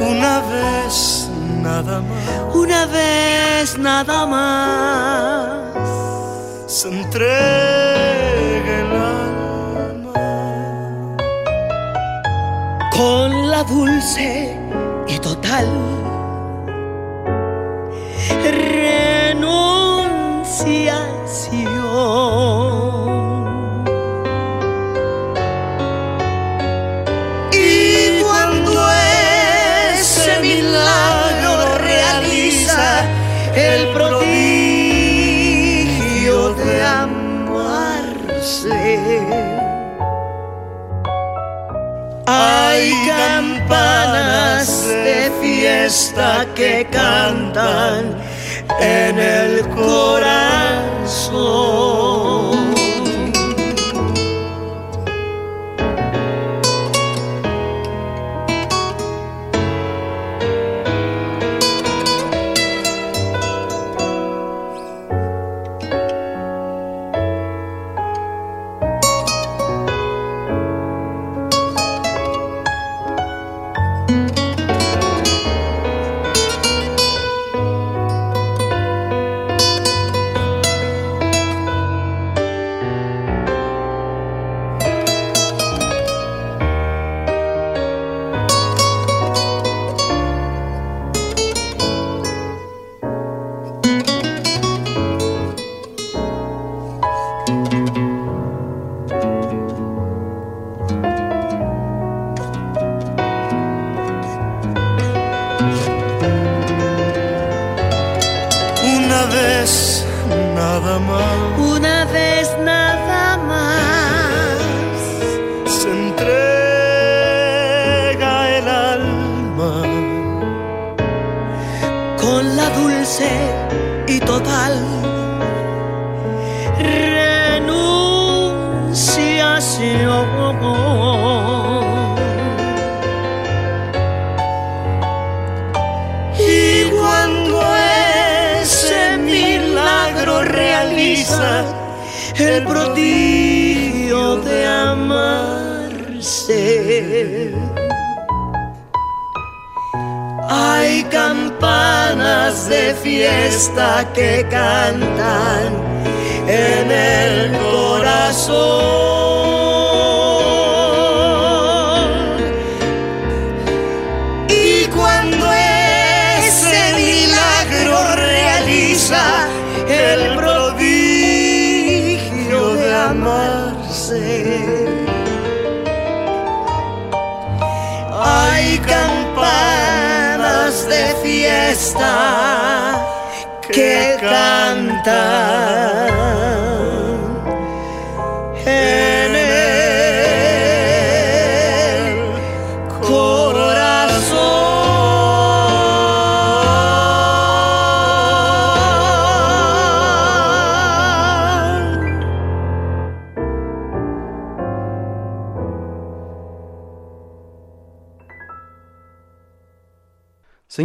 Una 0.00 0.40
vez 0.40 1.28
nada 1.62 2.00
más. 2.00 2.54
Una 2.54 2.86
vez 2.86 3.78
nada 3.78 4.26
más. 4.26 5.48
Se 6.66 6.88
entrega 6.88 8.72
el 8.82 8.92
alma. 9.90 10.12
Con 12.96 13.50
la 13.50 13.62
dulce 13.64 14.47
fiesta 45.88 46.46
que 46.54 46.86
cantan 46.90 48.14
en 48.78 49.18
el 49.18 49.66
corazón. 49.70 50.47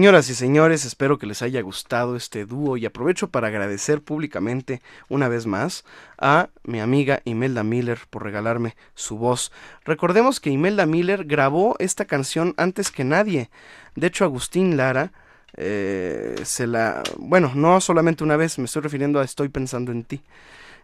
Señoras 0.03 0.29
y 0.29 0.35
señores, 0.35 0.83
espero 0.83 1.17
que 1.17 1.25
les 1.25 1.41
haya 1.43 1.61
gustado 1.61 2.17
este 2.17 2.45
dúo 2.45 2.75
y 2.75 2.85
aprovecho 2.85 3.29
para 3.29 3.47
agradecer 3.47 4.01
públicamente 4.01 4.81
una 5.07 5.29
vez 5.29 5.45
más 5.45 5.85
a 6.17 6.49
mi 6.65 6.81
amiga 6.81 7.21
Imelda 7.23 7.63
Miller 7.63 7.99
por 8.09 8.21
regalarme 8.21 8.75
su 8.95 9.17
voz. 9.17 9.53
Recordemos 9.85 10.41
que 10.41 10.49
Imelda 10.49 10.85
Miller 10.85 11.23
grabó 11.23 11.77
esta 11.79 12.03
canción 12.03 12.53
antes 12.57 12.91
que 12.91 13.05
nadie. 13.05 13.49
De 13.95 14.07
hecho, 14.07 14.25
Agustín 14.25 14.75
Lara 14.75 15.13
eh, 15.55 16.35
se 16.43 16.67
la... 16.67 17.01
Bueno, 17.15 17.53
no 17.55 17.79
solamente 17.79 18.25
una 18.25 18.35
vez, 18.35 18.59
me 18.59 18.65
estoy 18.65 18.81
refiriendo 18.81 19.21
a 19.21 19.23
Estoy 19.23 19.47
pensando 19.47 19.93
en 19.93 20.03
ti. 20.03 20.21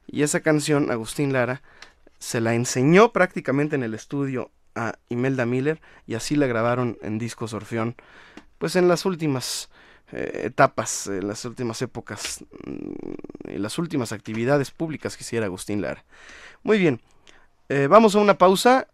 Y 0.07 0.23
esa 0.23 0.39
canción, 0.39 0.91
Agustín 0.91 1.33
Lara, 1.33 1.61
se 2.19 2.39
la 2.39 2.55
enseñó 2.55 3.11
prácticamente 3.11 3.75
en 3.75 3.83
el 3.83 3.95
estudio 3.95 4.49
a 4.75 4.93
Imelda 5.09 5.45
Miller 5.45 5.81
y 6.07 6.15
así 6.15 6.37
la 6.37 6.47
grabaron 6.47 6.97
en 7.01 7.19
discos 7.19 7.53
Orfeón 7.53 7.97
pues 8.59 8.75
en 8.75 8.87
las 8.87 9.05
últimas 9.05 9.69
eh, 10.11 10.41
etapas, 10.45 11.07
en 11.07 11.27
las 11.27 11.43
últimas 11.45 11.81
épocas, 11.81 12.45
mm, 12.65 13.49
en 13.49 13.61
las 13.61 13.79
últimas 13.79 14.11
actividades 14.11 14.69
públicas 14.71 15.17
que 15.17 15.23
hiciera 15.23 15.47
Agustín 15.47 15.81
Lara. 15.81 16.03
Muy 16.63 16.77
bien, 16.77 17.01
eh, 17.69 17.87
vamos 17.87 18.15
a 18.15 18.19
una 18.19 18.37
pausa, 18.37 18.87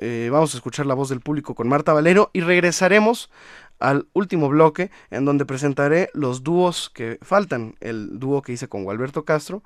eh, 0.00 0.28
vamos 0.30 0.54
a 0.54 0.58
escuchar 0.58 0.86
la 0.86 0.94
voz 0.94 1.08
del 1.08 1.20
público 1.20 1.54
con 1.54 1.68
Marta 1.68 1.92
Valero 1.92 2.30
y 2.32 2.40
regresaremos 2.40 3.30
al 3.78 4.08
último 4.12 4.48
bloque 4.48 4.90
en 5.10 5.24
donde 5.24 5.46
presentaré 5.46 6.10
los 6.12 6.42
dúos 6.42 6.90
que 6.90 7.18
faltan, 7.22 7.76
el 7.80 8.18
dúo 8.18 8.42
que 8.42 8.52
hice 8.52 8.68
con 8.68 8.84
Gualberto 8.84 9.24
Castro 9.24 9.62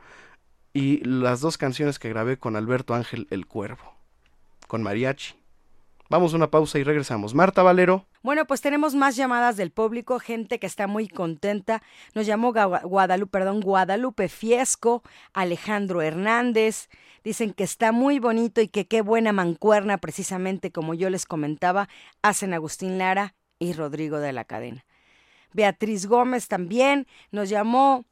y 0.73 1.05
las 1.05 1.41
dos 1.41 1.59
canciones 1.59 1.99
que 1.99 2.09
grabé 2.09 2.39
con 2.39 2.57
Alberto 2.57 2.95
Ángel 2.95 3.27
El 3.31 3.47
Cuervo, 3.47 3.97
con 4.69 4.83
mariachi. 4.83 5.35
Vamos 6.09 6.33
a 6.33 6.37
una 6.37 6.51
pausa 6.51 6.79
y 6.79 6.85
regresamos. 6.85 7.35
Marta 7.35 7.63
Valero. 7.63 8.07
Bueno, 8.23 8.47
pues 8.47 8.61
tenemos 8.61 8.95
más 8.95 9.17
llamadas 9.17 9.57
del 9.57 9.73
público, 9.73 10.21
gente 10.21 10.61
que 10.61 10.67
está 10.67 10.87
muy 10.87 11.09
contenta. 11.09 11.83
Nos 12.15 12.25
llamó 12.25 12.53
Guadalupe, 12.53 13.41
Guadalupe 13.61 14.29
Fiesco, 14.29 15.03
Alejandro 15.33 16.03
Hernández. 16.03 16.89
Dicen 17.25 17.53
que 17.53 17.65
está 17.65 17.91
muy 17.91 18.21
bonito 18.21 18.61
y 18.61 18.69
que 18.69 18.87
qué 18.87 19.03
buena 19.03 19.33
mancuerna, 19.33 19.99
precisamente 19.99 20.71
como 20.71 20.95
yo 20.95 21.11
les 21.11 21.27
comentaba, 21.27 21.89
hacen 22.23 22.55
Agustín 22.55 22.97
Lara 22.97 23.35
y 23.59 23.73
Rodrigo 23.73 24.19
de 24.21 24.33
la 24.33 24.45
Cadena. 24.45 24.85
Beatriz 25.53 26.07
Gómez 26.07 26.47
también 26.47 27.09
nos 27.33 27.49
llamó 27.49 28.05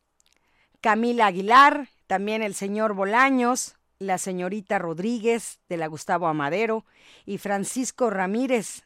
Camila 0.81 1.27
Aguilar, 1.27 1.89
también 2.09 2.43
el 2.43 2.55
señor 2.55 2.95
Bolaños, 2.95 3.77
la 4.01 4.19
señorita 4.19 4.81
Rodríguez 4.81 5.61
de 5.69 5.77
la 5.77 5.87
Gustavo 5.87 6.27
Amadero 6.27 6.85
y 7.27 7.39
Francisco 7.39 8.11
Ramírez 8.11 8.85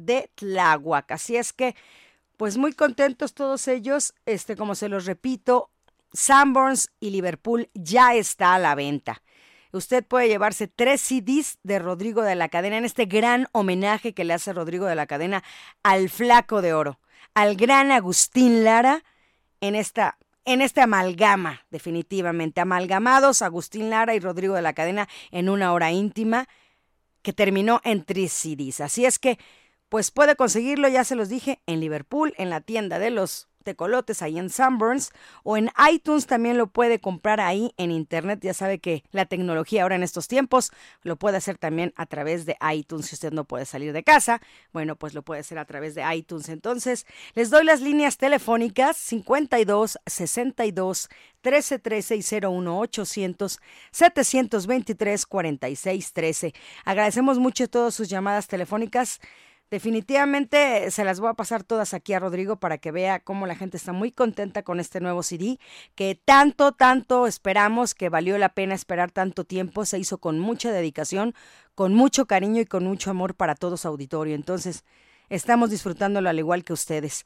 de 0.00 0.30
Tláhuac. 0.34 1.12
Así 1.12 1.36
es 1.36 1.52
que, 1.52 1.76
pues 2.36 2.56
muy 2.56 2.72
contentos 2.72 3.34
todos 3.34 3.68
ellos. 3.68 4.14
Este, 4.26 4.56
como 4.56 4.74
se 4.74 4.88
los 4.88 5.06
repito, 5.06 5.70
Sanborns 6.12 6.90
y 7.00 7.10
Liverpool 7.10 7.70
ya 7.74 8.14
está 8.14 8.54
a 8.54 8.58
la 8.58 8.74
venta. 8.74 9.22
Usted 9.72 10.04
puede 10.04 10.28
llevarse 10.28 10.66
tres 10.66 11.00
CDs 11.00 11.58
de 11.62 11.78
Rodrigo 11.78 12.22
de 12.22 12.34
la 12.34 12.48
Cadena 12.48 12.78
en 12.78 12.84
este 12.84 13.04
gran 13.04 13.46
homenaje 13.52 14.14
que 14.14 14.24
le 14.24 14.34
hace 14.34 14.52
Rodrigo 14.52 14.86
de 14.86 14.96
la 14.96 15.06
Cadena 15.06 15.44
al 15.84 16.08
Flaco 16.10 16.60
de 16.60 16.74
Oro, 16.74 16.98
al 17.34 17.54
gran 17.54 17.92
Agustín 17.92 18.64
Lara 18.64 19.04
en 19.60 19.76
esta 19.76 20.18
en 20.46 20.62
este 20.62 20.80
amalgama, 20.80 21.66
definitivamente, 21.70 22.60
amalgamados 22.60 23.42
Agustín 23.42 23.90
Lara 23.90 24.14
y 24.14 24.20
Rodrigo 24.20 24.54
de 24.54 24.62
la 24.62 24.72
Cadena 24.72 25.08
en 25.30 25.48
una 25.48 25.72
hora 25.72 25.92
íntima 25.92 26.48
que 27.22 27.32
terminó 27.32 27.80
en 27.84 28.04
tres 28.04 28.32
CDs. 28.32 28.80
Así 28.80 29.04
es 29.04 29.18
que 29.18 29.38
pues 29.90 30.10
puede 30.10 30.36
conseguirlo, 30.36 30.88
ya 30.88 31.04
se 31.04 31.16
los 31.16 31.28
dije, 31.28 31.60
en 31.66 31.80
Liverpool, 31.80 32.32
en 32.38 32.48
la 32.48 32.60
tienda 32.60 32.98
de 32.98 33.10
los 33.10 33.50
tecolotes 33.62 34.22
ahí 34.22 34.38
en 34.38 34.48
Sunburns 34.48 35.10
o 35.42 35.56
en 35.56 35.70
iTunes 35.92 36.26
también 36.26 36.56
lo 36.56 36.68
puede 36.68 36.98
comprar 36.98 37.40
ahí 37.40 37.74
en 37.76 37.90
internet. 37.90 38.40
Ya 38.42 38.54
sabe 38.54 38.78
que 38.78 39.04
la 39.10 39.26
tecnología 39.26 39.82
ahora 39.82 39.96
en 39.96 40.02
estos 40.02 40.28
tiempos 40.28 40.70
lo 41.02 41.16
puede 41.16 41.36
hacer 41.36 41.58
también 41.58 41.92
a 41.96 42.06
través 42.06 42.46
de 42.46 42.56
iTunes. 42.72 43.06
Si 43.06 43.16
usted 43.16 43.32
no 43.32 43.44
puede 43.44 43.66
salir 43.66 43.92
de 43.92 44.02
casa, 44.02 44.40
bueno, 44.72 44.96
pues 44.96 45.12
lo 45.12 45.22
puede 45.22 45.40
hacer 45.40 45.58
a 45.58 45.64
través 45.64 45.94
de 45.94 46.04
iTunes. 46.14 46.48
Entonces, 46.48 47.06
les 47.34 47.50
doy 47.50 47.64
las 47.64 47.80
líneas 47.80 48.16
telefónicas 48.16 48.96
52 48.96 49.98
62 50.06 51.08
13 51.42 51.78
13 51.78 52.16
y 52.16 52.22
01 52.42 52.78
800 52.78 53.60
723 53.90 55.26
46 55.26 56.12
13. 56.12 56.54
Agradecemos 56.84 57.38
mucho 57.38 57.68
todas 57.68 57.94
sus 57.94 58.08
llamadas 58.08 58.46
telefónicas. 58.46 59.20
Definitivamente 59.70 60.90
se 60.90 61.04
las 61.04 61.20
voy 61.20 61.30
a 61.30 61.34
pasar 61.34 61.62
todas 61.62 61.94
aquí 61.94 62.12
a 62.12 62.18
Rodrigo 62.18 62.56
para 62.56 62.78
que 62.78 62.90
vea 62.90 63.20
cómo 63.20 63.46
la 63.46 63.54
gente 63.54 63.76
está 63.76 63.92
muy 63.92 64.10
contenta 64.10 64.64
con 64.64 64.80
este 64.80 65.00
nuevo 65.00 65.22
CD, 65.22 65.60
que 65.94 66.20
tanto, 66.24 66.72
tanto 66.72 67.28
esperamos, 67.28 67.94
que 67.94 68.08
valió 68.08 68.36
la 68.36 68.48
pena 68.48 68.74
esperar 68.74 69.12
tanto 69.12 69.44
tiempo, 69.44 69.84
se 69.84 70.00
hizo 70.00 70.18
con 70.18 70.40
mucha 70.40 70.72
dedicación, 70.72 71.34
con 71.76 71.94
mucho 71.94 72.26
cariño 72.26 72.60
y 72.60 72.66
con 72.66 72.84
mucho 72.84 73.12
amor 73.12 73.36
para 73.36 73.54
todos 73.54 73.86
auditorio. 73.86 74.34
Entonces, 74.34 74.84
estamos 75.28 75.70
disfrutándolo 75.70 76.28
al 76.28 76.40
igual 76.40 76.64
que 76.64 76.72
ustedes. 76.72 77.24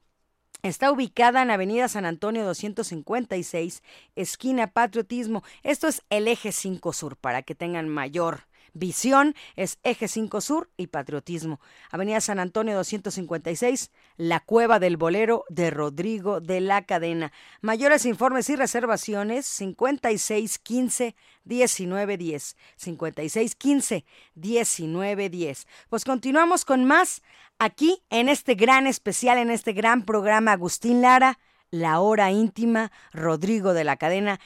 Está 0.66 0.90
ubicada 0.90 1.43
en 1.43 1.52
Avenida 1.52 1.86
San 1.86 2.05
Antonio 2.06 2.44
256, 2.44 3.84
esquina 4.16 4.66
Patriotismo. 4.66 5.44
Esto 5.62 5.86
es 5.86 6.02
el 6.10 6.26
eje 6.26 6.51
5 6.51 6.93
Sur, 6.93 7.16
para 7.16 7.43
que 7.43 7.55
tengan 7.55 7.88
mayor 7.88 8.48
visión. 8.77 9.35
Es 9.57 9.78
eje 9.82 10.09
5 10.09 10.40
Sur 10.40 10.70
y 10.77 10.89
Patriotismo. 10.89 11.61
Avenida 11.90 12.20
San 12.20 12.39
Antonio 12.39 12.77
256, 12.77 13.90
La 14.16 14.40
Cueva 14.40 14.78
del 14.78 14.97
Bolero 14.97 15.44
de 15.48 15.70
Rodrigo 15.70 16.40
de 16.40 16.61
la 16.61 16.82
Cadena. 16.82 17.32
Mayores 17.61 18.07
informes 18.07 18.48
y 18.51 18.57
reservaciones 18.57 19.47
5615 19.47 21.16
1910. 21.44 22.57
5615 22.77 24.05
1910. 24.35 25.66
Pues 25.89 26.05
continuamos 26.05 26.65
con 26.65 26.85
más 26.85 27.23
aquí 27.59 28.03
en 28.11 28.28
este 28.28 28.55
gran 28.55 28.86
especial, 28.86 29.39
en 29.39 29.51
este 29.51 29.73
gran 29.73 30.05
programa 30.05 30.53
Agustín 30.53 31.03
Lara, 31.03 31.39
La 31.70 32.01
Hora 32.01 32.31
Íntima, 32.31 32.93
Rodrigo 33.12 33.74
de 33.74 33.85
la 33.85 33.97
Cadena, 33.97 34.40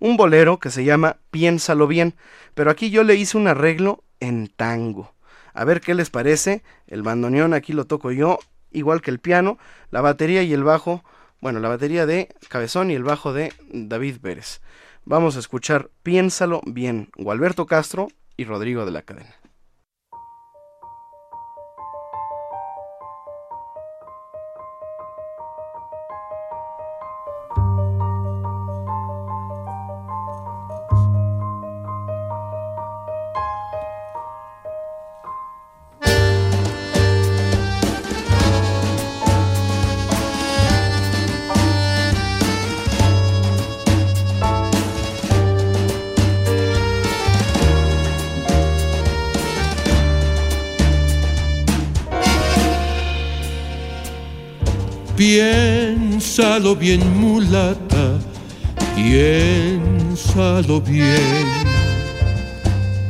un 0.00 0.18
bolero 0.18 0.58
que 0.58 0.68
se 0.68 0.84
llama 0.84 1.16
Piénsalo 1.30 1.86
bien, 1.86 2.14
pero 2.52 2.70
aquí 2.70 2.90
yo 2.90 3.04
le 3.04 3.14
hice 3.14 3.38
un 3.38 3.48
arreglo 3.48 4.04
en 4.20 4.48
tango. 4.48 5.14
A 5.54 5.64
ver 5.64 5.80
qué 5.80 5.94
les 5.94 6.10
parece, 6.10 6.62
el 6.86 7.00
bandoneón 7.02 7.54
aquí 7.54 7.72
lo 7.72 7.86
toco 7.86 8.12
yo 8.12 8.38
igual 8.72 9.02
que 9.02 9.10
el 9.10 9.18
piano, 9.18 9.58
la 9.90 10.00
batería 10.00 10.42
y 10.42 10.52
el 10.52 10.64
bajo, 10.64 11.04
bueno, 11.40 11.60
la 11.60 11.68
batería 11.68 12.06
de 12.06 12.28
Cabezón 12.48 12.90
y 12.90 12.94
el 12.94 13.04
bajo 13.04 13.32
de 13.32 13.52
David 13.72 14.18
Pérez. 14.20 14.60
Vamos 15.04 15.36
a 15.36 15.40
escuchar 15.40 15.90
Piénsalo 16.02 16.60
bien, 16.66 17.10
Gualberto 17.16 17.66
Castro 17.66 18.08
y 18.36 18.44
Rodrigo 18.44 18.84
de 18.84 18.92
la 18.92 19.02
Cadena. 19.02 19.39
Piénsalo 56.60 56.76
bien, 56.76 57.00
mulata, 57.18 58.20
piénsalo 58.94 60.78
bien. 60.82 61.46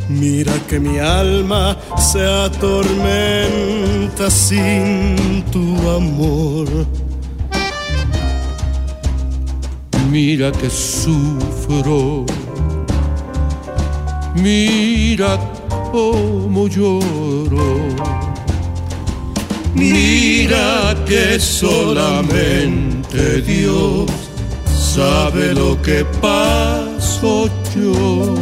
Mira 0.08 0.52
que 0.68 0.78
mi 0.78 1.00
alma 1.00 1.76
se 1.98 2.24
atormenta 2.24 4.30
sin 4.30 5.42
tu 5.50 5.76
amor. 5.90 6.68
Mira 10.12 10.52
que 10.52 10.70
sufro, 10.70 12.24
mira 14.36 15.36
cómo 15.90 16.68
lloro. 16.68 18.29
Mira 19.74 20.94
que 21.06 21.38
solamente 21.38 23.40
Dios 23.42 24.10
sabe 24.64 25.54
lo 25.54 25.80
que 25.82 26.04
paso 26.20 27.48
yo. 27.74 28.34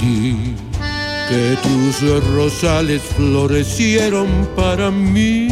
Di 0.00 0.54
que 1.28 1.56
tus 1.62 2.00
rosales 2.34 3.02
florecieron 3.16 4.28
para 4.56 4.90
mí. 4.90 5.48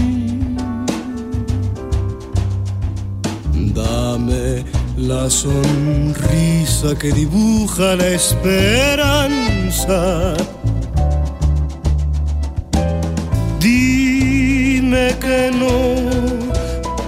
Dame 3.74 4.64
la 4.96 5.30
sonrisa 5.30 6.98
que 6.98 7.12
dibuja 7.12 7.94
la 7.96 8.08
esperanza. 8.08 10.34
Que 15.10 15.50
no 15.52 15.76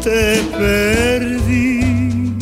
te 0.03 0.43
perdí. 0.57 2.35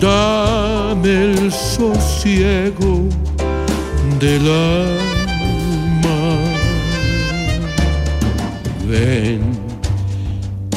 Dame 0.00 1.12
el 1.32 1.52
sosiego 1.52 3.08
del 4.18 4.42
alma. 4.50 4.98
Ven, 8.88 9.40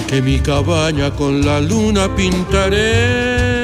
que 0.08 0.22
mi 0.22 0.40
cabaña 0.40 1.12
con 1.12 1.46
la 1.46 1.60
luna 1.62 2.14
pintaré. 2.16 3.56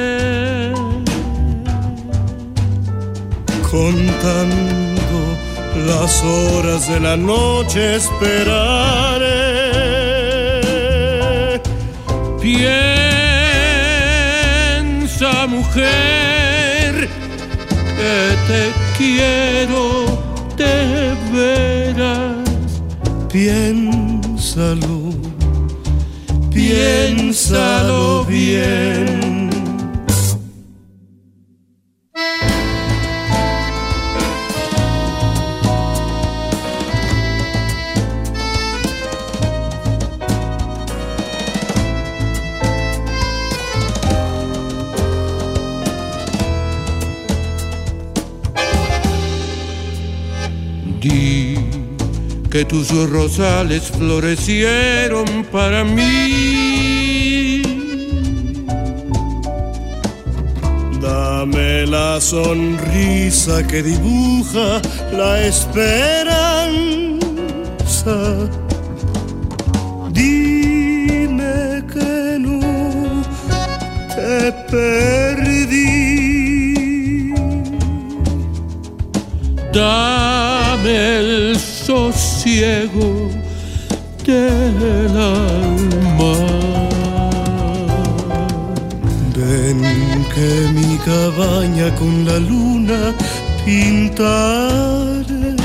Contando 3.70 4.91
las 5.86 6.22
horas 6.22 6.88
de 6.88 7.00
la 7.00 7.16
noche 7.16 7.96
esperaré. 7.96 9.22
Piensa, 12.40 12.72
mujer, 15.46 17.08
que 17.96 18.36
te 18.48 18.62
quiero 18.98 19.84
de 20.56 21.14
veras. 21.32 22.82
Piénsalo, 23.30 24.98
piénsalo 26.50 28.24
bien. 28.24 29.21
Tus 52.92 53.08
rosales 53.08 53.90
florecieron 53.90 55.26
para 55.50 55.82
mí. 55.82 57.62
Dame 61.00 61.86
la 61.86 62.20
sonrisa 62.20 63.66
que 63.66 63.82
dibuja 63.82 64.82
la 65.10 65.40
esperanza. 65.40 66.36
Dime 70.10 71.82
que 71.92 72.36
no 72.38 72.60
te 74.14 74.52
perdí. 74.70 75.92
Sosiego 82.62 83.28
del 84.24 85.16
alma. 85.16 86.34
Ven 89.34 89.82
que 90.34 90.48
mi 90.72 90.96
cabaña 90.98 91.92
con 91.96 92.24
la 92.24 92.38
luna 92.38 93.12
pintaré. 93.64 95.56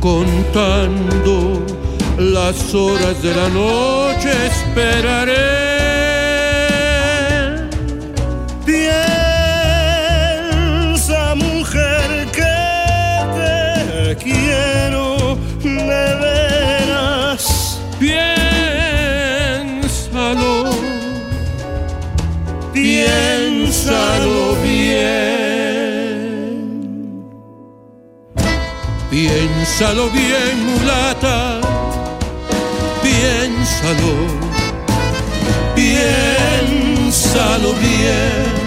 Contando 0.00 1.62
las 2.18 2.74
horas 2.74 3.22
de 3.22 3.34
la 3.34 3.48
noche 3.50 4.30
esperaré. 4.46 5.61
Piénsalo 23.82 24.54
bien. 24.62 25.02
Piénsalo 29.10 30.08
bien, 30.10 30.56
mulata. 30.66 31.60
Piénsalo, 33.02 34.14
piénsalo 35.74 36.90
bien. 37.74 38.61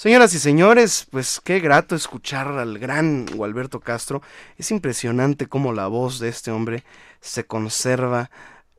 Señoras 0.00 0.32
y 0.32 0.38
señores, 0.38 1.06
pues 1.10 1.42
qué 1.44 1.60
grato 1.60 1.94
escuchar 1.94 2.48
al 2.52 2.78
gran 2.78 3.26
Gualberto 3.26 3.80
Castro. 3.80 4.22
Es 4.56 4.70
impresionante 4.70 5.46
cómo 5.46 5.74
la 5.74 5.88
voz 5.88 6.18
de 6.20 6.30
este 6.30 6.50
hombre 6.50 6.84
se 7.20 7.44
conserva 7.44 8.30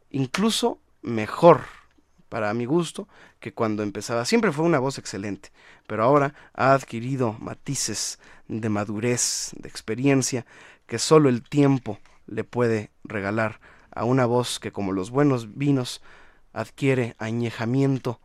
incluso 0.10 0.80
mejor, 1.04 1.62
para 2.28 2.52
mi 2.56 2.66
gusto, 2.66 3.08
que 3.40 3.54
cuando 3.54 3.84
empezaba. 3.84 4.26
Siempre 4.26 4.52
fue 4.52 4.66
una 4.66 4.80
voz 4.80 4.98
excelente, 4.98 5.52
pero 5.86 6.04
ahora 6.04 6.34
ha 6.56 6.74
adquirido 6.74 7.34
matices 7.34 8.18
de 8.48 8.70
madurez, 8.70 9.52
de 9.60 9.70
experiencia, 9.70 10.48
que 10.88 10.98
solo 10.98 11.30
el 11.30 11.44
tiempo 11.44 12.00
le 12.26 12.44
puede 12.44 12.90
regalar 13.04 13.60
a 13.92 14.06
una 14.06 14.26
voz 14.26 14.60
que 14.60 14.72
como 14.72 14.92
los 14.92 15.12
buenos 15.12 15.56
vinos 15.56 16.02
adquiere 16.52 17.16
añejamiento 17.20 18.20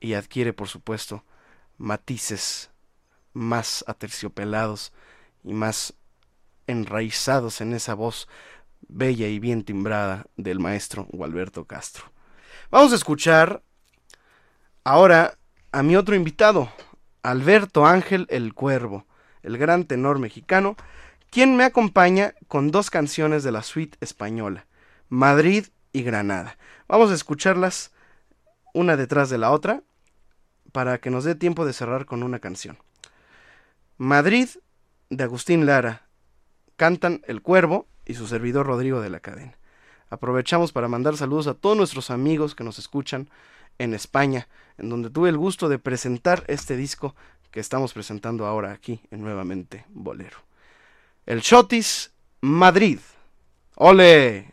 y 0.00 0.14
adquiere, 0.14 0.54
por 0.54 0.68
supuesto, 0.68 1.24
matices 1.78 2.70
más 3.32 3.84
aterciopelados 3.86 4.92
y 5.44 5.54
más 5.54 5.94
enraizados 6.66 7.60
en 7.60 7.72
esa 7.72 7.94
voz 7.94 8.28
bella 8.88 9.28
y 9.28 9.38
bien 9.38 9.64
timbrada 9.64 10.26
del 10.36 10.60
maestro 10.60 11.06
Gualberto 11.10 11.64
Castro. 11.64 12.04
Vamos 12.70 12.92
a 12.92 12.96
escuchar 12.96 13.62
ahora 14.84 15.38
a 15.72 15.82
mi 15.82 15.96
otro 15.96 16.14
invitado, 16.14 16.70
Alberto 17.22 17.86
Ángel 17.86 18.26
el 18.30 18.54
Cuervo, 18.54 19.06
el 19.42 19.58
gran 19.58 19.84
tenor 19.84 20.18
mexicano, 20.18 20.76
quien 21.30 21.56
me 21.56 21.64
acompaña 21.64 22.34
con 22.48 22.70
dos 22.70 22.90
canciones 22.90 23.42
de 23.42 23.52
la 23.52 23.62
suite 23.62 23.96
española, 24.00 24.66
Madrid 25.08 25.66
y 25.92 26.02
Granada. 26.02 26.58
Vamos 26.88 27.10
a 27.10 27.14
escucharlas 27.14 27.92
una 28.74 28.96
detrás 28.96 29.30
de 29.30 29.38
la 29.38 29.50
otra 29.50 29.82
para 30.72 30.98
que 30.98 31.10
nos 31.10 31.24
dé 31.24 31.34
tiempo 31.34 31.64
de 31.64 31.72
cerrar 31.72 32.06
con 32.06 32.22
una 32.22 32.38
canción. 32.38 32.78
Madrid 33.98 34.48
de 35.10 35.24
Agustín 35.24 35.66
Lara 35.66 36.08
cantan 36.76 37.20
El 37.26 37.42
Cuervo 37.42 37.86
y 38.06 38.14
su 38.14 38.26
servidor 38.26 38.66
Rodrigo 38.66 39.00
de 39.00 39.10
la 39.10 39.20
Cadena. 39.20 39.58
aprovechamos 40.10 40.72
para 40.72 40.88
mandar 40.88 41.16
saludos 41.16 41.46
a 41.46 41.54
todos 41.54 41.76
nuestros 41.76 42.10
amigos 42.10 42.54
que 42.54 42.64
nos 42.64 42.78
escuchan 42.78 43.30
en 43.78 43.94
España, 43.94 44.48
en 44.76 44.90
donde 44.90 45.08
tuve 45.08 45.30
el 45.30 45.38
gusto 45.38 45.68
de 45.68 45.78
presentar 45.78 46.44
este 46.48 46.76
disco 46.76 47.14
que 47.50 47.60
estamos 47.60 47.92
presentando 47.92 48.46
ahora 48.46 48.72
aquí 48.72 49.00
en 49.10 49.22
Nuevamente 49.22 49.86
Bolero. 49.88 50.38
El 51.24 51.40
Shotis 51.40 52.12
Madrid. 52.40 52.98
¡Ole! 53.76 54.51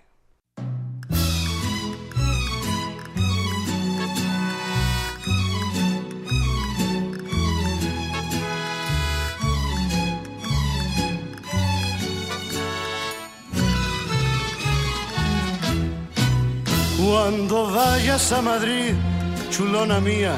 Cuando 17.09 17.71
vayas 17.71 18.31
a 18.31 18.39
Madrid, 18.39 18.93
chulona 19.49 19.99
mía, 19.99 20.37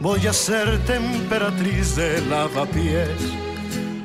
voy 0.00 0.26
a 0.26 0.32
ser 0.32 0.78
temperatriz 0.86 1.94
de 1.96 2.22
lavapiés, 2.22 3.20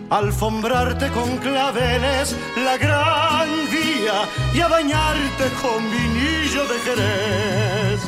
alfombrarte 0.10 1.08
con 1.12 1.38
claveles 1.38 2.36
la 2.58 2.76
gran 2.78 3.48
vía 3.72 4.28
y 4.54 4.60
a 4.60 4.68
bañarte 4.68 5.46
con 5.62 5.82
vinillo 5.90 6.64
de 6.68 6.78
Jerez. 6.86 8.02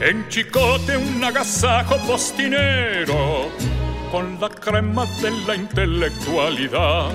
En 0.00 0.26
Chicote 0.30 0.96
un 0.96 1.22
agasajo 1.22 1.98
postinero 2.06 3.50
con 4.10 4.40
la 4.40 4.48
crema 4.48 5.04
de 5.20 5.30
la 5.46 5.54
intelectualidad 5.54 7.10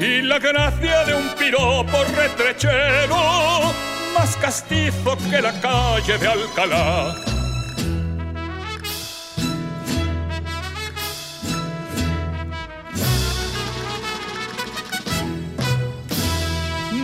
y 0.00 0.22
la 0.22 0.38
gracia 0.38 1.04
de 1.04 1.14
un 1.16 1.28
piropo 1.38 1.98
retrechero 2.16 3.90
más 4.14 4.36
castizo 4.36 5.16
que 5.30 5.40
la 5.40 5.52
calle 5.60 6.18
de 6.18 6.28
Alcalá. 6.28 7.14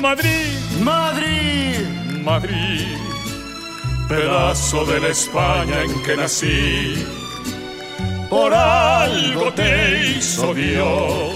Madrid, 0.00 0.52
Madrid, 0.82 1.78
Madrid, 2.22 2.96
pedazo 4.08 4.84
de 4.84 5.00
la 5.00 5.08
España 5.08 5.82
en 5.82 6.02
que 6.04 6.16
nací. 6.16 7.06
Por 8.30 8.54
algo 8.54 9.52
te 9.52 10.16
hizo 10.16 10.54
Dios, 10.54 11.34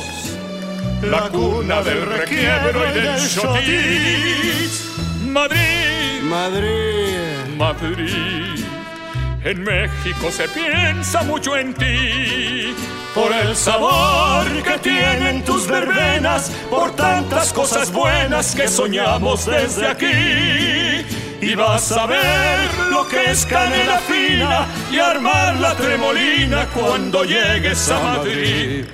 la 1.03 1.29
cuna 1.31 1.83
del 1.83 2.07
requiebro 2.07 2.89
y 2.91 2.93
del 2.93 3.29
chotis. 3.29 4.90
Madrid, 5.33 6.23
Madrid, 6.23 7.57
Madrid. 7.57 8.65
En 9.45 9.63
México 9.63 10.31
se 10.31 10.49
piensa 10.49 11.23
mucho 11.23 11.57
en 11.57 11.73
ti, 11.73 12.75
por 13.15 13.33
el 13.33 13.55
sabor 13.57 14.47
que 14.63 14.79
tienen 14.79 15.43
tus 15.45 15.67
verbenas, 15.67 16.51
por 16.69 16.95
tantas 16.97 17.53
cosas 17.53 17.93
buenas 17.93 18.55
que 18.55 18.69
soñamos 18.69 19.47
desde 19.47 19.87
aquí. 19.87 21.07
Y 21.41 21.55
vas 21.55 21.91
a 21.93 22.07
ver 22.07 22.69
lo 22.91 23.09
que 23.09 23.31
es 23.31 23.47
canela 23.47 23.99
fina 24.01 24.67
y 24.91 24.99
armar 24.99 25.57
la 25.57 25.75
tremolina 25.75 26.67
cuando 26.75 27.25
llegues 27.25 27.91
a 27.91 28.01
Madrid. 28.01 28.85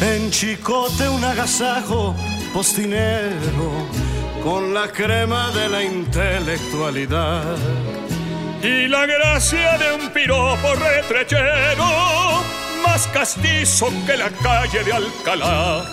En 0.00 0.30
Chicote 0.30 1.08
un 1.08 1.24
agasajo 1.24 2.14
postinero 2.54 3.88
con 4.44 4.72
la 4.72 4.86
crema 4.88 5.50
de 5.50 5.68
la 5.68 5.82
intelectualidad. 5.82 7.56
Y 8.62 8.86
la 8.86 9.06
gracia 9.06 9.76
de 9.78 9.94
un 9.94 10.08
piropo 10.10 10.74
retrechero 10.74 11.84
más 12.84 13.08
castizo 13.08 13.88
que 14.06 14.16
la 14.16 14.30
calle 14.30 14.84
de 14.84 14.92
Alcalá. 14.92 15.84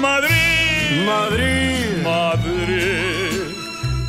Madrid, 0.00 1.04
Madrid, 1.04 2.02
Madrid, 2.02 2.89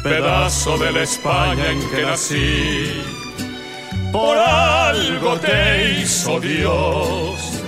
pedazo 0.04 0.78
de 0.78 0.92
la 0.92 1.04
España 1.04 1.72
en 1.72 1.90
que 1.90 2.02
nací. 2.04 3.02
Por 4.12 4.38
algo 4.38 5.38
te 5.40 6.02
hizo 6.02 6.40
Dios, 6.40 7.62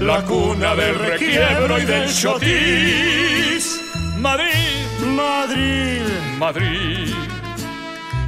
la 0.00 0.22
cuna 0.22 0.74
del 0.74 0.94
requiebro 0.94 1.78
y 1.78 1.84
del 1.84 2.14
chotis. 2.14 3.80
Madrid, 4.18 4.52
Madrid, 5.16 6.02
Madrid. 6.38 7.14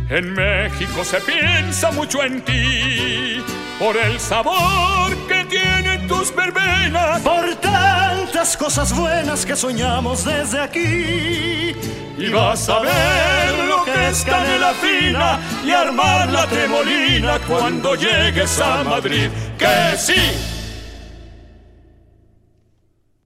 En 0.08 0.32
México 0.34 1.04
se 1.04 1.20
piensa 1.20 1.90
mucho 1.90 2.22
en 2.22 2.42
ti, 2.42 3.42
por 3.78 3.96
el 3.96 4.20
sabor 4.20 5.16
que 5.26 5.44
tienen 5.46 6.06
tus 6.06 6.34
verbenas, 6.34 7.20
por 7.20 7.54
tantas 7.56 8.56
cosas 8.56 8.94
buenas 8.94 9.46
que 9.46 9.56
soñamos 9.56 10.24
desde 10.24 10.60
aquí. 10.60 12.01
Y 12.22 12.28
vas 12.28 12.68
a 12.68 12.78
ver 12.78 13.66
lo 13.66 13.84
que 13.84 14.08
es 14.08 14.24
canela 14.24 14.72
fina 14.74 15.40
y 15.64 15.72
armar 15.72 16.30
la 16.30 16.46
tremolina 16.46 17.40
cuando 17.48 17.96
llegues 17.96 18.60
a 18.60 18.84
Madrid. 18.84 19.28
¡Que 19.58 19.96
sí! 19.98 20.14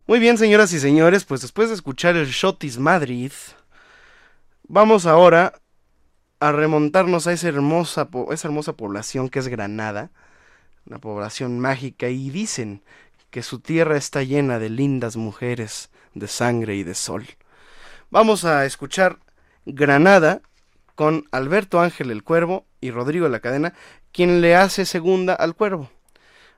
Muy 0.06 0.18
bien, 0.18 0.38
señoras 0.38 0.72
y 0.72 0.80
señores, 0.80 1.26
pues 1.26 1.42
después 1.42 1.68
de 1.68 1.74
escuchar 1.74 2.16
el 2.16 2.28
Shotis 2.28 2.78
Madrid, 2.78 3.32
vamos 4.66 5.04
ahora 5.04 5.60
a 6.40 6.52
remontarnos 6.52 7.26
a 7.26 7.32
esa 7.32 7.48
hermosa, 7.48 8.08
esa 8.30 8.48
hermosa 8.48 8.72
población 8.78 9.28
que 9.28 9.40
es 9.40 9.48
Granada, 9.48 10.10
una 10.86 11.00
población 11.00 11.60
mágica, 11.60 12.08
y 12.08 12.30
dicen 12.30 12.82
que 13.28 13.42
su 13.42 13.60
tierra 13.60 13.98
está 13.98 14.22
llena 14.22 14.58
de 14.58 14.70
lindas 14.70 15.16
mujeres, 15.16 15.90
de 16.14 16.28
sangre 16.28 16.76
y 16.76 16.82
de 16.82 16.94
sol. 16.94 17.26
Vamos 18.10 18.44
a 18.44 18.64
escuchar 18.64 19.18
Granada 19.64 20.40
con 20.94 21.24
Alberto 21.32 21.80
Ángel 21.80 22.12
el 22.12 22.22
Cuervo 22.22 22.64
y 22.80 22.92
Rodrigo 22.92 23.28
la 23.28 23.40
Cadena, 23.40 23.74
quien 24.12 24.40
le 24.40 24.54
hace 24.54 24.86
segunda 24.86 25.34
al 25.34 25.56
Cuervo. 25.56 25.90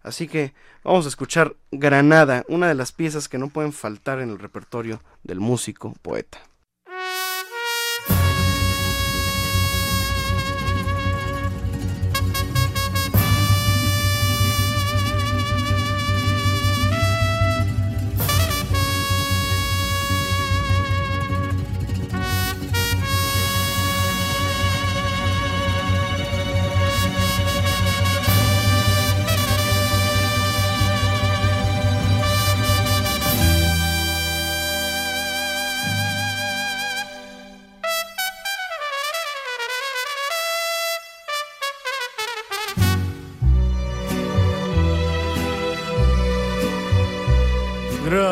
Así 0.02 0.28
que 0.28 0.52
vamos 0.84 1.06
a 1.06 1.08
escuchar 1.08 1.56
Granada, 1.70 2.44
una 2.48 2.68
de 2.68 2.74
las 2.74 2.92
piezas 2.92 3.30
que 3.30 3.38
no 3.38 3.48
pueden 3.48 3.72
faltar 3.72 4.20
en 4.20 4.28
el 4.28 4.38
repertorio 4.38 5.02
del 5.22 5.40
músico 5.40 5.94
poeta. 6.02 6.38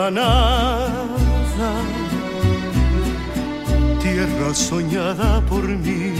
Granada, 0.07 1.73
tierra 4.01 4.55
soñada 4.55 5.41
por 5.49 5.65
mí. 5.67 6.13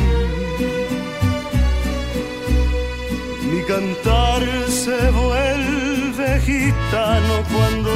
Mi 3.49 3.63
cantar 3.63 4.43
se 4.69 4.99
vuelve 5.11 6.41
gitano 6.41 7.35
cuando 7.53 7.91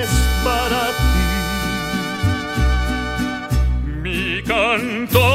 es 0.00 0.10
para 0.44 0.82
ti. 1.02 1.28
Mi 4.04 4.42
cantar 4.44 5.27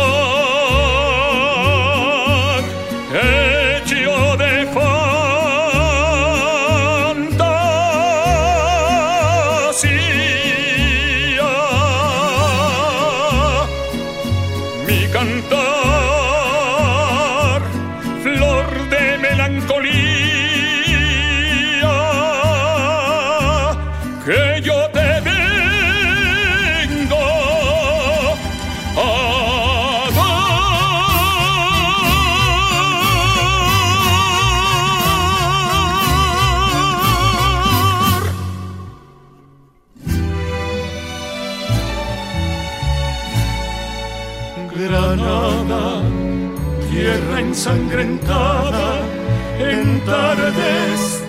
en 48.29 49.99
tardes 50.05 51.21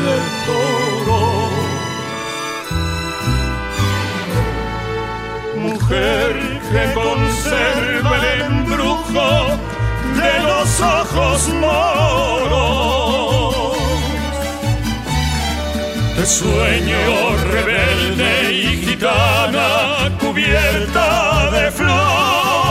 de 0.00 0.16
toro. 0.46 1.22
Mujer 5.56 6.32
que 6.72 6.84
conserva 6.94 8.16
el 8.18 8.24
embrujo 8.42 9.28
de 10.20 10.32
los 10.42 10.80
ojos 10.80 11.48
moros. 11.60 12.64
De 16.16 16.24
sueño 16.26 17.04
rebelde 17.50 18.52
y 18.52 18.86
gitana 18.86 19.68
cubierta 20.20 21.50
de 21.50 21.70
flores. 21.70 22.63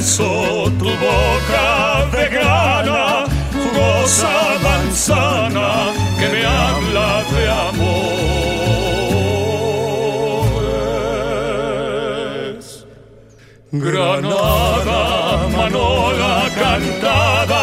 Beso 0.00 0.32
tu 0.78 0.90
boca 1.04 1.66
vegana, 2.10 3.02
jugosa 3.52 4.34
manzana 4.64 5.70
que 6.18 6.26
me 6.32 6.42
habla 6.46 7.10
de 7.32 7.42
amores. 7.68 8.00
Granada, 13.72 15.02
manola 15.56 16.36
cantada 16.62 17.62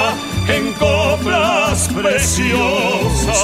en 0.56 0.64
coplas 0.74 1.80
preciosas. 2.00 3.38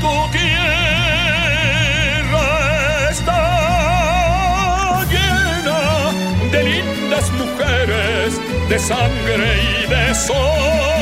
tu 0.00 0.14
tierra 0.38 0.60
está 3.10 3.42
llena 5.12 5.80
de 6.50 6.60
lindas 6.64 7.26
mujeres, 7.32 8.30
de 8.70 8.78
sangre 8.78 9.48
y 9.82 9.86
de 9.86 10.14
sol. 10.14 10.93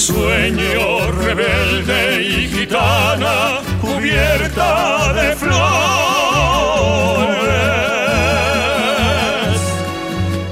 Sueño 0.00 1.10
rebelde 1.10 2.22
y 2.22 2.48
gitana 2.48 3.60
cubierta 3.82 5.12
de 5.12 5.36
flores. 5.36 5.60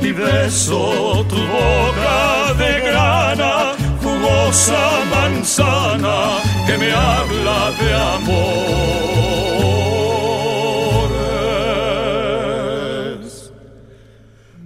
Y 0.02 0.12
beso 0.12 1.24
tu 1.30 1.36
boca 1.36 2.52
de 2.58 2.80
grana 2.88 3.54
jugosa 4.02 4.82
manzana 5.14 6.18
que 6.66 6.76
me 6.76 6.92
habla 6.92 7.72
de 7.80 7.94
amores. 8.14 8.48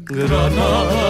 Granada, 0.04 1.06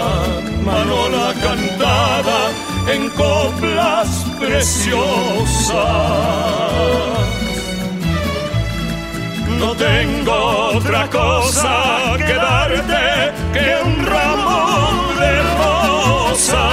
manola 0.63 1.33
cantada 1.43 2.52
en 2.89 3.11
coplas 3.11 4.27
preciosas. 4.39 5.77
No 9.59 9.75
tengo 9.75 10.71
otra 10.77 11.09
cosa 11.09 12.15
que 12.17 12.35
darte 12.35 13.33
que 13.53 13.77
un 13.85 14.07
ramo 14.07 15.13
de 15.21 15.43
rosas. 15.61 16.73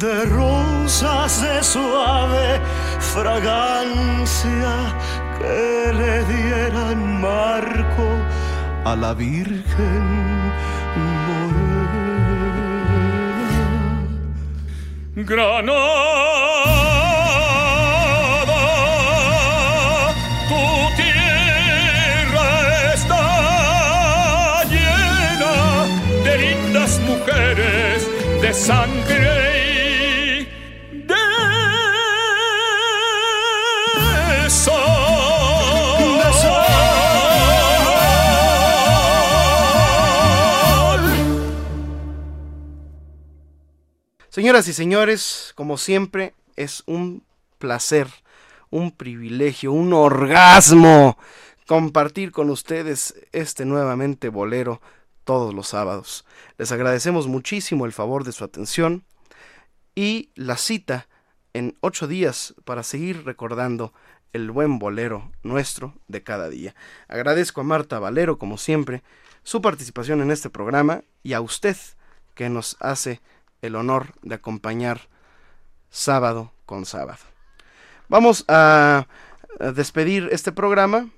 de 0.00 0.24
rosas 0.24 1.42
de 1.42 1.62
suave 1.62 2.60
fragancia 3.12 4.74
que 5.38 5.92
le 5.92 6.24
dieran 6.24 7.20
marco 7.20 8.08
a 8.84 8.96
la 8.96 9.12
Virgen 9.12 10.39
Granada, 15.16 15.74
tu 20.48 20.62
tierra 20.96 22.48
está 22.94 24.62
llena 24.70 25.54
de 26.24 26.32
lindas 26.38 27.00
mujeres, 27.00 28.08
de 28.40 28.54
sangre 28.54 29.19
Señoras 44.40 44.68
y 44.68 44.72
señores, 44.72 45.52
como 45.54 45.76
siempre, 45.76 46.32
es 46.56 46.82
un 46.86 47.24
placer, 47.58 48.08
un 48.70 48.90
privilegio, 48.90 49.70
un 49.70 49.92
orgasmo 49.92 51.18
compartir 51.66 52.32
con 52.32 52.48
ustedes 52.48 53.14
este 53.32 53.66
nuevamente 53.66 54.30
bolero 54.30 54.80
todos 55.24 55.52
los 55.52 55.68
sábados. 55.68 56.24
Les 56.56 56.72
agradecemos 56.72 57.26
muchísimo 57.26 57.84
el 57.84 57.92
favor 57.92 58.24
de 58.24 58.32
su 58.32 58.42
atención 58.42 59.04
y 59.94 60.30
la 60.36 60.56
cita 60.56 61.06
en 61.52 61.76
ocho 61.80 62.06
días 62.06 62.54
para 62.64 62.82
seguir 62.82 63.26
recordando 63.26 63.92
el 64.32 64.50
buen 64.50 64.78
bolero 64.78 65.30
nuestro 65.42 65.92
de 66.08 66.22
cada 66.22 66.48
día. 66.48 66.74
Agradezco 67.08 67.60
a 67.60 67.64
Marta 67.64 67.98
Valero, 67.98 68.38
como 68.38 68.56
siempre, 68.56 69.02
su 69.42 69.60
participación 69.60 70.22
en 70.22 70.30
este 70.30 70.48
programa 70.48 71.02
y 71.22 71.34
a 71.34 71.42
usted 71.42 71.76
que 72.34 72.48
nos 72.48 72.78
hace 72.80 73.20
el 73.62 73.76
honor 73.76 74.14
de 74.22 74.34
acompañar 74.34 75.08
sábado 75.90 76.52
con 76.66 76.86
sábado. 76.86 77.18
Vamos 78.08 78.44
a 78.48 79.06
despedir 79.74 80.28
este 80.32 80.52
programa 80.52 81.08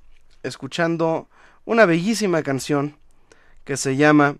escuchando 0.42 1.28
una 1.64 1.86
bellísima 1.86 2.42
canción 2.42 2.96
que 3.64 3.76
se 3.76 3.96
llama 3.96 4.36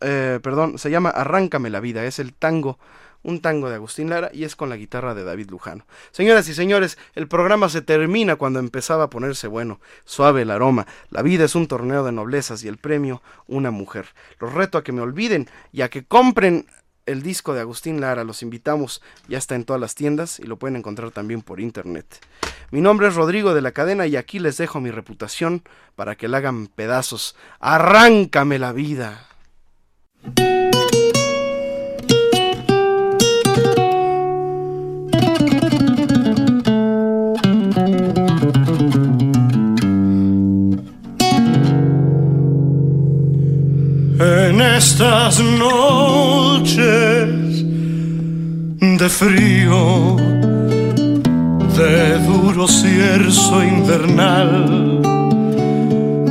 eh, 0.00 0.40
perdón, 0.42 0.78
se 0.78 0.90
llama 0.90 1.10
Arráncame 1.10 1.70
la 1.70 1.80
vida, 1.80 2.04
es 2.04 2.18
el 2.18 2.32
tango, 2.32 2.78
un 3.24 3.40
tango 3.40 3.68
de 3.68 3.74
Agustín 3.74 4.10
Lara 4.10 4.30
y 4.32 4.44
es 4.44 4.54
con 4.54 4.68
la 4.68 4.76
guitarra 4.76 5.14
de 5.14 5.24
David 5.24 5.50
Lujano. 5.50 5.84
Señoras 6.12 6.48
y 6.48 6.54
señores, 6.54 6.96
el 7.14 7.26
programa 7.26 7.68
se 7.68 7.82
termina 7.82 8.36
cuando 8.36 8.60
empezaba 8.60 9.04
a 9.04 9.10
ponerse 9.10 9.48
bueno, 9.48 9.80
suave 10.04 10.42
el 10.42 10.50
aroma. 10.52 10.86
La 11.10 11.22
vida 11.22 11.44
es 11.44 11.56
un 11.56 11.66
torneo 11.66 12.04
de 12.04 12.12
noblezas 12.12 12.62
y 12.62 12.68
el 12.68 12.76
premio 12.76 13.22
una 13.48 13.72
mujer. 13.72 14.06
Los 14.38 14.52
reto 14.52 14.78
a 14.78 14.84
que 14.84 14.92
me 14.92 15.00
olviden 15.00 15.48
y 15.72 15.82
a 15.82 15.90
que 15.90 16.04
compren 16.04 16.66
el 17.06 17.22
disco 17.22 17.52
de 17.52 17.60
Agustín 17.60 18.00
Lara, 18.00 18.24
los 18.24 18.42
invitamos, 18.42 19.02
ya 19.28 19.38
está 19.38 19.54
en 19.54 19.64
todas 19.64 19.80
las 19.80 19.94
tiendas 19.94 20.40
y 20.40 20.44
lo 20.44 20.58
pueden 20.58 20.76
encontrar 20.76 21.10
también 21.10 21.42
por 21.42 21.60
internet. 21.60 22.24
Mi 22.70 22.80
nombre 22.80 23.08
es 23.08 23.14
Rodrigo 23.14 23.54
de 23.54 23.62
la 23.62 23.72
Cadena 23.72 24.06
y 24.06 24.16
aquí 24.16 24.38
les 24.38 24.56
dejo 24.56 24.80
mi 24.80 24.90
reputación 24.90 25.62
para 25.96 26.16
que 26.16 26.28
la 26.28 26.38
hagan 26.38 26.66
pedazos. 26.66 27.36
Arráncame 27.60 28.58
la 28.58 28.72
vida. 28.72 29.28
en 44.18 44.60
estas 44.60 45.40
noches 45.40 46.74
de 48.80 49.08
frío, 49.08 50.16
de 51.76 52.18
duro 52.20 52.68
cierzo 52.68 53.64
invernal. 53.64 55.00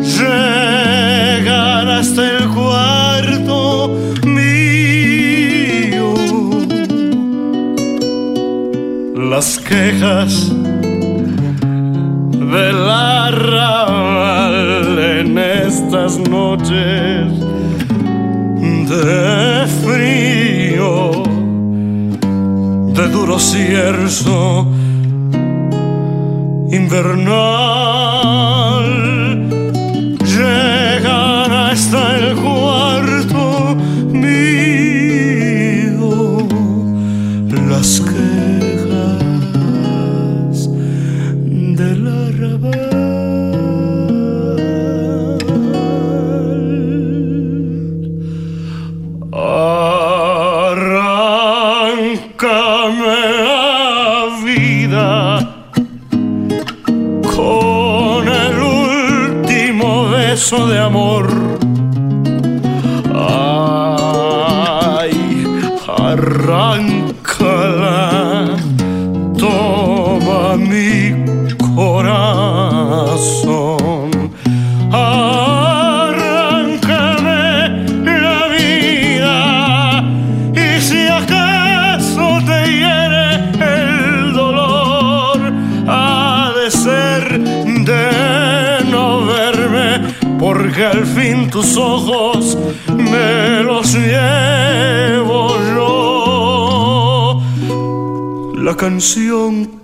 Llegar 0.01 1.87
hasta 1.89 2.37
el 2.37 2.47
cuarto 2.49 3.89
mío. 4.25 6.13
Las 9.29 9.59
quejas 9.59 10.51
del 12.31 12.89
arrabal 12.89 14.53
en 14.99 15.37
estas 15.37 16.17
noches 16.19 17.22
de 18.97 19.67
frío, 19.83 21.23
de 22.93 23.07
duro 23.09 23.39
cierzo 23.39 24.67
invernal, 26.71 27.29
llegan 30.23 31.51
hasta 31.51 32.17
el 32.17 32.35
cuarto. 32.35 32.72
de 60.59 60.77
amor. 60.77 61.32
tus 91.63 91.77
ojos 91.77 92.57
me 92.93 93.63
los 93.63 93.93
llevo 93.93 95.55
yo. 95.75 97.41
La 98.55 98.75
canción 98.75 99.82